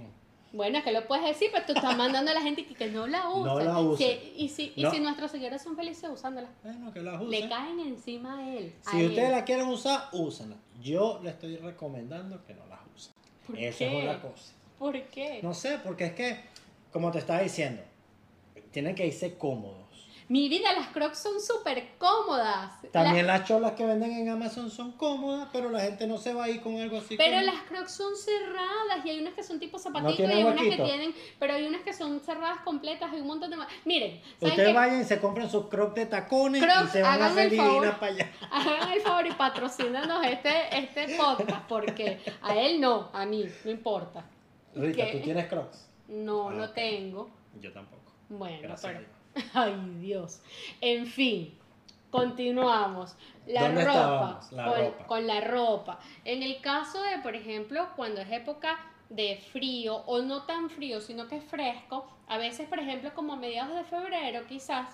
Bueno, 0.55 0.77
es 0.77 0.83
que 0.85 0.91
lo 0.93 1.05
puedes 1.05 1.25
decir, 1.25 1.49
pero 1.51 1.65
tú 1.65 1.73
estás 1.73 1.97
mandando 1.97 2.31
a 2.31 2.33
la 2.33 2.41
gente 2.41 2.65
que, 2.65 2.75
que 2.75 2.87
no 2.87 3.05
la 3.07 3.29
usen. 3.29 3.43
No 3.45 3.59
la 3.59 3.79
usen. 3.79 4.07
Que- 4.19 4.33
y 4.37 4.47
si, 4.49 4.71
y 4.75 4.83
No. 4.83 4.91
si 4.91 4.99
nuestros 5.01 5.31
seguidores 5.31 5.61
son 5.61 5.75
felices 5.75 6.09
usándola. 6.09 6.49
Bueno, 6.63 6.93
que 6.93 7.01
Le 7.01 7.49
caen 7.49 7.79
encima 7.81 8.39
a 8.39 8.55
él. 8.55 8.73
a 8.85 8.91
Si 8.91 8.99
él. 9.01 9.07
ustedes 9.09 9.31
la 9.31 9.43
quieren 9.43 9.67
usar, 9.67 10.09
úsenla. 10.13 10.55
Yo 10.81 11.19
le 11.23 11.31
estoy 11.31 11.57
recomendando 11.57 12.43
que 12.45 12.53
no 12.53 12.65
las 12.67 12.79
usen. 12.95 13.13
¿Por 13.45 13.59
Esa 13.59 13.77
qué? 13.79 13.97
es 13.97 14.03
otra 14.05 14.21
cosa. 14.21 14.53
¿Por 14.79 15.01
qué? 15.03 15.39
No 15.43 15.53
sé, 15.53 15.79
porque 15.83 16.05
es 16.05 16.13
que, 16.13 16.37
como 16.91 17.11
te 17.11 17.19
estaba 17.19 17.41
diciendo, 17.41 17.81
tienen 18.71 18.95
que 18.95 19.05
irse 19.07 19.37
cómodos. 19.37 19.84
Mi 20.27 20.49
vida, 20.49 20.73
las 20.73 20.87
crocs 20.87 21.19
son 21.19 21.39
súper 21.39 21.87
cómodas. 21.99 22.71
También 22.91 23.27
Las- 23.27 23.41
las 23.41 23.47
cholas 23.47 23.73
que 23.73 23.85
venden 23.85 24.11
en 24.11 24.29
Amazon 24.29 24.71
son 24.71 24.93
cómodas, 24.93 25.49
pero 25.53 25.69
la 25.69 25.81
gente 25.81 26.07
no 26.07 26.17
se 26.17 26.33
va 26.33 26.45
a 26.45 26.49
ir 26.49 26.61
con 26.61 26.75
algo 26.81 26.97
así. 26.97 27.15
pero 27.15 27.37
como- 27.37 27.45
las 27.51 27.61
crocs 27.63 27.91
son 27.91 28.15
cerradas 28.15 29.05
y 29.05 29.09
hay 29.11 29.19
unas 29.19 29.35
que 29.35 29.43
son 29.43 29.59
tipo 29.59 29.77
zapatitos 29.77 30.17
y 30.19 30.23
hay 30.23 30.43
unas 30.43 30.61
que 30.63 30.77
tienen, 30.77 31.13
pero 31.37 31.53
hay 31.53 31.65
unas 31.67 31.81
que 31.81 31.93
son 31.93 32.19
cerradas 32.21 32.59
completas, 32.61 33.11
hay 33.13 33.21
un 33.21 33.27
montón 33.27 33.51
de 33.51 33.57
más. 33.57 33.67
Miren, 33.85 34.19
¿saben 34.39 34.49
Ustedes 34.53 34.73
vayan 34.73 35.01
y 35.01 35.03
se 35.03 35.19
compren 35.19 35.47
sus 35.49 35.67
crocs 35.67 35.93
de 35.93 36.05
tacones 36.07 36.61
y 36.61 36.65
Crocs, 36.65 36.91
se 36.91 37.01
van 37.03 37.21
a 37.21 37.27
hacer 37.27 37.49
divinas 37.51 37.95
para 37.99 38.11
allá. 38.13 38.31
Hagan 38.51 38.91
el 38.93 39.01
favor 39.01 39.27
y 39.27 39.31
patrocínanos 39.31 40.25
este, 40.25 40.77
este 40.77 41.15
podcast 41.17 41.67
porque 41.67 42.19
a 42.41 42.55
él 42.55 42.81
no, 42.81 43.09
a 43.13 43.25
mí, 43.25 43.45
no 43.63 43.69
importa. 43.71 44.25
Rita. 44.73 45.11
¿tú 45.11 45.19
tienes 45.21 45.47
crocs? 45.47 45.87
No, 46.07 46.49
Ah, 46.49 46.53
no 46.53 46.69
tengo. 46.71 47.29
Yo 47.61 47.71
tampoco. 47.71 48.11
Bueno, 48.29 48.57
Gracias. 48.61 48.91
pero. 48.93 49.14
Ay, 49.53 49.75
Dios. 49.99 50.41
En 50.81 51.05
fin, 51.05 51.53
continuamos. 52.09 53.15
La 53.45 53.63
¿Dónde 53.63 53.85
ropa? 53.85 54.39
La 54.51 54.65
con, 54.65 54.81
ropa. 54.81 55.05
con 55.05 55.27
la 55.27 55.41
ropa. 55.41 55.99
En 56.23 56.41
el 56.41 56.61
caso 56.61 57.01
de, 57.01 57.19
por 57.19 57.35
ejemplo, 57.35 57.89
cuando 57.95 58.21
es 58.21 58.31
época 58.31 58.77
de 59.09 59.37
frío 59.51 59.97
o 60.07 60.21
no 60.21 60.43
tan 60.43 60.69
frío, 60.69 60.99
sino 60.99 61.27
que 61.27 61.37
es 61.37 61.43
fresco, 61.43 62.07
a 62.27 62.37
veces, 62.37 62.67
por 62.67 62.79
ejemplo, 62.79 63.13
como 63.13 63.33
a 63.33 63.35
mediados 63.35 63.75
de 63.75 63.83
febrero, 63.83 64.47
quizás, 64.47 64.87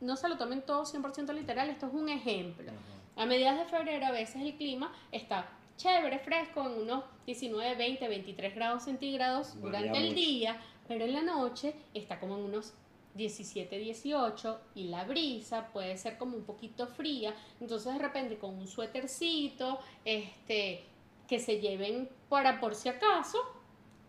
no 0.00 0.16
se 0.16 0.28
lo 0.28 0.36
tomen 0.36 0.62
todo 0.62 0.84
100% 0.84 1.32
literal, 1.32 1.68
esto 1.70 1.86
es 1.86 1.92
un 1.92 2.08
ejemplo. 2.08 2.72
A 3.16 3.26
mediados 3.26 3.60
de 3.60 3.66
febrero 3.66 4.06
a 4.06 4.10
veces 4.10 4.42
el 4.42 4.54
clima 4.56 4.92
está 5.12 5.46
chévere, 5.76 6.18
fresco, 6.18 6.62
en 6.62 6.82
unos 6.82 7.04
19, 7.26 7.76
20, 7.76 8.08
23 8.08 8.54
grados 8.54 8.84
centígrados 8.84 9.54
Varía 9.60 9.78
durante 9.80 9.98
el 9.98 10.14
día, 10.14 10.60
pero 10.88 11.04
en 11.04 11.12
la 11.12 11.22
noche 11.22 11.74
está 11.94 12.18
como 12.18 12.36
en 12.36 12.44
unos 12.44 12.74
17, 13.14 13.78
18 13.78 14.60
y 14.74 14.84
la 14.84 15.04
brisa 15.04 15.68
puede 15.72 15.96
ser 15.98 16.18
como 16.18 16.36
un 16.36 16.44
poquito 16.44 16.86
fría, 16.86 17.34
entonces 17.60 17.92
de 17.92 17.98
repente 17.98 18.38
con 18.38 18.56
un 18.58 18.66
suétercito, 18.66 19.78
este, 20.04 20.84
que 21.28 21.38
se 21.38 21.60
lleven 21.60 22.08
para 22.28 22.60
por 22.60 22.74
si 22.74 22.88
acaso, 22.88 23.38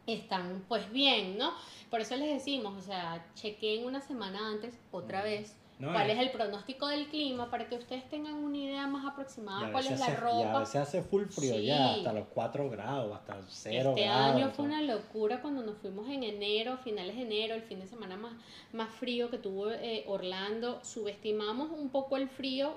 están 0.07 0.65
pues 0.67 0.91
bien, 0.91 1.37
¿no? 1.37 1.53
Por 1.89 2.01
eso 2.01 2.15
les 2.15 2.33
decimos, 2.33 2.77
o 2.77 2.81
sea, 2.81 3.25
chequen 3.35 3.85
una 3.85 4.01
semana 4.01 4.49
antes, 4.49 4.77
otra 4.91 5.21
vez, 5.21 5.55
No, 5.79 5.91
cuál 5.91 6.07
y- 6.07 6.11
es 6.11 6.19
el 6.19 6.31
pronóstico 6.31 6.87
del 6.87 7.07
clima 7.07 7.49
para 7.49 7.67
que 7.67 7.75
ustedes 7.75 8.07
tengan 8.09 8.35
una 8.35 8.57
idea 8.57 8.87
más 8.87 9.05
aproximada 9.05 9.71
cuál 9.71 9.85
es 9.85 9.99
la 9.99 10.05
hace- 10.05 10.13
y 10.13 10.15
a 10.15 10.19
ropa. 10.19 10.59
veces 10.59 10.75
hace 10.75 11.01
full 11.01 11.25
frío 11.25 11.55
Sí. 11.55 11.65
ya, 11.65 11.93
hasta 11.95 12.13
los 12.13 12.27
4 12.33 12.69
grados, 12.69 13.13
hasta 13.13 13.41
0 13.49 13.89
Este 13.89 14.03
grados. 14.05 14.35
año 14.35 14.49
fue 14.51 14.65
una 14.65 14.81
locura 14.81 15.41
cuando 15.41 15.63
nos 15.63 15.77
fuimos 15.79 16.07
en 16.09 16.23
enero, 16.23 16.77
finales 16.77 17.15
de 17.15 17.23
enero, 17.23 17.55
el 17.55 17.63
fin 17.63 17.79
de 17.79 17.87
semana 17.87 18.15
más, 18.15 18.33
más 18.71 18.89
frío 18.91 19.29
que 19.29 19.37
tuvo 19.39 19.71
eh, 19.71 20.05
Orlando. 20.07 20.79
Subestimamos 20.83 21.69
un 21.71 21.89
poco 21.89 22.17
el 22.17 22.29
frío. 22.29 22.75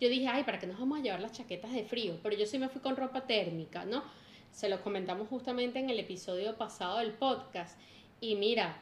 Yo 0.00 0.08
dije, 0.08 0.28
ay, 0.28 0.44
¿para 0.44 0.58
qué 0.58 0.66
nos 0.66 0.78
vamos 0.78 0.98
a 0.98 1.02
llevar 1.02 1.20
las 1.20 1.32
chaquetas 1.32 1.72
de 1.72 1.84
frío? 1.84 2.18
Pero 2.22 2.36
yo 2.36 2.46
sí 2.46 2.58
me 2.58 2.68
fui 2.68 2.80
con 2.80 2.96
ropa 2.96 3.22
térmica, 3.22 3.84
¿no? 3.84 4.02
Se 4.52 4.68
lo 4.68 4.80
comentamos 4.82 5.28
justamente 5.28 5.78
en 5.78 5.90
el 5.90 5.98
episodio 6.00 6.56
pasado 6.56 6.98
del 6.98 7.12
podcast. 7.12 7.78
Y 8.20 8.34
mira, 8.36 8.76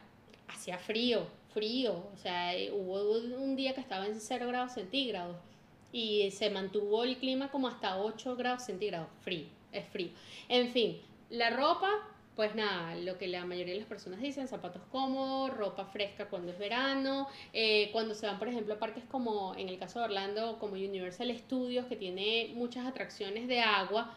hacía 0.49 0.79
frío, 0.79 1.27
frío. 1.53 2.05
O 2.15 2.17
sea, 2.17 2.55
eh, 2.57 2.71
hubo 2.73 3.19
un 3.37 3.57
día 3.57 3.75
que 3.75 3.81
estaba 3.81 4.07
en 4.07 4.21
0 4.21 4.47
grados 4.49 4.73
centígrados 4.73 5.37
y 5.93 6.31
se 6.31 6.51
mantuvo 6.51 7.05
el 7.05 7.19
clima 7.19 7.51
como 7.51 7.69
hasta 7.69 7.99
8 7.99 8.37
grados 8.37 8.65
centígrados. 8.65 9.09
Frío, 9.23 9.47
es 9.73 9.87
frío. 9.89 10.11
En 10.49 10.71
fin, 10.71 11.01
la 11.31 11.51
ropa, 11.51 11.91
pues 12.37 12.55
nada, 12.55 12.95
lo 12.95 13.19
que 13.19 13.27
la 13.27 13.45
mayoría 13.45 13.75
de 13.75 13.81
las 13.81 13.89
personas 13.89 14.21
dicen, 14.21 14.49
zapatos 14.49 14.83
cómodos, 14.91 15.57
ropa 15.57 15.87
fresca 15.87 16.29
cuando 16.29 16.53
es 16.53 16.59
verano, 16.59 17.29
eh, 17.53 17.91
cuando 17.93 18.15
se 18.15 18.27
van, 18.27 18.39
por 18.39 18.49
ejemplo, 18.49 18.75
a 18.75 18.79
parques 18.79 19.05
como 19.11 19.55
en 19.57 19.69
el 19.69 19.79
caso 19.79 19.99
de 19.99 20.07
Orlando, 20.07 20.59
como 20.59 20.75
Universal 20.75 21.37
Studios, 21.37 21.87
que 21.87 21.97
tiene 21.97 22.53
muchas 22.55 22.87
atracciones 22.87 23.49
de 23.49 23.61
agua. 23.61 24.17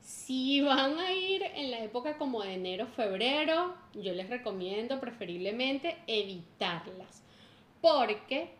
Si 0.00 0.60
van 0.62 0.98
a 0.98 1.12
ir 1.12 1.42
en 1.42 1.70
la 1.70 1.80
época 1.80 2.16
como 2.16 2.42
de 2.42 2.54
enero, 2.54 2.86
febrero, 2.86 3.74
yo 3.94 4.12
les 4.12 4.28
recomiendo 4.28 4.98
preferiblemente 5.00 5.98
evitarlas. 6.06 7.22
Porque, 7.80 8.50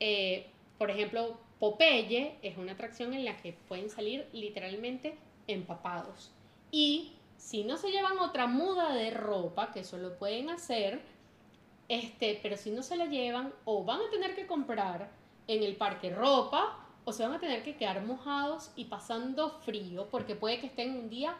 eh, 0.00 0.46
por 0.78 0.90
ejemplo, 0.90 1.38
Popeye 1.58 2.36
es 2.42 2.56
una 2.58 2.72
atracción 2.72 3.14
en 3.14 3.24
la 3.24 3.36
que 3.38 3.52
pueden 3.68 3.90
salir 3.90 4.26
literalmente 4.32 5.16
empapados. 5.46 6.30
Y 6.70 7.12
si 7.36 7.64
no 7.64 7.76
se 7.76 7.90
llevan 7.90 8.18
otra 8.18 8.46
muda 8.46 8.94
de 8.94 9.10
ropa, 9.10 9.72
que 9.72 9.80
eso 9.80 9.96
lo 9.98 10.16
pueden 10.18 10.50
hacer, 10.50 11.00
este, 11.88 12.38
pero 12.42 12.56
si 12.56 12.70
no 12.70 12.82
se 12.82 12.96
la 12.96 13.06
llevan, 13.06 13.52
o 13.64 13.84
van 13.84 14.00
a 14.00 14.10
tener 14.10 14.34
que 14.34 14.46
comprar 14.46 15.10
en 15.46 15.62
el 15.62 15.76
parque 15.76 16.10
ropa, 16.10 16.85
o 17.06 17.12
se 17.12 17.22
van 17.22 17.32
a 17.34 17.38
tener 17.40 17.62
que 17.62 17.76
quedar 17.76 18.02
mojados 18.04 18.72
y 18.76 18.86
pasando 18.86 19.58
frío, 19.64 20.08
porque 20.10 20.34
puede 20.34 20.58
que 20.60 20.66
estén 20.66 20.90
un 20.96 21.08
día 21.08 21.34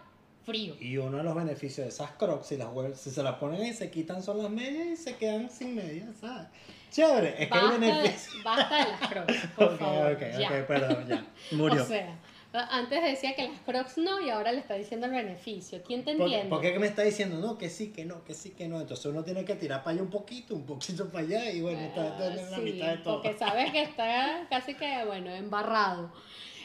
frío. 0.45 0.77
Y 0.81 0.97
uno 0.97 1.19
de 1.19 1.25
los 1.25 1.35
beneficios 1.35 1.85
de 1.85 1.89
esas 1.89 2.13
crocs, 2.13 2.47
si, 2.47 2.57
las 2.57 2.69
si 2.99 3.11
se 3.11 3.23
las 3.23 3.35
ponen 3.35 3.67
y 3.67 3.73
se 3.73 3.91
quitan 3.91 4.23
son 4.23 4.39
las 4.39 4.49
medias 4.51 4.87
y 4.87 4.97
se 4.97 5.17
quedan 5.17 5.51
sin 5.51 5.75
medias, 5.75 6.17
¿sabes? 6.21 6.47
Chévere, 6.93 7.43
es 7.43 7.51
que 7.51 7.55
hay 7.59 7.61
Basta 7.63 7.79
de, 7.79 7.79
beneficios. 7.93 8.45
basta 8.45 8.77
de 8.77 8.91
las 8.93 9.09
crocs, 9.11 9.47
por 9.57 9.65
ok, 9.73 9.79
favor. 9.81 10.13
ok, 10.13 10.21
ya. 10.39 10.49
ok, 10.49 10.67
perdón, 10.69 11.09
ya. 11.09 11.27
Murió. 11.51 11.83
O 11.87 11.87
sea, 11.87 12.17
antes 12.53 13.03
decía 13.03 13.35
que 13.35 13.49
las 13.49 13.61
crocs 13.61 13.99
no 13.99 14.21
y 14.21 14.31
ahora 14.31 14.53
le 14.53 14.61
está 14.61 14.75
diciendo 14.75 15.07
el 15.07 15.13
beneficio. 15.13 15.83
¿Quién 15.87 16.05
te 16.05 16.15
¿Por, 16.15 16.23
entiende? 16.27 16.49
por 16.49 16.61
qué 16.63 16.79
me 16.79 16.87
está 16.87 17.03
diciendo 17.03 17.37
no, 17.39 17.59
que 17.59 17.69
sí, 17.69 17.93
que 17.93 18.05
no, 18.05 18.25
que 18.25 18.35
sí, 18.35 18.51
que 18.51 18.67
no? 18.69 18.81
Entonces 18.81 19.05
uno 19.07 19.23
tiene 19.25 19.45
que 19.45 19.55
tirar 19.57 19.83
para 19.85 19.95
allá 19.95 20.03
un 20.03 20.11
poquito, 20.11 20.55
un 20.55 20.65
poquito 20.65 21.09
para 21.11 21.25
allá 21.25 21.51
y 21.51 21.61
bueno, 21.61 21.81
está, 21.81 22.09
está 22.09 22.27
en 22.29 22.51
la 22.51 22.57
Ah, 22.57 22.61
mitad 22.61 22.87
de 22.89 22.97
todo. 22.99 23.23
Porque 23.23 23.39
sabes 23.39 23.73
que 23.73 23.83
está 23.83 24.47
casi 24.49 24.75
que, 24.75 25.05
bueno, 25.05 25.31
embarrado. 25.35 26.11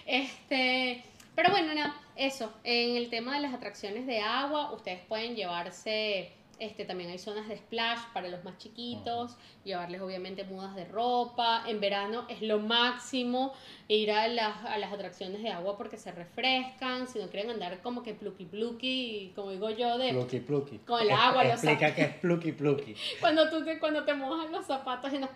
Este, 0.06 1.04
pero 1.36 1.52
bueno, 1.52 1.74
nada, 1.74 1.96
eso. 2.16 2.52
En 2.64 2.96
el 2.96 3.10
tema 3.10 3.36
de 3.36 3.42
las 3.42 3.54
atracciones 3.54 4.06
de 4.08 4.20
agua, 4.20 4.72
ustedes 4.74 5.00
pueden 5.08 5.36
llevarse, 5.36 6.32
este, 6.60 6.86
también 6.86 7.10
hay 7.10 7.18
zonas 7.18 7.48
de 7.48 7.58
splash 7.58 8.00
para 8.14 8.28
los 8.28 8.44
más 8.44 8.58
chiquitos, 8.58 9.36
llevarles 9.64 10.00
obviamente 10.02 10.44
mudas 10.44 10.76
de 10.76 10.86
ropa. 10.86 11.64
En 11.68 11.80
verano 11.80 12.26
es 12.30 12.42
lo 12.42 12.60
máximo 12.60 13.54
ir 13.88 14.12
a 14.12 14.28
las, 14.28 14.64
a 14.66 14.78
las 14.78 14.94
atracciones 14.94 15.42
de 15.42 15.50
agua 15.52 15.78
porque 15.78 15.98
se 15.98 16.12
refrescan. 16.12 17.08
Si 17.08 17.18
no 17.20 17.28
quieren 17.30 17.50
andar 17.50 17.82
como 17.82 18.04
que 18.04 18.14
pluki 18.14 18.46
pluki, 18.46 19.32
como 19.36 19.52
digo 19.52 19.70
yo, 19.72 19.98
de 19.98 20.12
Plucky, 20.12 20.40
plucky. 20.40 20.78
Con 20.80 21.02
el 21.02 21.10
Es- 21.10 21.16
agua, 21.20 21.44
los 21.44 21.54
Explica 21.64 21.96
que 21.96 22.02
es 22.04 22.16
plucky, 22.18 22.52
plucky. 22.52 22.96
cuando 23.20 23.50
tú 23.50 23.64
te, 23.66 23.80
cuando 23.80 24.04
te 24.04 24.14
mojan 24.14 24.52
los 24.52 24.66
zapatos 24.66 25.12
y 25.14 25.18
no, 25.18 25.30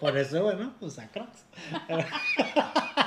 por 0.00 0.16
eso, 0.18 0.42
bueno, 0.42 0.74
usa 0.80 1.08
crocs. 1.12 1.44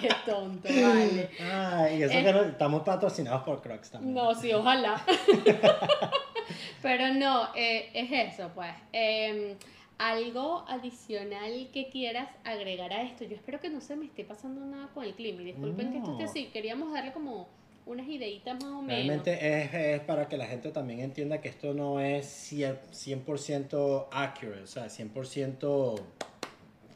Qué 0.00 0.08
tonto, 0.26 0.68
vale. 0.68 1.30
Ay, 1.40 1.98
y 1.98 2.02
eso 2.02 2.12
Es- 2.18 2.24
que 2.24 2.32
no- 2.32 2.42
estamos 2.42 2.82
patrocinados 2.82 3.42
por 3.42 3.60
Crocs 3.62 3.90
también. 3.90 4.14
No, 4.14 4.34
sí, 4.34 4.52
ojalá. 4.52 5.02
Pero 6.82 7.14
no, 7.14 7.48
eh, 7.54 7.90
es 7.94 8.34
eso, 8.34 8.50
pues. 8.54 8.70
Em, 8.92 9.56
algo 9.98 10.64
adicional 10.68 11.68
que 11.72 11.88
quieras 11.90 12.28
agregar 12.44 12.92
a 12.92 13.02
esto. 13.02 13.24
Yo 13.24 13.34
espero 13.34 13.58
que 13.60 13.68
no 13.68 13.80
se 13.80 13.96
me 13.96 14.06
esté 14.06 14.24
pasando 14.24 14.64
nada 14.64 14.88
con 14.94 15.04
el 15.04 15.14
clima. 15.14 15.42
Y 15.42 15.46
disculpen 15.46 15.90
que 15.90 15.98
esto 15.98 16.12
esté 16.12 16.24
No. 16.24 16.30
así. 16.30 16.44
Queríamos 16.52 16.92
darle 16.92 17.12
como 17.12 17.48
unas 17.84 18.06
ideitas 18.06 18.54
más 18.62 18.72
o 18.72 18.82
menos. 18.82 18.88
Realmente 18.88 19.62
es, 19.62 19.74
es 19.74 20.00
para 20.02 20.28
que 20.28 20.36
la 20.36 20.46
gente 20.46 20.70
también 20.70 21.00
entienda 21.00 21.40
que 21.40 21.48
esto 21.48 21.74
no 21.74 22.00
es 22.00 22.26
100%, 22.52 22.76
100% 22.92 24.06
accurate, 24.12 24.62
o 24.62 24.66
sea, 24.66 24.88
100% 24.88 26.00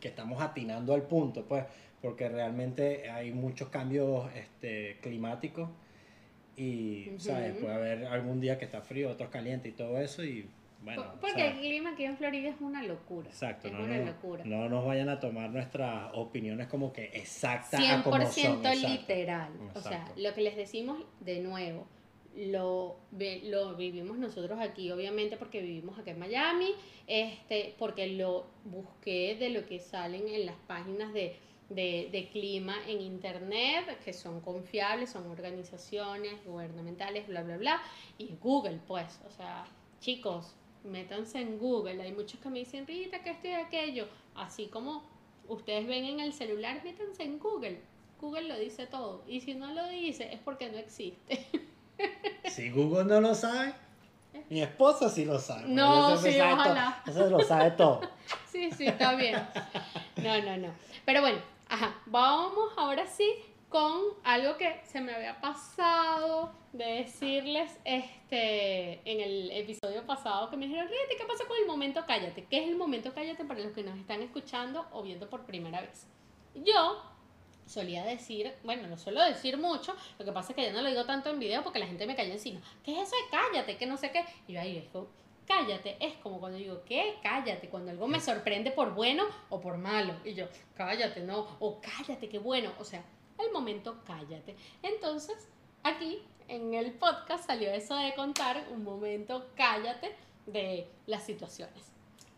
que 0.01 0.09
estamos 0.09 0.41
atinando 0.43 0.95
al 0.95 1.03
punto, 1.03 1.45
pues, 1.45 1.65
porque 2.03 2.29
realmente 2.29 3.09
hay 3.11 3.31
muchos 3.33 3.69
cambios 3.69 4.29
este, 4.35 4.99
climáticos 5.01 5.71
y, 6.57 7.07
¿sabes? 7.19 7.53
Ujú. 7.53 7.61
Puede 7.63 7.75
haber 7.75 8.05
algún 8.07 8.41
día 8.41 8.59
que 8.59 8.65
está 8.65 8.83
frío, 8.83 9.11
otros 9.11 9.31
caliente 9.31 9.69
y 9.69 9.73
todo 9.73 9.99
eso 9.99 10.23
y, 10.25 10.49
bueno, 10.83 11.05
Por- 11.05 11.21
Porque 11.21 11.41
¿sabes? 11.43 11.55
el 11.55 11.61
clima 11.61 11.91
aquí 11.93 12.05
en 12.05 12.17
Florida 12.17 12.49
es 12.51 12.57
una 12.61 12.83
locura. 12.83 13.29
Exacto, 13.29 13.69
es 13.69 13.73
no, 13.73 13.85
una 13.85 13.99
no, 13.99 14.07
locura. 14.07 14.45
no 14.45 14.69
nos 14.69 14.85
vayan 14.85 15.09
a 15.09 15.21
tomar 15.21 15.51
nuestras 15.51 16.11
opiniones 16.15 16.67
como 16.67 16.93
que 16.93 17.05
exactas 17.15 17.81
a 17.89 18.03
como 18.03 18.17
100% 18.17 18.33
son, 18.33 18.67
exacto. 18.67 18.89
literal. 18.89 19.53
O 19.75 19.81
sea, 19.81 19.93
Exacto. 19.93 20.21
lo 20.21 20.35
que 20.35 20.41
les 20.43 20.57
decimos 20.57 20.99
de 21.21 21.41
nuevo, 21.41 21.87
lo, 22.37 22.97
lo 23.45 23.77
vivimos 23.77 24.19
nosotros 24.19 24.59
aquí, 24.61 24.91
obviamente, 24.91 25.37
porque 25.37 25.61
vivimos 25.61 25.99
aquí 25.99 26.11
en 26.11 26.19
Miami, 26.19 26.71
este, 27.07 27.75
porque 27.79 28.09
lo 28.09 28.47
busqué 28.65 29.37
de 29.39 29.51
lo 29.51 29.67
que 29.67 29.79
salen 29.79 30.27
en 30.29 30.47
las 30.47 30.57
páginas 30.67 31.13
de, 31.13 31.37
de, 31.75 32.09
de 32.13 32.29
clima 32.31 32.77
en 32.87 33.01
internet, 33.01 33.99
que 34.05 34.13
son 34.13 34.41
confiables, 34.41 35.11
son 35.11 35.31
organizaciones 35.31 36.45
gubernamentales, 36.45 37.27
bla, 37.27 37.43
bla, 37.43 37.57
bla, 37.57 37.83
y 38.19 38.35
Google, 38.41 38.81
pues, 38.87 39.21
o 39.27 39.31
sea, 39.31 39.65
chicos, 40.01 40.55
métanse 40.85 41.41
en 41.41 41.59
Google, 41.59 42.03
hay 42.03 42.13
muchos 42.13 42.41
que 42.41 42.49
me 42.49 42.61
dicen, 42.61 42.87
Rita, 42.87 43.23
que 43.23 43.31
esto 43.31 43.49
y 43.49 43.53
aquello, 43.53 44.07
así 44.35 44.67
como 44.67 45.03
ustedes 45.49 45.87
ven 45.87 46.05
en 46.05 46.21
el 46.21 46.33
celular, 46.33 46.83
métanse 46.85 47.23
en 47.23 47.39
Google. 47.39 47.81
Google 48.21 48.43
lo 48.43 48.59
dice 48.59 48.87
todo. 48.87 49.25
Y 49.27 49.41
si 49.41 49.55
no 49.55 49.73
lo 49.73 49.87
dice, 49.89 50.33
es 50.33 50.41
porque 50.41 50.71
no 50.71 50.79
existe. 50.79 51.47
Si 52.49 52.71
Google 52.71 53.05
no 53.05 53.21
lo 53.21 53.35
sabe, 53.35 53.73
mi 54.51 54.61
esposa 54.61 55.09
sí 55.09 55.25
lo 55.25 55.39
sabe. 55.39 55.69
No, 55.69 56.17
sí, 56.17 56.33
sabe 56.33 56.53
ojalá. 56.53 57.03
ella 57.07 57.27
lo 57.27 57.41
sabe 57.41 57.71
todo. 57.73 58.01
Sí, 58.51 58.71
sí, 58.73 58.87
está 58.87 59.15
bien. 59.15 59.37
No, 60.17 60.43
no, 60.43 60.57
no. 60.59 60.69
Pero 61.07 61.23
bueno, 61.23 61.39
ajá, 61.73 62.03
vamos 62.05 62.71
ahora 62.77 63.07
sí 63.07 63.35
con 63.71 64.03
algo 64.25 64.59
que 64.59 64.83
se 64.85 65.01
me 65.01 65.15
había 65.15 65.41
pasado 65.41 66.53
de 66.75 66.85
decirles 66.85 67.79
este 67.87 69.01
en 69.11 69.21
el 69.21 69.51
episodio 69.53 70.05
pasado 70.05 70.51
que 70.51 70.59
me 70.59 70.67
dijeron, 70.67 70.87
¿qué 70.89 71.25
pasa 71.25 71.47
con 71.47 71.57
el 71.57 71.67
momento 71.67 72.05
cállate? 72.07 72.45
¿Qué 72.45 72.63
es 72.63 72.69
el 72.69 72.77
momento 72.77 73.15
cállate 73.15 73.47
para 73.47 73.61
los 73.61 73.73
que 73.73 73.83
nos 73.83 73.99
están 73.99 74.21
escuchando 74.21 74.87
o 74.93 75.03
viendo 75.03 75.31
por 75.31 75.47
primera 75.47 75.81
vez? 75.81 76.07
Yo 76.55 77.03
solía 77.65 78.05
decir, 78.05 78.53
bueno, 78.65 78.87
lo 78.87 78.99
suelo 78.99 79.23
decir 79.25 79.57
mucho, 79.57 79.97
lo 80.19 80.27
que 80.27 80.33
pasa 80.33 80.53
es 80.53 80.57
que 80.57 80.65
ya 80.65 80.73
no 80.75 80.83
lo 80.83 80.91
digo 80.91 81.07
tanto 81.07 81.31
en 81.31 81.39
video 81.39 81.63
porque 81.63 81.79
la 81.79 81.87
gente 81.87 82.07
me 82.07 82.15
cayó 82.15 82.33
encima. 82.33 82.61
¿Qué 82.85 83.01
es 83.01 83.09
eso 83.09 83.17
de 83.17 83.31
cállate? 83.31 83.79
Que 83.79 83.87
no 83.87 83.97
sé 83.97 84.13
qué. 84.13 84.27
Y 84.47 84.53
yo 84.53 84.61
ahí 84.61 84.79
digo, 84.79 85.09
cállate, 85.53 85.97
es 86.01 86.15
como 86.15 86.41
cuando 86.41 86.59
digo, 86.59 86.83
¿qué? 86.85 87.17
Cállate, 87.23 87.69
cuando 87.69 87.91
algo 87.91 88.07
me 88.09 88.21
sorprende 88.21 88.71
por 88.71 88.95
bueno 88.95 89.25
o 89.51 89.61
por 89.61 89.77
malo. 89.77 90.15
Y 90.25 90.35
yo, 90.35 90.47
cállate, 90.75 91.21
no, 91.21 91.47
o 91.61 91.81
cállate, 91.81 92.29
qué 92.29 92.39
bueno. 92.39 92.73
O 92.79 92.85
sea, 92.85 93.05
el 93.39 93.53
momento 93.53 94.03
cállate. 94.07 94.57
Entonces, 94.83 95.49
aquí 95.83 96.23
en 96.49 96.75
el 96.75 96.93
podcast 96.93 97.47
salió 97.47 97.71
eso 97.71 97.97
de 97.97 98.15
contar 98.15 98.65
un 98.71 98.83
momento 98.83 99.51
cállate 99.55 100.15
de 100.47 100.89
las 101.07 101.25
situaciones. 101.25 101.93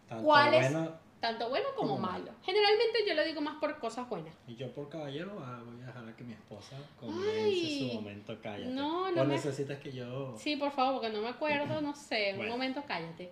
Tanto 0.09 0.24
¿Cuál 0.24 0.55
es? 0.55 0.72
bueno, 0.72 0.92
Tanto 1.25 1.49
bueno 1.49 1.69
como 1.75 1.97
malo. 1.97 2.31
Generalmente 2.43 2.99
yo 3.09 3.15
lo 3.15 3.25
digo 3.25 3.41
más 3.41 3.57
por 3.57 3.79
cosas 3.79 4.07
buenas. 4.11 4.35
y 4.47 4.57
yo 4.57 4.71
por 4.75 4.91
caballero 4.91 5.33
ah, 5.43 5.63
voy 5.65 5.83
a 5.83 5.87
dejar 5.87 6.07
a 6.07 6.15
que 6.15 6.23
mi 6.23 6.35
esposa 6.35 6.77
comience 7.01 7.79
su 7.89 7.95
momento 7.95 8.37
cállate. 8.43 8.71
no, 8.71 9.11
no 9.11 9.23
o 9.23 9.25
me- 9.25 9.33
necesitas 9.33 9.79
que 9.79 9.91
yo... 9.91 10.35
Sí, 10.39 10.57
por 10.57 10.71
favor, 10.73 11.01
porque 11.01 11.09
no 11.17 11.23
me 11.23 11.29
acuerdo, 11.31 11.81
no 11.81 11.95
sé, 11.97 12.33
un 12.33 12.37
Bueno. 12.37 12.53
momento 12.53 12.85
cállate. 12.87 13.31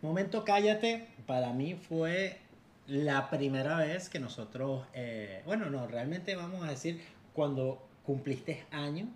Momento 0.00 0.44
cállate 0.44 1.08
para 1.26 1.52
mí 1.52 1.74
fue 1.74 2.38
la 2.86 3.28
primera 3.30 3.78
vez 3.78 4.08
que 4.08 4.20
nosotros, 4.20 4.86
eh, 4.94 5.42
bueno, 5.44 5.70
no, 5.70 5.88
realmente 5.88 6.36
vamos 6.36 6.64
a 6.64 6.70
decir 6.70 7.02
cuando 7.32 7.82
cumpliste 8.04 8.64
año 8.70 9.08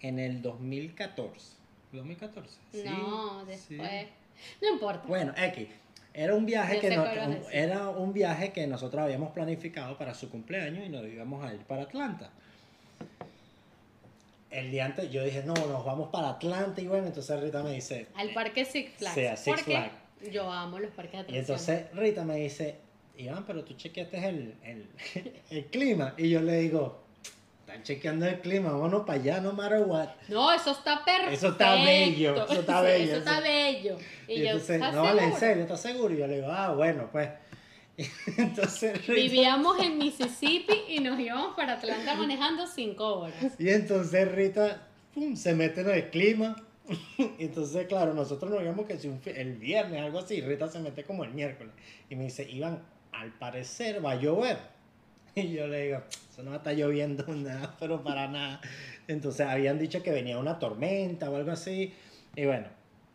en 0.00 0.18
el 0.18 0.42
2014. 0.42 1.56
2014. 1.92 2.58
Sí, 2.70 2.82
no, 2.84 3.40
sí. 3.46 3.76
después. 3.76 4.08
No 4.60 4.68
importa. 4.74 5.06
Bueno, 5.08 5.32
X. 5.38 5.68
Era 6.12 6.34
un 6.34 6.44
viaje 6.44 6.74
Yo 6.76 6.80
que 6.80 6.96
no- 6.96 7.04
era 7.52 7.88
un 7.88 8.12
viaje 8.12 8.52
que 8.52 8.66
nosotros 8.66 9.02
habíamos 9.02 9.30
planificado 9.32 9.96
para 9.96 10.12
su 10.14 10.28
cumpleaños 10.30 10.84
y 10.86 10.88
nos 10.88 11.04
íbamos 11.06 11.44
a 11.44 11.54
ir 11.54 11.60
para 11.60 11.82
Atlanta. 11.82 12.30
El 14.50 14.72
día 14.72 14.86
antes 14.86 15.10
yo 15.12 15.22
dije, 15.24 15.44
no, 15.44 15.54
nos 15.54 15.84
vamos 15.84 16.08
para 16.10 16.30
Atlanta 16.30 16.80
y 16.80 16.88
bueno, 16.88 17.06
entonces 17.06 17.40
Rita 17.40 17.62
me 17.62 17.72
dice, 17.72 18.08
Al 18.16 18.32
parque 18.34 18.64
Six 18.64 18.90
Flags. 18.98 19.14
Sí, 19.14 19.24
a 19.26 19.36
Six 19.36 19.62
Flags. 19.62 19.92
yo 20.32 20.50
amo 20.50 20.80
los 20.80 20.90
parques 20.90 21.12
de 21.12 21.18
Y 21.32 21.38
atracciones. 21.38 21.68
entonces 21.68 21.96
Rita 21.96 22.24
me 22.24 22.36
dice, 22.36 22.74
Iván, 23.16 23.44
pero 23.46 23.62
tú 23.64 23.74
chequeaste 23.74 24.16
el, 24.28 24.54
el, 24.64 24.86
el 25.50 25.66
clima. 25.66 26.14
Y 26.18 26.30
yo 26.30 26.40
le 26.42 26.58
digo, 26.58 27.00
están 27.70 27.84
chequeando 27.84 28.26
el 28.26 28.40
clima, 28.40 28.72
vámonos 28.72 29.04
para 29.06 29.20
allá, 29.20 29.40
no 29.40 29.52
matter 29.52 29.82
what. 29.82 30.08
No, 30.28 30.52
eso 30.52 30.72
está 30.72 31.04
perfecto. 31.04 31.32
Eso 31.32 31.48
está 31.48 31.74
bello, 31.74 32.44
eso 32.44 32.60
está 32.60 32.80
bello, 32.82 33.04
Eso 33.04 33.18
está 33.18 33.40
bello. 33.40 33.98
Y, 34.26 34.32
Y, 34.32 34.38
yo, 34.38 34.44
entonces, 34.46 34.70
¿estás 34.70 34.94
no, 34.94 35.02
vale, 35.02 35.24
en 35.24 35.36
serio, 35.36 35.62
¿estás 35.62 35.80
seguro? 35.80 36.12
Y 36.12 36.18
yo 36.18 36.26
le 36.26 36.36
digo, 36.36 36.48
ah, 36.50 36.72
bueno, 36.72 37.08
pues. 37.12 37.30
entonces 38.38 39.06
Vivíamos 39.08 39.78
en 39.80 39.98
Mississippi 39.98 40.74
y 40.88 41.00
nos 41.00 41.18
íbamos 41.20 41.54
para 41.54 41.74
Atlanta 41.74 42.14
manejando 42.14 42.66
cinco 42.66 43.20
horas. 43.20 43.54
y 43.58 43.68
entonces 43.68 44.32
Rita 44.32 44.88
pum, 45.14 45.36
se 45.36 45.54
mete 45.54 45.82
en 45.82 45.90
el 45.90 46.10
clima. 46.10 46.56
Y 47.18 47.44
entonces, 47.44 47.86
claro, 47.86 48.14
nosotros 48.14 48.50
nos 48.50 48.62
íbamos 48.62 48.86
que 48.86 48.98
si 48.98 49.06
un 49.06 49.20
el 49.24 49.54
viernes, 49.58 50.02
algo 50.02 50.18
así, 50.18 50.40
Rita 50.40 50.68
se 50.68 50.80
mete 50.80 51.04
como 51.04 51.22
el 51.22 51.30
miércoles. 51.30 51.72
Y 52.08 52.16
me 52.16 52.24
dice, 52.24 52.50
Iván, 52.50 52.82
al 53.12 53.32
parecer 53.38 54.04
va 54.04 54.12
a 54.12 54.16
llover. 54.16 54.58
Y 55.44 55.52
yo 55.52 55.66
le 55.66 55.86
digo, 55.86 56.02
eso 56.30 56.42
no 56.42 56.54
estar 56.54 56.74
lloviendo 56.74 57.24
nada, 57.34 57.74
pero 57.78 58.02
para 58.02 58.28
nada. 58.28 58.60
Entonces 59.08 59.46
habían 59.46 59.78
dicho 59.78 60.02
que 60.02 60.10
venía 60.10 60.38
una 60.38 60.58
tormenta 60.58 61.30
o 61.30 61.36
algo 61.36 61.50
así. 61.50 61.92
Y 62.36 62.44
bueno, 62.44 62.66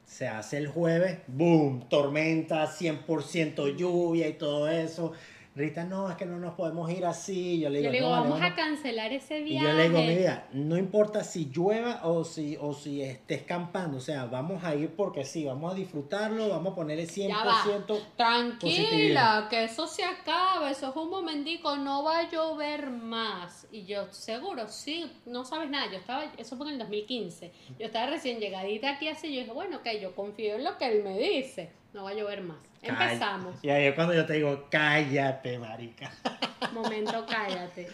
se 0.05 0.27
hace 0.27 0.57
el 0.57 0.67
jueves, 0.67 1.19
boom, 1.27 1.87
tormenta, 1.89 2.67
100% 2.67 3.75
lluvia 3.75 4.27
y 4.27 4.33
todo 4.33 4.69
eso. 4.69 5.13
Rita, 5.55 5.85
no, 5.85 6.09
es 6.09 6.17
que 6.17 6.25
no 6.25 6.37
nos 6.37 6.53
podemos 6.55 6.91
ir 6.91 7.05
así. 7.05 7.59
Yo 7.61 7.69
le 7.69 7.77
digo, 7.79 7.87
Yo 7.87 7.91
le 7.91 7.97
digo, 7.99 8.09
"No, 8.09 8.15
vale, 8.17 8.23
vamos 8.29 8.41
a 8.41 8.49
vamos". 8.49 8.57
cancelar 8.57 9.13
ese 9.13 9.39
Y 9.39 9.43
viaje. 9.43 9.65
yo 9.67 9.73
le 9.73 9.83
digo, 9.89 10.01
mira, 10.01 10.47
no 10.51 10.77
importa 10.77 11.23
si 11.23 11.45
llueva 11.49 12.01
o 12.03 12.25
si, 12.25 12.57
o 12.59 12.73
si 12.73 13.01
estés 13.01 13.43
campando, 13.43 13.97
o 13.97 14.01
sea, 14.01 14.25
vamos 14.25 14.63
a 14.65 14.75
ir 14.75 14.89
porque 14.95 15.23
sí, 15.23 15.45
vamos 15.45 15.71
a 15.71 15.75
disfrutarlo, 15.75 16.49
vamos 16.49 16.73
a 16.73 16.75
ponerle 16.75 17.07
100%. 17.07 17.27
Ya 17.29 17.45
va. 17.45 18.01
Tranquila, 18.17 19.47
que 19.49 19.63
eso 19.63 19.87
se 19.87 20.03
acaba, 20.03 20.69
eso 20.69 20.89
es 20.89 20.95
un 20.95 21.09
momentico, 21.09 21.75
no 21.77 22.03
va 22.03 22.19
a 22.19 22.29
llover 22.29 22.89
más. 22.89 23.67
Y 23.71 23.85
yo, 23.85 24.11
seguro, 24.11 24.67
sí, 24.67 25.09
no 25.25 25.45
sabes 25.45 25.69
nada. 25.69 25.91
Yo 25.91 25.97
estaba, 25.97 26.25
eso 26.37 26.57
fue 26.57 26.67
en 26.67 26.73
el 26.73 26.79
2015. 26.79 27.51
Yo 27.79 27.85
estaba 27.85 28.07
recién 28.07 28.39
llegadita 28.39 28.91
aquí 28.91 29.07
así, 29.07 29.33
yo 29.33 29.41
dije, 29.41 29.53
bueno, 29.53 29.77
ok, 29.77 29.87
yo 30.01 30.15
confío 30.15 30.55
en 30.55 30.63
lo 30.63 30.77
que 30.77 30.85
él 30.87 31.03
me 31.03 31.17
dice. 31.17 31.71
No 31.93 32.03
va 32.03 32.09
a 32.09 32.13
llover 32.13 32.41
más. 32.41 32.57
Empezamos. 32.89 33.55
Y 33.61 33.69
ahí 33.69 33.85
es 33.85 33.95
cuando 33.95 34.13
yo 34.13 34.25
te 34.25 34.33
digo, 34.33 34.67
cállate, 34.69 35.59
marica. 35.59 36.11
Momento, 36.73 37.25
cállate. 37.27 37.87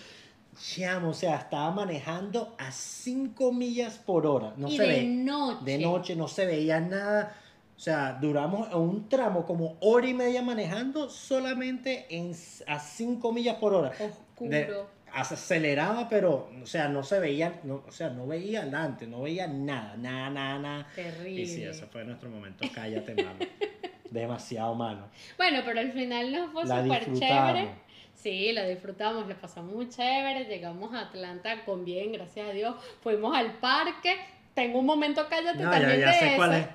Chamo, 0.60 1.10
o 1.10 1.14
sea, 1.14 1.38
estaba 1.38 1.72
manejando 1.72 2.56
a 2.60 2.72
5 2.72 3.52
millas 3.54 3.98
por 3.98 4.26
hora. 4.28 4.54
No 4.58 4.68
y 4.68 4.78
se 4.78 4.84
de 4.84 4.90
ve. 4.90 5.04
noche. 5.04 5.66
De 5.66 5.78
noche 5.80 6.16
no 6.16 6.28
se 6.28 6.46
veía 6.46 6.80
nada. 6.80 7.36
O 7.76 7.80
sea, 7.80 8.18
duramos 8.22 8.72
un 8.76 9.10
tramo 9.10 9.46
como 9.46 9.78
hora 9.80 10.08
y 10.08 10.14
media 10.14 10.44
manejando 10.44 11.10
solamente 11.10 12.06
en, 12.10 12.34
a 12.68 12.80
5 12.80 13.34
millas 13.34 13.56
por 13.56 13.74
hora. 13.74 13.90
Oscuro. 14.00 14.50
De- 14.52 15.02
aceleraba, 15.14 16.08
pero, 16.08 16.50
o 16.62 16.66
sea, 16.66 16.88
no 16.88 17.04
se 17.04 17.20
veía, 17.20 17.60
no, 17.64 17.84
o 17.86 17.92
sea, 17.92 18.10
no 18.10 18.28
veía 18.28 18.62
adelante, 18.62 19.08
no 19.08 19.22
veía 19.22 19.46
nada, 19.48 19.96
nada, 19.98 20.30
nada, 20.30 20.60
nada. 20.60 20.88
Terrible. 20.96 21.42
Y 21.42 21.46
sí, 21.48 21.64
ese 21.64 21.86
fue 21.88 22.06
nuestro 22.06 22.30
momento, 22.30 22.66
cállate, 22.74 23.16
malo. 23.16 23.40
Demasiado 24.12 24.76
malo. 24.76 25.08
Bueno, 25.38 25.62
pero 25.66 25.80
al 25.80 25.92
final 25.92 26.32
nos 26.32 26.52
fue 26.52 26.68
súper 26.68 27.14
chévere. 27.14 27.70
Sí, 28.14 28.52
lo 28.52 28.68
disfrutamos, 28.68 29.26
lo 29.28 29.36
pasamos 29.36 29.74
muy 29.74 29.90
chévere. 29.90 30.46
Llegamos 30.46 30.94
a 30.94 31.00
Atlanta 31.08 31.64
con 31.66 31.84
bien, 31.86 32.12
gracias 32.12 32.50
a 32.50 32.52
Dios. 32.52 32.76
Fuimos 33.02 33.36
al 33.36 33.54
parque. 33.54 34.20
Tengo 34.54 34.80
un 34.80 34.86
momento 34.86 35.26
cállate 35.30 35.64
No, 35.64 35.72
ya, 35.72 35.80
también 35.80 36.00
ya 36.02 36.08
de 36.08 36.14
sé 36.14 36.28
eso. 36.28 36.36
cuál 36.36 36.54
es. 36.54 36.68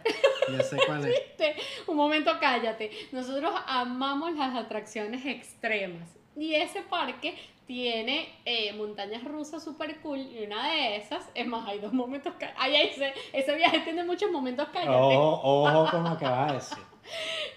Ya 0.51 0.62
sé 0.62 0.76
cuál 0.87 1.07
es. 1.07 1.22
Un 1.87 1.97
momento 1.97 2.32
cállate. 2.41 2.91
Nosotros 3.12 3.53
amamos 3.66 4.34
las 4.34 4.57
atracciones 4.57 5.26
extremas. 5.26 6.09
Y 6.37 6.55
ese 6.55 6.80
parque 6.82 7.37
tiene 7.66 8.28
eh, 8.45 8.72
montañas 8.72 9.24
rusas 9.24 9.62
super 9.62 10.01
cool 10.01 10.20
y 10.20 10.45
una 10.45 10.70
de 10.70 10.97
esas, 10.97 11.28
es 11.34 11.47
más, 11.47 11.68
hay 11.68 11.80
dos 11.80 11.93
momentos, 11.93 12.32
ay, 12.57 12.76
ay, 12.76 12.89
ese, 12.89 13.12
ese 13.32 13.57
viaje 13.57 13.80
tiene 13.80 14.05
muchos 14.05 14.30
momentos 14.30 14.68
cállate. 14.72 14.91
Ojo, 14.91 15.41
ojo 15.43 15.91
con 15.91 16.05
lo 16.05 16.16
que 16.16 16.24
vas 16.28 16.51
a 16.51 16.55
decir. 16.55 16.96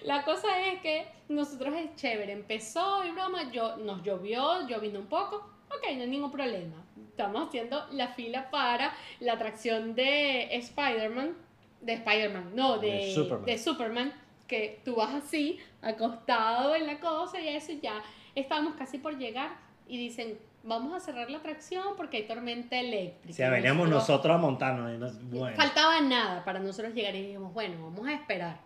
La 0.03 0.23
cosa 0.23 0.47
es 0.67 0.79
que 0.81 1.07
nosotros 1.27 1.73
es 1.75 1.95
chévere, 1.95 2.31
empezó 2.33 3.03
y 3.05 3.11
broma, 3.11 3.51
yo, 3.51 3.77
nos 3.77 4.03
llovió, 4.03 4.67
lloviendo 4.67 4.99
un 4.99 5.07
poco, 5.07 5.37
ok, 5.69 5.83
no 5.95 6.01
hay 6.03 6.07
ningún 6.07 6.31
problema. 6.31 6.75
Estamos 7.09 7.47
haciendo 7.47 7.85
la 7.91 8.07
fila 8.09 8.49
para 8.49 8.93
la 9.19 9.33
atracción 9.33 9.93
de 9.95 10.55
Spider-Man, 10.55 11.35
de 11.81 11.93
Spider-Man, 11.93 12.51
no, 12.55 12.77
de, 12.77 12.91
De 12.91 13.13
Superman. 13.13 13.45
de 13.45 13.57
Superman, 13.57 14.13
que 14.47 14.81
tú 14.85 14.95
vas 14.95 15.13
así, 15.13 15.59
acostado 15.81 16.75
en 16.75 16.87
la 16.87 16.99
cosa 16.99 17.39
y 17.39 17.49
eso 17.49 17.73
ya. 17.81 18.01
Estábamos 18.35 18.75
casi 18.75 18.97
por 18.97 19.17
llegar 19.17 19.51
y 19.87 19.97
dicen, 19.97 20.39
vamos 20.63 20.93
a 20.93 20.99
cerrar 20.99 21.29
la 21.29 21.37
atracción 21.39 21.95
porque 21.97 22.17
hay 22.17 22.23
tormenta 22.23 22.77
eléctrica. 22.79 23.33
O 23.33 23.35
sea, 23.35 23.49
veníamos 23.49 23.87
Nosotros- 23.89 24.09
nosotros 24.09 24.35
a 24.35 24.37
montarnos. 24.37 24.93
y 24.93 24.97
nos- 24.97 25.29
bueno. 25.29 25.55
Faltaba 25.57 25.99
nada 26.01 26.43
para 26.45 26.59
nosotros 26.59 26.93
llegar 26.93 27.15
y 27.15 27.21
dijimos, 27.27 27.53
bueno, 27.53 27.83
vamos 27.83 28.07
a 28.07 28.13
esperar. 28.13 28.59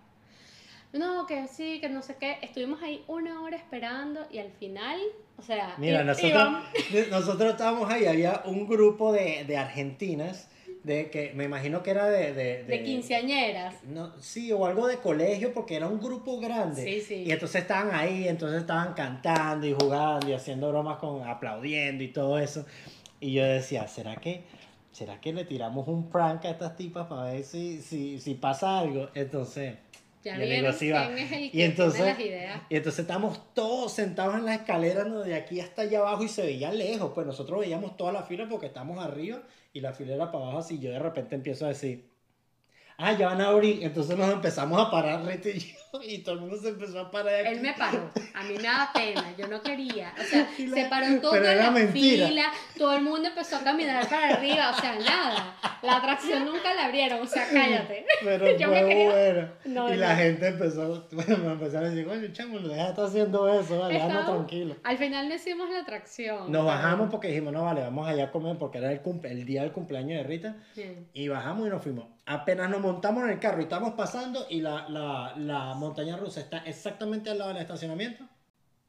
No, 0.94 1.26
que 1.26 1.48
sí, 1.48 1.80
que 1.82 1.90
no 1.90 2.04
sé 2.04 2.16
qué. 2.20 2.38
Estuvimos 2.42 2.82
ahí 2.84 3.04
una 3.08 3.42
hora 3.42 3.58
esperando 3.58 4.22
y 4.32 4.38
al 4.38 4.52
final, 4.52 5.00
o 5.38 5.42
sea, 5.42 5.74
Mira, 5.80 6.04
nosotros, 6.04 6.64
nosotros 7.10 7.52
estábamos 7.52 7.92
ahí, 7.92 8.06
había 8.06 8.44
un 8.46 8.68
grupo 8.68 9.12
de, 9.12 9.44
de 9.46 9.58
argentinas, 9.58 10.50
de 10.84 11.10
que 11.10 11.32
me 11.34 11.46
imagino 11.46 11.82
que 11.82 11.92
era 11.92 12.10
de... 12.10 12.34
De, 12.34 12.64
de 12.66 12.84
quinceañeras. 12.84 13.84
No, 13.86 14.14
sí, 14.22 14.52
o 14.52 14.66
algo 14.68 14.86
de 14.86 14.98
colegio, 14.98 15.52
porque 15.54 15.78
era 15.78 15.88
un 15.88 16.00
grupo 16.00 16.40
grande. 16.40 16.84
Sí, 16.84 17.02
sí. 17.02 17.24
Y 17.26 17.32
entonces 17.32 17.62
estaban 17.62 17.96
ahí, 17.96 18.28
entonces 18.28 18.62
estaban 18.62 18.94
cantando 18.94 19.66
y 19.66 19.74
jugando 19.74 20.30
y 20.30 20.34
haciendo 20.34 20.70
bromas 20.70 21.00
con 21.00 21.28
aplaudiendo 21.28 22.04
y 22.04 22.10
todo 22.10 22.38
eso. 22.38 22.66
Y 23.20 23.34
yo 23.34 23.44
decía, 23.46 23.88
¿será 23.88 24.18
que, 24.18 24.44
¿será 24.92 25.20
que 25.22 25.34
le 25.34 25.46
tiramos 25.46 25.88
un 25.88 26.10
prank 26.10 26.46
a 26.46 26.50
estas 26.50 26.76
tipas 26.76 27.08
para 27.08 27.32
ver 27.32 27.44
si, 27.44 27.82
si, 27.82 28.20
si 28.20 28.36
pasa 28.36 28.80
algo? 28.80 29.10
Entonces, 29.16 29.78
Ya 30.24 30.36
quién 30.38 31.18
es 31.18 31.32
el 31.32 31.50
Y 31.54 31.62
entonces- 31.64 32.00
tiene 32.02 32.12
las 32.14 32.20
ideas. 32.20 32.62
y 32.70 32.76
entonces 32.78 33.00
estamos 33.00 33.54
todos 33.54 33.92
sentados 33.94 34.36
en 34.36 34.46
las 34.46 34.60
escaleras 34.60 35.08
¿no? 35.08 35.20
de 35.22 35.36
aquí 35.36 35.60
hasta 35.60 35.82
allá 35.84 36.00
abajo 36.00 36.24
y 36.24 36.30
se 36.30 36.44
veía 36.44 36.72
lejos. 36.72 37.12
Pues 37.14 37.28
nosotros 37.28 37.60
veíamos 37.60 37.98
toda 37.98 38.12
la 38.14 38.24
fila 38.24 38.48
porque 38.50 38.68
estamos 38.68 39.04
arriba 39.04 39.42
y 39.74 39.82
la 39.82 39.94
fila 39.94 40.16
era 40.16 40.32
para 40.32 40.46
abajo 40.46 40.60
así. 40.60 40.80
Yo 40.80 40.92
de 40.92 41.00
repente 41.00 41.36
empiezo 41.36 41.66
a 41.66 41.70
decir, 41.70 42.10
ah, 42.98 43.14
ya 43.14 43.28
van 43.28 43.42
a 43.42 43.50
abrir. 43.50 43.84
Entonces 43.84 44.18
nos 44.18 44.32
empezamos 44.32 44.80
a 44.80 44.90
parar, 44.90 45.26
Rita 45.26 45.50
y 45.50 45.60
yo, 45.60 45.78
y 46.02 46.20
todo 46.20 46.36
el 46.36 46.42
mundo 46.42 46.58
se 46.58 46.70
empezó 46.70 47.00
a 47.00 47.12
parar. 47.12 47.36
aquí. 47.36 47.50
Él 47.56 47.62
me 47.62 47.74
paró, 47.74 48.10
a 48.34 48.44
mí 48.44 48.56
me 48.56 48.64
da 48.64 48.90
pena, 48.94 49.24
yo 49.38 49.48
no 49.48 49.62
quería, 49.62 50.14
o 50.20 50.24
sea, 50.24 50.48
la- 50.60 50.74
se 50.76 50.86
paró 50.86 51.06
pero 51.32 51.46
era 51.48 51.66
la 51.66 51.72
mentira. 51.72 52.28
fila, 52.28 52.44
todo 52.78 52.96
el 52.96 53.04
mundo 53.04 53.28
empezó 53.30 53.58
a 53.58 53.64
caminar 53.64 54.08
para 54.10 54.36
arriba, 54.36 54.72
o 54.76 54.82
sea, 54.82 54.96
nada, 54.98 55.56
la 55.84 55.98
atracción 55.98 56.46
nunca 56.46 56.74
la 56.74 56.86
abrieron, 56.86 57.22
o 57.22 57.28
sea, 57.28 57.46
cállate. 57.52 58.06
Pero 58.24 58.58
Yo 58.58 58.70
fue 58.70 58.82
me 58.84 59.06
bueno. 59.06 59.50
No, 59.66 59.94
y 59.94 59.98
la 59.98 60.12
no. 60.14 60.16
gente 60.16 60.48
empezó, 60.48 61.08
bueno, 61.12 61.38
me 61.38 61.52
empezaron 61.52 61.88
a 61.88 61.94
decir, 61.94 62.08
oye, 62.10 62.32
chamo, 62.34 62.58
deja 62.60 62.84
de 62.84 62.90
estar 62.90 63.06
haciendo 63.06 63.48
eso, 63.60 63.80
vale, 63.80 64.02
anda 64.02 64.26
tranquilo. 64.26 64.76
Al 64.84 64.98
final 64.98 65.28
no 65.30 65.36
hicimos 65.36 65.70
la 65.70 65.80
atracción. 65.80 66.52
Nos 66.52 66.66
bajamos 66.66 67.10
porque 67.12 67.28
dijimos, 67.28 67.54
no, 67.54 67.64
vale, 67.64 67.82
vamos 67.82 68.08
allá 68.08 68.26
a 68.26 68.32
comer 68.32 68.58
porque 68.58 68.78
era 68.80 68.92
el, 68.92 69.02
cumple- 69.04 69.32
el 69.32 69.46
día 69.46 69.62
del 69.64 69.72
cumpleaños 69.74 70.18
de 70.22 70.24
Rita. 70.24 70.56
Sí. 70.74 70.86
Y 71.14 71.28
bajamos 71.28 71.68
y 71.68 71.70
nos 71.70 71.82
fuimos. 71.84 72.06
Apenas 72.26 72.70
nos 72.70 72.80
montamos 72.80 73.26
en 73.26 73.32
el 73.32 73.40
carro 73.40 73.60
y 73.60 73.64
estamos 73.64 73.96
pasando 73.96 74.46
y 74.50 74.62
la, 74.62 74.88
la, 74.88 75.34
la 75.36 75.74
montaña 75.84 76.18
rusa 76.18 76.42
está 76.42 76.60
exactamente 76.60 77.30
al 77.30 77.38
lado 77.38 77.54
del 77.54 77.62
estacionamiento. 77.62 78.28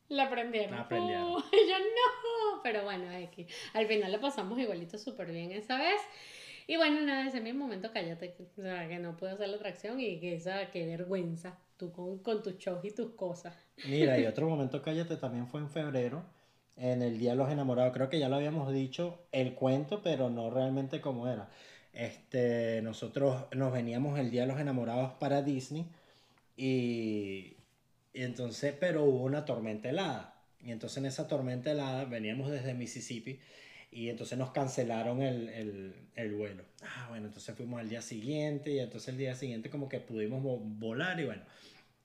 La 0.09 0.29
prendieron. 0.31 0.77
La 0.77 0.89
prendieron. 0.89 1.33
Uy, 1.33 1.43
yo 1.53 1.79
no. 1.79 2.63
Pero 2.63 2.85
bueno, 2.85 3.11
X. 3.13 3.47
Al 3.73 3.87
final 3.87 4.13
la 4.13 4.21
pasamos 4.21 4.59
igualito 4.59 4.99
súper 4.99 5.31
bien 5.31 5.53
esa 5.53 5.79
vez. 5.79 6.01
Y 6.67 6.77
bueno, 6.77 7.01
nada, 7.03 7.27
ese 7.27 7.39
es 7.39 7.43
mi 7.45 7.53
momento, 7.53 7.91
cállate. 7.93 8.37
O 8.41 8.63
sea, 8.63 8.89
que 8.89 8.99
no 8.99 9.17
puedo 9.17 9.35
hacer 9.35 9.49
la 9.49 9.57
atracción 9.57 10.01
y 10.01 10.19
que 10.19 10.35
esa, 10.35 10.71
qué 10.71 10.87
vergüenza. 10.87 11.59
Tú 11.77 11.93
con, 11.93 12.19
con 12.19 12.43
tus 12.43 12.57
shows 12.57 12.85
y 12.85 12.93
tus 12.93 13.15
cosas. 13.15 13.55
Mira, 13.87 14.19
y 14.19 14.27
otro 14.27 14.49
momento, 14.49 14.81
cállate, 14.81 15.17
también 15.17 15.47
fue 15.49 15.61
en 15.61 15.69
febrero, 15.69 16.25
en 16.77 17.03
el 17.03 17.19
Día 17.19 17.33
de 17.33 17.37
los 17.37 17.51
Enamorados. 17.51 17.93
Creo 17.93 18.09
que 18.09 18.19
ya 18.19 18.29
lo 18.29 18.37
habíamos 18.37 18.73
dicho, 18.73 19.27
el 19.33 19.55
cuento, 19.55 20.01
pero 20.03 20.31
no 20.31 20.51
realmente 20.51 21.01
como 21.01 21.29
era. 21.29 21.51
Este, 21.93 22.81
nosotros 22.83 23.45
nos 23.53 23.73
veníamos 23.73 24.19
el 24.19 24.31
Día 24.31 24.43
de 24.43 24.49
los 24.49 24.61
Enamorados 24.61 25.13
para 25.15 25.43
Disney 25.43 25.87
y, 26.57 27.57
y 28.13 28.23
entonces, 28.23 28.75
pero 28.79 29.05
hubo 29.05 29.23
una 29.25 29.45
tormenta 29.45 29.89
helada. 29.89 30.43
Y 30.61 30.71
entonces 30.73 30.99
en 30.99 31.07
esa 31.07 31.29
tormenta 31.29 31.71
helada 31.73 32.05
veníamos 32.07 32.51
desde 32.51 32.73
Mississippi 32.75 33.39
y 33.91 34.09
entonces 34.09 34.39
nos 34.39 34.51
cancelaron 34.53 35.21
el, 35.23 35.49
el, 35.51 35.95
el 36.15 36.35
vuelo. 36.35 36.65
Ah, 36.83 37.07
bueno, 37.11 37.27
entonces 37.27 37.55
fuimos 37.55 37.81
al 37.81 37.89
día 37.89 38.01
siguiente 38.01 38.71
y 38.73 38.79
entonces 38.79 39.09
el 39.11 39.19
día 39.19 39.35
siguiente 39.35 39.69
como 39.71 39.89
que 39.89 40.01
pudimos 40.01 40.43
vo- 40.43 40.61
volar 40.63 41.21
y 41.21 41.27
bueno, 41.27 41.43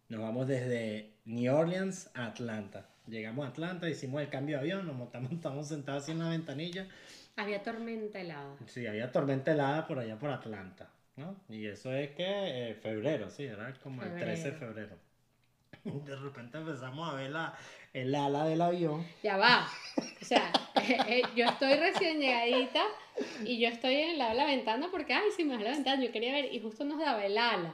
nos 0.10 0.20
vamos 0.22 0.48
desde 0.48 1.14
New 1.26 1.56
Orleans 1.56 2.10
a 2.14 2.26
Atlanta. 2.28 2.90
Llegamos 3.08 3.46
a 3.46 3.50
Atlanta, 3.50 3.90
hicimos 3.90 4.22
el 4.22 4.30
cambio 4.30 4.58
de 4.58 4.62
avión, 4.62 4.86
nos 4.86 4.96
montamos, 4.96 5.32
estamos 5.34 5.68
sentados 5.68 6.04
así 6.04 6.12
en 6.12 6.20
la 6.20 6.30
ventanilla. 6.30 6.88
Había 7.38 7.64
tormenta 7.64 8.20
helada. 8.20 8.58
Sí, 8.66 8.86
había 8.86 9.12
tormenta 9.12 9.54
helada 9.54 9.88
por 9.88 10.00
allá 10.00 10.20
por 10.20 10.30
Atlanta, 10.32 10.92
¿no? 11.20 11.36
Y 11.50 11.68
eso 11.68 11.92
es 11.94 12.10
que 12.12 12.24
eh, 12.72 12.76
febrero, 12.76 13.30
sí, 13.30 13.44
era 13.44 13.72
como 13.84 14.02
el 14.04 14.18
13 14.18 14.52
de 14.52 14.58
febrero. 14.58 14.96
De 15.84 16.16
repente 16.16 16.58
empezamos 16.58 17.10
a 17.10 17.16
ver 17.16 17.30
la, 17.32 17.54
el 17.94 18.14
ala 18.16 18.46
del 18.46 18.62
avión. 18.62 19.06
Ya 19.24 19.38
va. 19.38 19.68
O 20.22 20.26
sea, 20.26 20.52
eh, 20.76 20.98
eh, 21.08 21.22
yo 21.36 21.46
estoy 21.46 21.74
recién 21.76 22.20
llegadita 22.20 22.84
y 23.46 23.60
yo 23.60 23.68
estoy 23.70 23.96
en 23.96 24.18
la, 24.18 24.34
la 24.34 24.46
ventana 24.46 24.88
porque, 24.92 25.14
ay, 25.14 25.30
sí, 25.36 25.44
me 25.46 25.56
da 25.58 25.62
la 25.64 25.72
ventana, 25.72 26.04
yo 26.04 26.12
quería 26.12 26.34
ver 26.34 26.54
y 26.54 26.60
justo 26.60 26.84
nos 26.86 27.00
daba 27.00 27.26
el 27.26 27.38
ala. 27.38 27.74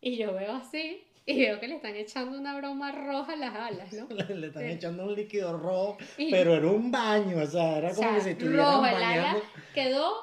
Y 0.00 0.16
yo 0.16 0.32
veo 0.34 0.52
así 0.54 1.02
y 1.24 1.40
veo 1.40 1.58
que 1.58 1.66
le 1.68 1.74
están 1.76 1.96
echando 1.96 2.38
una 2.38 2.56
broma 2.56 2.92
roja 2.92 3.32
a 3.32 3.36
las 3.36 3.54
alas, 3.54 3.92
¿no? 3.92 4.06
Le, 4.14 4.34
le 4.36 4.46
están 4.46 4.62
Sí. 4.62 4.68
echando 4.70 5.04
un 5.06 5.14
líquido 5.14 5.58
rojo, 5.58 5.98
Y- 6.16 6.30
pero 6.30 6.54
era 6.54 6.68
un 6.68 6.90
baño, 6.92 7.38
o 7.42 7.46
sea, 7.46 7.78
era 7.78 7.90
O 7.90 7.94
como 7.94 8.08
sea, 8.08 8.14
que 8.16 8.20
si 8.22 8.30
estuvieran 8.30 8.66
rojo, 8.66 8.86
el 8.86 8.94
ala 8.94 9.06
bañando. 9.22 9.42
quedó 9.74 10.14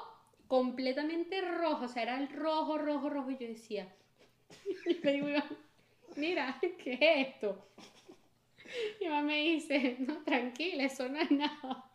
completamente 0.53 1.41
rojo, 1.41 1.85
o 1.85 1.87
sea, 1.87 2.03
era 2.03 2.19
el 2.19 2.29
rojo, 2.29 2.77
rojo, 2.77 3.09
rojo, 3.09 3.31
y 3.31 3.37
yo 3.39 3.47
decía, 3.47 3.87
y 4.85 4.93
le 5.03 5.11
digo, 5.13 5.27
mira, 6.15 6.59
¿qué 6.77 6.93
es 6.93 7.27
esto? 7.29 7.69
Y 9.01 9.05
Iván 9.05 9.25
me 9.25 9.39
dice, 9.39 9.95
no, 9.97 10.21
tranquila, 10.23 10.83
eso 10.83 11.09
no 11.09 11.19
es 11.19 11.31
nada, 11.31 11.89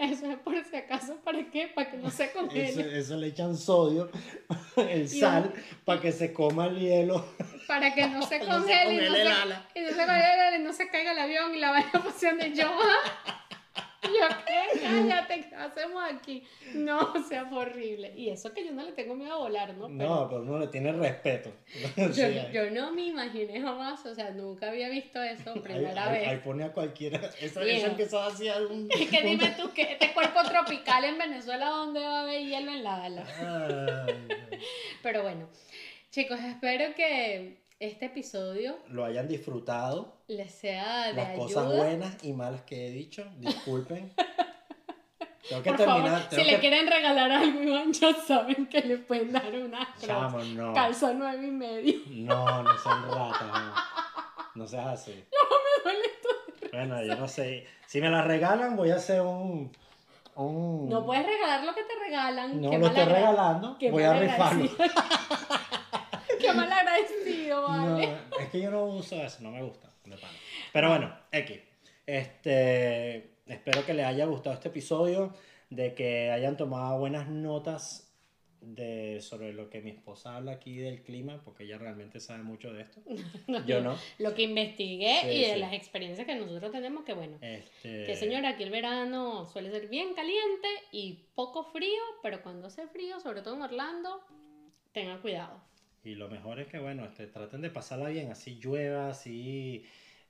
eso 0.00 0.28
es 0.28 0.38
por 0.40 0.60
si 0.64 0.74
acaso, 0.74 1.18
¿para 1.22 1.48
qué? 1.52 1.68
Para 1.68 1.88
que 1.88 1.98
no 1.98 2.10
se 2.10 2.24
Eso, 2.24 2.34
congele, 2.36 2.98
eso 2.98 3.16
le 3.16 3.28
echan 3.28 3.56
sodio, 3.56 4.10
el 4.76 5.08
sal, 5.08 5.52
para 5.84 6.00
que 6.00 6.10
se 6.10 6.32
coma 6.32 6.66
el 6.66 6.80
hielo. 6.80 7.24
para 7.68 7.94
que 7.94 8.08
no 8.08 8.22
se 8.22 8.38
No 8.44 8.44
se 8.44 8.50
congele, 8.50 8.94
y 8.94 9.08
no 9.08 9.14
se, 9.14 9.20
y 9.22 9.82
no 9.82 9.88
se 9.90 10.06
congele, 10.06 10.56
y 10.56 10.62
no 10.64 10.72
se 10.72 10.88
caiga 10.88 11.12
el 11.12 11.18
avión 11.20 11.54
y 11.54 11.60
la 11.60 11.70
vaya 11.70 11.92
posición 11.92 12.38
de 12.38 12.56
yo, 12.56 12.72
yo, 14.04 14.36
¿qué? 14.46 14.80
Cállate, 14.80 15.46
¿qué 15.48 15.54
hacemos 15.54 16.02
aquí? 16.10 16.42
No, 16.74 16.98
o 17.14 17.22
sea, 17.22 17.44
fue 17.46 17.58
horrible. 17.58 18.12
Y 18.16 18.30
eso 18.30 18.52
que 18.54 18.64
yo 18.64 18.72
no 18.72 18.82
le 18.82 18.92
tengo 18.92 19.14
miedo 19.14 19.34
a 19.34 19.38
volar, 19.38 19.74
¿no? 19.74 19.88
Pero 19.88 20.08
No, 20.08 20.28
pero 20.28 20.42
uno 20.42 20.58
le 20.58 20.68
tiene 20.68 20.92
respeto. 20.92 21.52
yo, 21.96 22.12
Sí, 22.12 22.22
yo 22.52 22.70
no 22.70 22.92
me 22.92 23.02
imaginé 23.06 23.60
jamás, 23.60 24.04
o 24.06 24.14
sea, 24.14 24.30
nunca 24.30 24.68
había 24.68 24.88
visto 24.88 25.22
eso, 25.22 25.52
ahí- 25.54 25.60
primera 25.60 26.06
ahí- 26.06 26.18
vez. 26.18 26.28
Ahí 26.28 26.36
pone 26.38 26.64
a 26.64 26.72
cualquiera. 26.72 27.20
Eso, 27.40 27.60
eso 27.60 27.86
empezó 27.86 28.22
así 28.22 28.48
algún. 28.48 28.88
Es 28.90 29.08
que 29.10 29.22
dime 29.22 29.54
tú, 29.58 29.70
que 29.72 29.82
este 29.82 30.12
cuerpo 30.12 30.42
tropical 30.44 31.04
en 31.04 31.18
Venezuela, 31.18 31.66
¿dónde 31.68 32.00
va 32.00 32.20
a 32.20 32.22
haber 32.22 32.42
hielo 32.44 32.70
en 32.72 32.82
la 32.82 33.04
ala? 33.04 34.06
Pero 35.02 35.22
bueno, 35.22 35.48
chicos, 36.10 36.38
espero 36.40 36.94
que 36.94 37.58
este 37.80 38.06
episodio 38.06 38.78
lo 38.88 39.04
hayan 39.04 39.26
disfrutado. 39.26 40.12
les 40.28 40.52
sea 40.52 41.06
de 41.08 41.14
Las 41.14 41.28
ayuda. 41.30 41.38
cosas 41.44 41.66
buenas 41.76 42.24
y 42.24 42.32
malas 42.34 42.60
que 42.62 42.86
he 42.86 42.90
dicho. 42.90 43.24
Disculpen. 43.38 44.12
Tengo 45.48 45.62
que 45.62 45.70
Por 45.70 45.78
terminar. 45.78 46.04
favor, 46.04 46.20
si 46.22 46.28
tengo 46.36 46.44
le 46.44 46.50
que... 46.54 46.60
quieren 46.60 46.86
regalar 46.86 47.32
algo, 47.32 47.60
Iván, 47.62 47.92
ya 47.92 48.14
saben 48.14 48.66
que 48.68 48.82
le 48.82 48.98
pueden 48.98 49.32
dar 49.32 49.52
una 49.52 49.88
Chamo, 49.98 50.38
no. 50.44 50.72
calza 50.74 51.12
nueve 51.12 51.44
y 51.44 51.50
medio. 51.50 51.94
No, 52.10 52.62
no 52.62 52.78
son 52.78 53.02
ratas. 53.10 53.40
No, 53.50 53.74
no 54.54 54.66
seas 54.68 54.86
así. 54.86 55.10
Me 55.82 55.82
duele 55.92 56.08
todo. 56.22 56.68
Bueno, 56.72 57.02
yo 57.04 57.16
no 57.16 57.26
sé. 57.26 57.66
Si 57.86 58.00
me 58.00 58.10
la 58.10 58.22
regalan, 58.22 58.76
voy 58.76 58.90
a 58.90 58.96
hacer 58.96 59.22
un. 59.22 59.72
un... 60.36 60.88
No 60.88 61.04
puedes 61.04 61.26
regalar 61.26 61.64
lo 61.64 61.74
que 61.74 61.82
te 61.82 61.94
regalan. 61.98 62.60
No 62.60 62.70
qué 62.70 62.78
lo 62.78 62.86
estoy 62.86 63.04
regalando. 63.06 63.76
qué 63.78 63.90
Voy 63.90 64.02
a 64.04 64.12
rifarlo. 64.12 64.70
Qué 66.40 66.52
mal 66.54 66.72
agradecido, 66.72 67.19
No, 67.56 67.68
vale. 67.68 68.16
es 68.40 68.48
que 68.50 68.60
yo 68.60 68.70
no 68.70 68.84
uso 68.84 69.16
eso, 69.22 69.42
no 69.42 69.50
me 69.50 69.62
gusta. 69.62 69.88
de 70.04 70.16
pana. 70.16 70.32
Pero 70.72 70.88
bueno, 70.88 71.16
X. 71.32 71.58
Este, 72.06 73.30
espero 73.46 73.84
que 73.86 73.94
les 73.94 74.06
haya 74.06 74.24
gustado 74.26 74.54
este 74.54 74.68
episodio, 74.68 75.32
de 75.68 75.94
que 75.94 76.30
hayan 76.30 76.56
tomado 76.56 76.98
buenas 76.98 77.28
notas 77.28 78.06
de 78.60 79.20
sobre 79.22 79.54
lo 79.54 79.70
que 79.70 79.80
mi 79.80 79.90
esposa 79.90 80.36
habla 80.36 80.52
aquí 80.52 80.76
del 80.76 81.02
clima, 81.02 81.40
porque 81.44 81.64
ella 81.64 81.78
realmente 81.78 82.20
sabe 82.20 82.42
mucho 82.42 82.72
de 82.72 82.82
esto. 82.82 83.00
Yo 83.66 83.80
no. 83.80 83.96
Lo 84.18 84.34
que 84.34 84.42
investigué 84.42 85.18
Sí, 85.22 85.28
y 85.28 85.40
de 85.46 85.54
sí. 85.54 85.60
las 85.60 85.72
experiencias 85.72 86.26
que 86.26 86.34
nosotros 86.34 86.70
tenemos, 86.70 87.04
que 87.04 87.14
bueno. 87.14 87.38
Este, 87.40 88.04
Que 88.04 88.16
señora, 88.16 88.50
aquí 88.50 88.64
el 88.64 88.70
verano 88.70 89.46
suele 89.46 89.70
ser 89.70 89.88
bien 89.88 90.12
caliente 90.14 90.68
y 90.92 91.24
poco 91.34 91.64
frío, 91.64 92.02
pero 92.22 92.42
cuando 92.42 92.66
hace 92.66 92.86
frío, 92.88 93.18
sobre 93.20 93.40
todo 93.42 93.54
en 93.54 93.62
Orlando, 93.62 94.20
tengan 94.92 95.20
cuidado. 95.22 95.62
Y 96.02 96.14
lo 96.14 96.28
mejor 96.28 96.60
es 96.60 96.66
que, 96.68 96.78
bueno, 96.78 97.04
este, 97.04 97.26
traten 97.26 97.60
de 97.60 97.70
pasarla 97.70 98.08
bien, 98.08 98.30
así 98.30 98.58
llueva, 98.58 99.10
así 99.10 99.84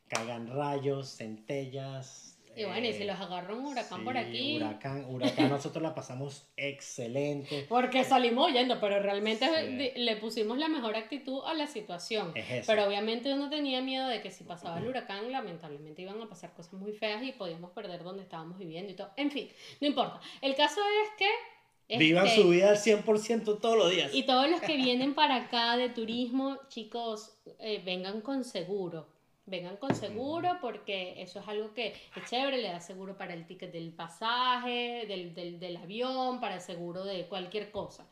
caigan 0.08 0.48
rayos, 0.48 1.16
centellas. 1.16 2.36
Y 2.56 2.64
bueno, 2.64 2.84
y 2.84 2.92
si 2.92 3.04
eh, 3.04 3.06
los 3.06 3.20
agarra 3.20 3.54
un 3.54 3.64
huracán 3.64 4.02
por 4.02 4.18
aquí. 4.18 4.56
Huracán, 4.56 5.04
huracán, 5.08 5.48
nosotros 5.48 5.80
la 5.80 5.94
pasamos 5.94 6.50
excelente. 6.56 7.64
Porque 7.68 8.02
salimos 8.02 8.50
huyendo, 8.50 8.80
pero 8.80 9.00
realmente 9.00 9.46
Sí. 9.46 10.00
le 10.00 10.16
pusimos 10.16 10.58
la 10.58 10.68
mejor 10.68 10.96
actitud 10.96 11.42
a 11.46 11.54
la 11.54 11.68
situación. 11.68 12.32
Es 12.34 12.50
eso. 12.50 12.64
Pero 12.66 12.88
obviamente 12.88 13.32
uno 13.32 13.48
tenía 13.48 13.80
miedo 13.80 14.08
de 14.08 14.20
que 14.20 14.32
si 14.32 14.42
pasaba 14.42 14.78
el 14.78 14.88
huracán, 14.88 15.30
lamentablemente 15.30 16.02
iban 16.02 16.20
a 16.20 16.28
pasar 16.28 16.52
cosas 16.52 16.72
muy 16.72 16.92
feas 16.92 17.22
y 17.22 17.30
podíamos 17.30 17.70
perder 17.70 18.02
donde 18.02 18.24
estábamos 18.24 18.58
viviendo 18.58 18.90
y 18.90 18.96
todo. 18.96 19.12
En 19.16 19.30
fin, 19.30 19.48
no 19.80 19.86
importa. 19.86 20.20
El 20.42 20.56
caso 20.56 20.80
es 21.04 21.10
que... 21.16 21.28
Vivan 21.99 22.26
este, 22.26 22.43
su 22.43 22.49
vida 22.49 22.70
al 22.70 22.76
100% 22.76 23.61
todos 23.61 23.76
los 23.76 23.91
días. 23.91 24.14
Y 24.14 24.24
todos 24.24 24.49
los 24.49 24.61
que 24.61 24.76
vienen 24.76 25.14
para 25.14 25.36
acá 25.36 25.76
de 25.76 25.88
turismo, 25.88 26.59
chicos, 26.68 27.36
eh, 27.59 27.82
vengan 27.84 28.20
con 28.20 28.45
seguro. 28.45 29.09
Vengan 29.47 29.76
con 29.78 29.95
seguro 29.97 30.59
porque 30.61 31.20
eso 31.20 31.41
es 31.41 31.49
algo 31.49 31.74
que 31.74 31.88
es 31.88 32.30
chévere, 32.30 32.59
le 32.59 32.68
da 32.68 32.80
seguro 32.80 33.16
para 33.16 33.34
el 33.34 33.47
ticket 33.47 33.72
del 33.72 33.93
pasaje, 33.93 35.07
del, 35.09 35.34
del, 35.34 35.59
del 35.59 35.76
avión, 35.76 36.38
para 36.38 36.57
el 36.57 36.61
seguro 36.61 37.05
de 37.05 37.26
cualquier 37.26 37.72
cosa. 37.72 38.07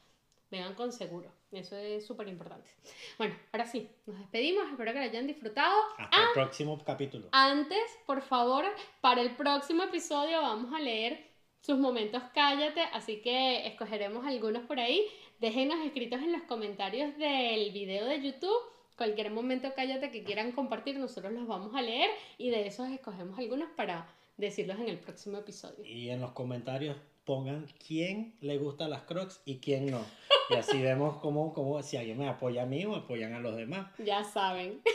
Vengan 0.50 0.74
con 0.74 0.92
seguro, 0.92 1.30
eso 1.52 1.76
es 1.76 2.06
súper 2.06 2.26
importante. 2.26 2.70
Bueno, 3.18 3.36
ahora 3.52 3.66
sí, 3.66 3.86
nos 4.06 4.18
despedimos, 4.18 4.64
espero 4.70 4.92
que 4.94 4.98
lo 4.98 5.04
hayan 5.04 5.26
disfrutado. 5.26 5.76
Hasta 5.98 6.22
el 6.22 6.28
próximo 6.32 6.82
capítulo. 6.84 7.28
Antes, 7.32 7.84
por 8.06 8.22
favor, 8.22 8.64
para 9.02 9.20
el 9.20 9.36
próximo 9.36 9.82
episodio 9.82 10.40
vamos 10.40 10.72
a 10.74 10.80
leer 10.80 11.27
sus 11.60 11.78
momentos 11.78 12.22
cállate, 12.34 12.80
así 12.92 13.20
que 13.20 13.66
escogeremos 13.66 14.26
algunos 14.26 14.64
por 14.64 14.80
ahí. 14.80 15.04
Déjenos 15.40 15.78
escritos 15.84 16.20
en 16.20 16.32
los 16.32 16.42
comentarios 16.42 17.16
del 17.18 17.70
video 17.72 18.06
de 18.06 18.22
YouTube 18.22 18.78
cualquier 18.98 19.30
momento 19.30 19.72
cállate 19.74 20.10
que 20.10 20.24
quieran 20.24 20.52
compartir, 20.52 20.98
nosotros 20.98 21.32
los 21.32 21.46
vamos 21.46 21.74
a 21.74 21.80
leer 21.80 22.10
y 22.36 22.50
de 22.50 22.66
esos 22.66 22.90
escogemos 22.90 23.38
algunos 23.38 23.70
para 23.76 24.06
decirlos 24.36 24.78
en 24.80 24.88
el 24.88 24.98
próximo 24.98 25.38
episodio. 25.38 25.84
Y 25.84 26.10
en 26.10 26.20
los 26.20 26.32
comentarios 26.32 26.96
pongan 27.24 27.66
quién 27.86 28.34
le 28.40 28.58
gusta 28.58 28.88
las 28.88 29.02
crocs 29.02 29.40
y 29.44 29.58
quién 29.58 29.90
no. 29.90 30.04
Y 30.50 30.54
así 30.54 30.82
vemos 30.82 31.18
cómo, 31.18 31.54
cómo 31.54 31.82
si 31.82 31.96
alguien 31.96 32.18
me 32.18 32.28
apoya 32.28 32.64
a 32.64 32.66
mí 32.66 32.84
o 32.84 32.96
apoyan 32.96 33.32
a 33.34 33.38
los 33.38 33.56
demás. 33.56 33.86
Ya 33.98 34.24
saben. 34.24 34.82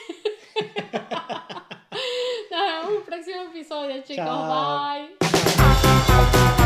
Nos 2.51 2.61
vemos 2.61 2.89
en 2.89 2.97
un 2.97 3.03
próximo 3.03 3.41
episodio, 3.43 3.95
chicos. 4.03 4.25
Chao. 4.25 5.07
Bye. 5.07 5.22
Thank 5.95 6.59
you. 6.59 6.62